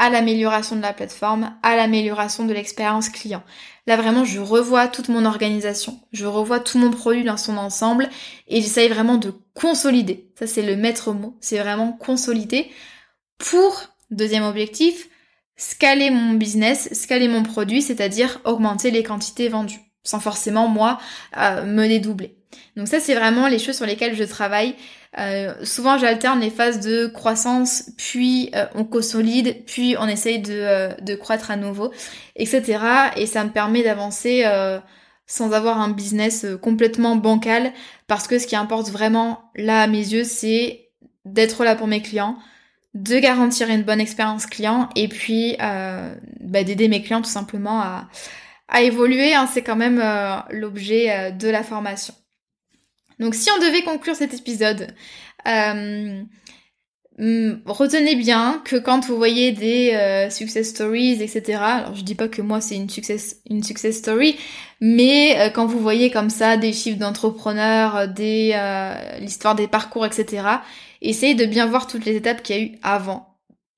à 0.00 0.08
l'amélioration 0.08 0.76
de 0.76 0.80
la 0.80 0.94
plateforme, 0.94 1.54
à 1.62 1.76
l'amélioration 1.76 2.46
de 2.46 2.54
l'expérience 2.54 3.10
client. 3.10 3.42
Là 3.86 3.96
vraiment, 3.96 4.24
je 4.24 4.40
revois 4.40 4.88
toute 4.88 5.10
mon 5.10 5.26
organisation, 5.26 6.00
je 6.12 6.24
revois 6.24 6.58
tout 6.58 6.78
mon 6.78 6.90
produit 6.90 7.22
dans 7.22 7.36
son 7.36 7.58
ensemble 7.58 8.08
et 8.48 8.62
j'essaye 8.62 8.88
vraiment 8.88 9.18
de 9.18 9.34
consolider. 9.52 10.32
Ça 10.38 10.46
c'est 10.46 10.62
le 10.62 10.74
maître 10.74 11.12
mot, 11.12 11.36
c'est 11.40 11.58
vraiment 11.58 11.92
consolider 11.92 12.70
pour, 13.36 13.78
deuxième 14.10 14.44
objectif, 14.44 15.10
scaler 15.56 16.08
mon 16.08 16.32
business, 16.32 16.88
scaler 16.94 17.28
mon 17.28 17.42
produit, 17.42 17.82
c'est-à-dire 17.82 18.40
augmenter 18.44 18.90
les 18.90 19.02
quantités 19.02 19.50
vendues, 19.50 19.80
sans 20.02 20.18
forcément 20.18 20.66
moi 20.66 20.98
euh, 21.36 21.66
me 21.66 21.86
dédoubler. 21.86 22.39
Donc 22.76 22.88
ça, 22.88 23.00
c'est 23.00 23.14
vraiment 23.14 23.48
les 23.48 23.58
choses 23.58 23.76
sur 23.76 23.86
lesquelles 23.86 24.14
je 24.14 24.24
travaille. 24.24 24.74
Euh, 25.18 25.54
souvent, 25.64 25.98
j'alterne 25.98 26.40
les 26.40 26.50
phases 26.50 26.80
de 26.80 27.06
croissance, 27.06 27.90
puis 27.96 28.50
euh, 28.54 28.66
on 28.74 28.84
consolide, 28.84 29.64
puis 29.66 29.96
on 29.98 30.06
essaye 30.06 30.38
de, 30.38 30.52
euh, 30.52 30.94
de, 31.00 31.14
croître 31.14 31.50
à 31.50 31.56
nouveau, 31.56 31.92
etc. 32.36 32.78
Et 33.16 33.26
ça 33.26 33.44
me 33.44 33.50
permet 33.50 33.82
d'avancer 33.82 34.44
sans 35.26 35.52
avoir 35.52 35.80
un 35.80 35.90
business 35.90 36.44
complètement 36.60 37.16
bancal, 37.16 37.72
parce 38.06 38.26
que 38.26 38.38
ce 38.38 38.46
qui 38.46 38.56
importe 38.56 38.88
vraiment 38.88 39.42
là 39.54 39.82
à 39.82 39.86
mes 39.86 39.98
yeux, 39.98 40.24
c'est 40.24 40.88
d'être 41.24 41.64
là 41.64 41.76
pour 41.76 41.86
mes 41.86 42.02
clients, 42.02 42.36
de 42.94 43.18
garantir 43.18 43.68
une 43.68 43.82
bonne 43.82 44.00
expérience 44.00 44.46
client, 44.46 44.88
et 44.96 45.06
puis 45.08 45.56
bah, 45.58 46.64
d'aider 46.64 46.88
mes 46.88 47.02
clients 47.02 47.22
tout 47.22 47.30
simplement 47.30 47.80
à, 47.80 48.08
à 48.68 48.82
évoluer. 48.82 49.34
Hein, 49.34 49.48
c'est 49.52 49.62
quand 49.62 49.76
même 49.76 50.02
l'objet 50.50 51.32
de 51.32 51.48
la 51.48 51.62
formation. 51.62 52.14
Donc 53.20 53.34
si 53.34 53.50
on 53.50 53.58
devait 53.58 53.82
conclure 53.82 54.16
cet 54.16 54.32
épisode, 54.32 54.94
euh, 55.46 56.22
hmm, 57.18 57.52
retenez 57.66 58.16
bien 58.16 58.62
que 58.64 58.76
quand 58.76 59.06
vous 59.06 59.16
voyez 59.16 59.52
des 59.52 59.92
euh, 59.92 60.30
success 60.30 60.70
stories, 60.70 61.22
etc. 61.22 61.58
Alors 61.62 61.94
je 61.94 62.02
dis 62.02 62.14
pas 62.14 62.28
que 62.28 62.40
moi 62.40 62.62
c'est 62.62 62.76
une 62.76 62.88
success 62.88 63.36
une 63.48 63.62
success 63.62 63.98
story, 63.98 64.36
mais 64.80 65.38
euh, 65.38 65.50
quand 65.50 65.66
vous 65.66 65.78
voyez 65.78 66.10
comme 66.10 66.30
ça 66.30 66.56
des 66.56 66.72
chiffres 66.72 66.98
d'entrepreneurs, 66.98 68.08
des 68.08 68.58
l'histoire 69.20 69.54
des 69.54 69.68
parcours, 69.68 70.06
etc. 70.06 70.42
Essayez 71.02 71.34
de 71.34 71.44
bien 71.44 71.66
voir 71.66 71.86
toutes 71.86 72.06
les 72.06 72.16
étapes 72.16 72.42
qu'il 72.42 72.56
y 72.56 72.58
a 72.58 72.62
eu 72.62 72.78
avant 72.82 73.26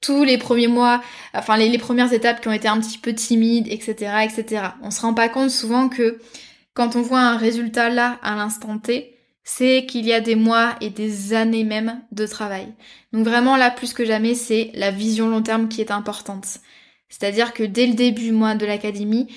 tous 0.00 0.24
les 0.24 0.38
premiers 0.38 0.68
mois, 0.68 1.00
enfin 1.32 1.56
les, 1.56 1.68
les, 1.68 1.78
premières 1.78 2.12
étapes 2.12 2.40
qui 2.40 2.48
ont 2.48 2.52
été 2.52 2.66
un 2.66 2.80
petit 2.80 2.98
peu 2.98 3.14
timides, 3.14 3.68
etc., 3.70 4.24
etc. 4.24 4.62
On 4.82 4.90
se 4.90 5.00
rend 5.00 5.14
pas 5.14 5.28
compte 5.28 5.50
souvent 5.50 5.88
que 5.88 6.18
quand 6.74 6.96
on 6.96 7.02
voit 7.02 7.20
un 7.20 7.36
résultat 7.36 7.88
là 7.88 8.18
à 8.22 8.34
l'instant 8.34 8.78
T, 8.78 9.11
c'est 9.44 9.86
qu'il 9.86 10.06
y 10.06 10.12
a 10.12 10.20
des 10.20 10.36
mois 10.36 10.76
et 10.80 10.90
des 10.90 11.34
années 11.34 11.64
même 11.64 12.00
de 12.12 12.26
travail. 12.26 12.68
Donc 13.12 13.24
vraiment 13.24 13.56
là, 13.56 13.70
plus 13.70 13.92
que 13.92 14.04
jamais, 14.04 14.34
c'est 14.34 14.70
la 14.74 14.90
vision 14.90 15.28
long 15.28 15.42
terme 15.42 15.68
qui 15.68 15.80
est 15.80 15.90
importante. 15.90 16.58
C'est-à-dire 17.08 17.52
que 17.52 17.62
dès 17.62 17.86
le 17.86 17.94
début, 17.94 18.32
moi, 18.32 18.54
de 18.54 18.66
l'académie, 18.66 19.28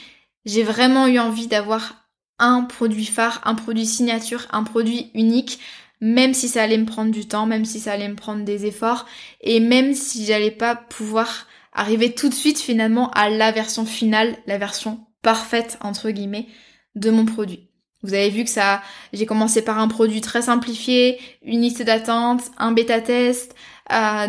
j'ai 0.45 0.63
vraiment 0.63 1.07
eu 1.07 1.19
envie 1.19 1.47
d'avoir 1.47 2.07
un 2.39 2.63
produit 2.63 3.05
phare, 3.05 3.41
un 3.45 3.55
produit 3.55 3.85
signature, 3.85 4.47
un 4.51 4.63
produit 4.63 5.11
unique, 5.13 5.59
même 6.01 6.33
si 6.33 6.47
ça 6.47 6.63
allait 6.63 6.77
me 6.77 6.85
prendre 6.85 7.11
du 7.11 7.27
temps, 7.27 7.45
même 7.45 7.65
si 7.65 7.79
ça 7.79 7.93
allait 7.93 8.09
me 8.09 8.15
prendre 8.15 8.43
des 8.43 8.65
efforts, 8.65 9.05
et 9.41 9.59
même 9.59 9.93
si 9.93 10.25
j'allais 10.25 10.51
pas 10.51 10.75
pouvoir 10.75 11.47
arriver 11.73 12.13
tout 12.13 12.29
de 12.29 12.33
suite 12.33 12.59
finalement 12.59 13.09
à 13.11 13.29
la 13.29 13.51
version 13.51 13.85
finale, 13.85 14.37
la 14.47 14.57
version 14.57 15.05
parfaite, 15.21 15.77
entre 15.81 16.11
guillemets, 16.11 16.47
de 16.95 17.09
mon 17.09 17.25
produit. 17.25 17.64
Vous 18.05 18.13
avez 18.13 18.29
vu 18.29 18.43
que 18.43 18.49
ça, 18.49 18.81
j'ai 19.13 19.25
commencé 19.25 19.63
par 19.63 19.79
un 19.79 19.87
produit 19.87 20.21
très 20.21 20.43
simplifié, 20.43 21.19
une 21.43 21.61
liste 21.61 21.81
d'attente, 21.81 22.41
un 22.57 22.71
bêta 22.71 23.01
test, 23.01 23.55
euh, 23.91 24.27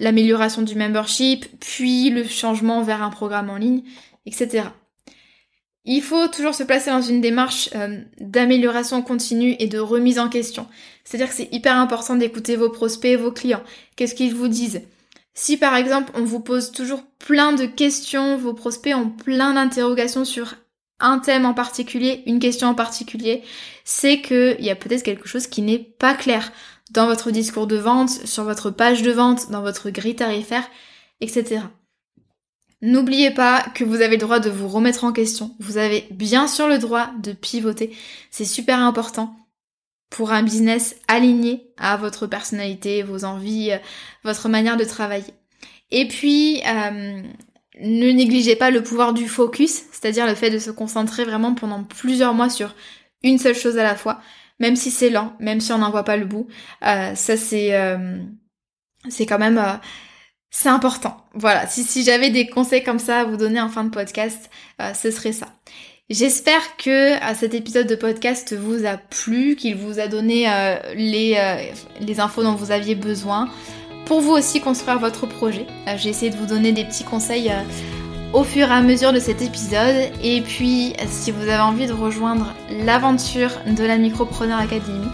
l'amélioration 0.00 0.62
du 0.62 0.74
membership, 0.74 1.46
puis 1.60 2.10
le 2.10 2.24
changement 2.24 2.82
vers 2.82 3.02
un 3.02 3.10
programme 3.10 3.50
en 3.50 3.56
ligne, 3.56 3.82
etc. 4.24 4.68
Il 5.84 6.02
faut 6.02 6.28
toujours 6.28 6.54
se 6.54 6.62
placer 6.62 6.90
dans 6.90 7.02
une 7.02 7.20
démarche 7.20 7.70
euh, 7.74 8.00
d'amélioration 8.20 9.02
continue 9.02 9.56
et 9.58 9.68
de 9.68 9.78
remise 9.78 10.18
en 10.18 10.28
question. 10.28 10.66
C'est-à-dire 11.04 11.28
que 11.28 11.34
c'est 11.34 11.52
hyper 11.52 11.76
important 11.76 12.16
d'écouter 12.16 12.56
vos 12.56 12.68
prospects, 12.68 13.18
vos 13.18 13.32
clients. 13.32 13.62
Qu'est-ce 13.96 14.14
qu'ils 14.14 14.34
vous 14.34 14.48
disent? 14.48 14.82
Si 15.34 15.56
par 15.56 15.76
exemple 15.76 16.12
on 16.14 16.24
vous 16.24 16.40
pose 16.40 16.72
toujours 16.72 17.04
plein 17.18 17.52
de 17.52 17.64
questions, 17.64 18.36
vos 18.36 18.54
prospects 18.54 18.94
ont 18.94 19.08
plein 19.08 19.54
d'interrogations 19.54 20.24
sur 20.24 20.56
un 21.00 21.18
thème 21.18 21.46
en 21.46 21.54
particulier, 21.54 22.22
une 22.26 22.40
question 22.40 22.68
en 22.68 22.74
particulier, 22.74 23.42
c'est 23.84 24.20
qu'il 24.20 24.60
y 24.60 24.70
a 24.70 24.76
peut-être 24.76 25.02
quelque 25.02 25.28
chose 25.28 25.46
qui 25.46 25.62
n'est 25.62 25.78
pas 25.78 26.14
clair 26.14 26.52
dans 26.90 27.06
votre 27.06 27.30
discours 27.30 27.66
de 27.66 27.76
vente, 27.76 28.10
sur 28.10 28.44
votre 28.44 28.70
page 28.70 29.02
de 29.02 29.12
vente, 29.12 29.50
dans 29.50 29.62
votre 29.62 29.90
grille 29.90 30.16
tarifaire, 30.16 30.68
etc. 31.20 31.60
N'oubliez 32.80 33.30
pas 33.30 33.62
que 33.74 33.84
vous 33.84 34.00
avez 34.00 34.16
le 34.16 34.22
droit 34.22 34.38
de 34.38 34.50
vous 34.50 34.68
remettre 34.68 35.04
en 35.04 35.12
question. 35.12 35.54
Vous 35.58 35.78
avez 35.78 36.06
bien 36.10 36.46
sûr 36.46 36.68
le 36.68 36.78
droit 36.78 37.10
de 37.20 37.32
pivoter. 37.32 37.94
C'est 38.30 38.44
super 38.44 38.78
important 38.80 39.34
pour 40.10 40.30
un 40.30 40.42
business 40.42 40.96
aligné 41.08 41.70
à 41.76 41.96
votre 41.96 42.26
personnalité, 42.26 43.02
vos 43.02 43.24
envies, 43.24 43.72
euh, 43.72 43.78
votre 44.24 44.48
manière 44.48 44.76
de 44.76 44.84
travailler. 44.84 45.34
Et 45.90 46.06
puis, 46.06 46.62
euh, 46.66 47.22
ne 47.80 48.10
négligez 48.10 48.56
pas 48.56 48.70
le 48.70 48.82
pouvoir 48.82 49.12
du 49.12 49.28
focus, 49.28 49.84
c'est-à-dire 49.92 50.26
le 50.26 50.34
fait 50.34 50.50
de 50.50 50.58
se 50.58 50.70
concentrer 50.70 51.24
vraiment 51.24 51.54
pendant 51.54 51.84
plusieurs 51.84 52.34
mois 52.34 52.50
sur 52.50 52.74
une 53.22 53.38
seule 53.38 53.54
chose 53.54 53.78
à 53.78 53.82
la 53.82 53.94
fois, 53.94 54.20
même 54.58 54.76
si 54.76 54.90
c'est 54.90 55.10
lent, 55.10 55.34
même 55.40 55.60
si 55.60 55.72
on 55.72 55.78
n'en 55.78 55.90
voit 55.90 56.04
pas 56.04 56.16
le 56.16 56.26
bout. 56.26 56.46
Euh, 56.86 57.14
ça 57.14 57.36
c'est 57.36 57.74
euh, 57.74 58.18
c'est 59.08 59.26
quand 59.26 59.38
même 59.38 59.58
euh, 59.58 59.74
c'est 60.50 60.68
important. 60.68 61.24
Voilà, 61.34 61.66
si, 61.66 62.02
j'avais 62.02 62.30
des 62.30 62.48
conseils 62.48 62.82
comme 62.82 62.98
ça 62.98 63.20
à 63.20 63.24
vous 63.24 63.36
donner 63.36 63.60
en 63.60 63.68
fin 63.68 63.84
de 63.84 63.90
podcast, 63.90 64.48
ce 64.94 65.10
serait 65.10 65.32
ça. 65.32 65.48
J'espère 66.08 66.78
que 66.78 67.16
cet 67.34 67.52
épisode 67.52 67.86
de 67.86 67.94
podcast 67.94 68.56
vous 68.56 68.86
a 68.86 68.96
plu, 68.96 69.56
qu'il 69.56 69.76
vous 69.76 70.00
a 70.00 70.08
donné 70.08 70.46
les 70.96 72.16
infos 72.18 72.42
dont 72.42 72.54
vous 72.54 72.70
aviez 72.70 72.94
besoin 72.94 73.50
pour 74.08 74.22
vous 74.22 74.32
aussi 74.32 74.60
construire 74.60 74.98
votre 74.98 75.26
projet. 75.26 75.66
Euh, 75.86 75.94
j'ai 75.96 76.08
essayé 76.08 76.32
de 76.32 76.36
vous 76.36 76.46
donner 76.46 76.72
des 76.72 76.84
petits 76.84 77.04
conseils 77.04 77.50
euh, 77.50 77.62
au 78.32 78.42
fur 78.42 78.68
et 78.68 78.72
à 78.72 78.80
mesure 78.80 79.12
de 79.12 79.20
cet 79.20 79.42
épisode. 79.42 80.10
Et 80.24 80.40
puis, 80.40 80.94
si 81.06 81.30
vous 81.30 81.42
avez 81.42 81.60
envie 81.60 81.86
de 81.86 81.92
rejoindre 81.92 82.54
l'aventure 82.70 83.50
de 83.66 83.84
la 83.84 83.98
Micropreneur 83.98 84.58
Academy, 84.58 85.06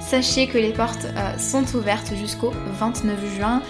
sachez 0.00 0.46
que 0.46 0.58
les 0.58 0.70
portes 0.70 1.06
euh, 1.16 1.36
sont 1.38 1.64
ouvertes 1.76 2.12
jusqu'au 2.14 2.52
29 2.78 3.36
juin. 3.36 3.62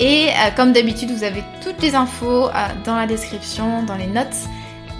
Et 0.00 0.28
comme 0.56 0.74
d'habitude, 0.74 1.10
vous 1.10 1.24
avez 1.24 1.42
toutes 1.62 1.80
les 1.80 1.94
infos 1.94 2.50
dans 2.84 2.96
la 2.96 3.06
description, 3.06 3.82
dans 3.82 3.96
les 3.96 4.06
notes 4.06 4.36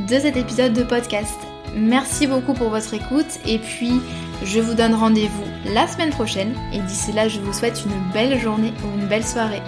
de 0.09 0.19
cet 0.19 0.39
épisode 0.39 0.73
de 0.73 0.83
podcast. 0.83 1.46
Merci 1.75 2.27
beaucoup 2.27 2.55
pour 2.55 2.71
votre 2.71 2.95
écoute 2.95 3.39
et 3.47 3.59
puis 3.59 4.01
je 4.45 4.61
vous 4.61 4.75
donne 4.75 4.95
rendez-vous 4.95 5.45
la 5.73 5.87
semaine 5.87 6.11
prochaine 6.11 6.55
et 6.73 6.79
d'ici 6.81 7.13
là 7.13 7.29
je 7.29 7.41
vous 7.41 7.53
souhaite 7.53 7.85
une 7.85 8.13
belle 8.13 8.39
journée 8.41 8.73
ou 8.85 8.99
une 8.99 9.07
belle 9.07 9.25
soirée. 9.25 9.63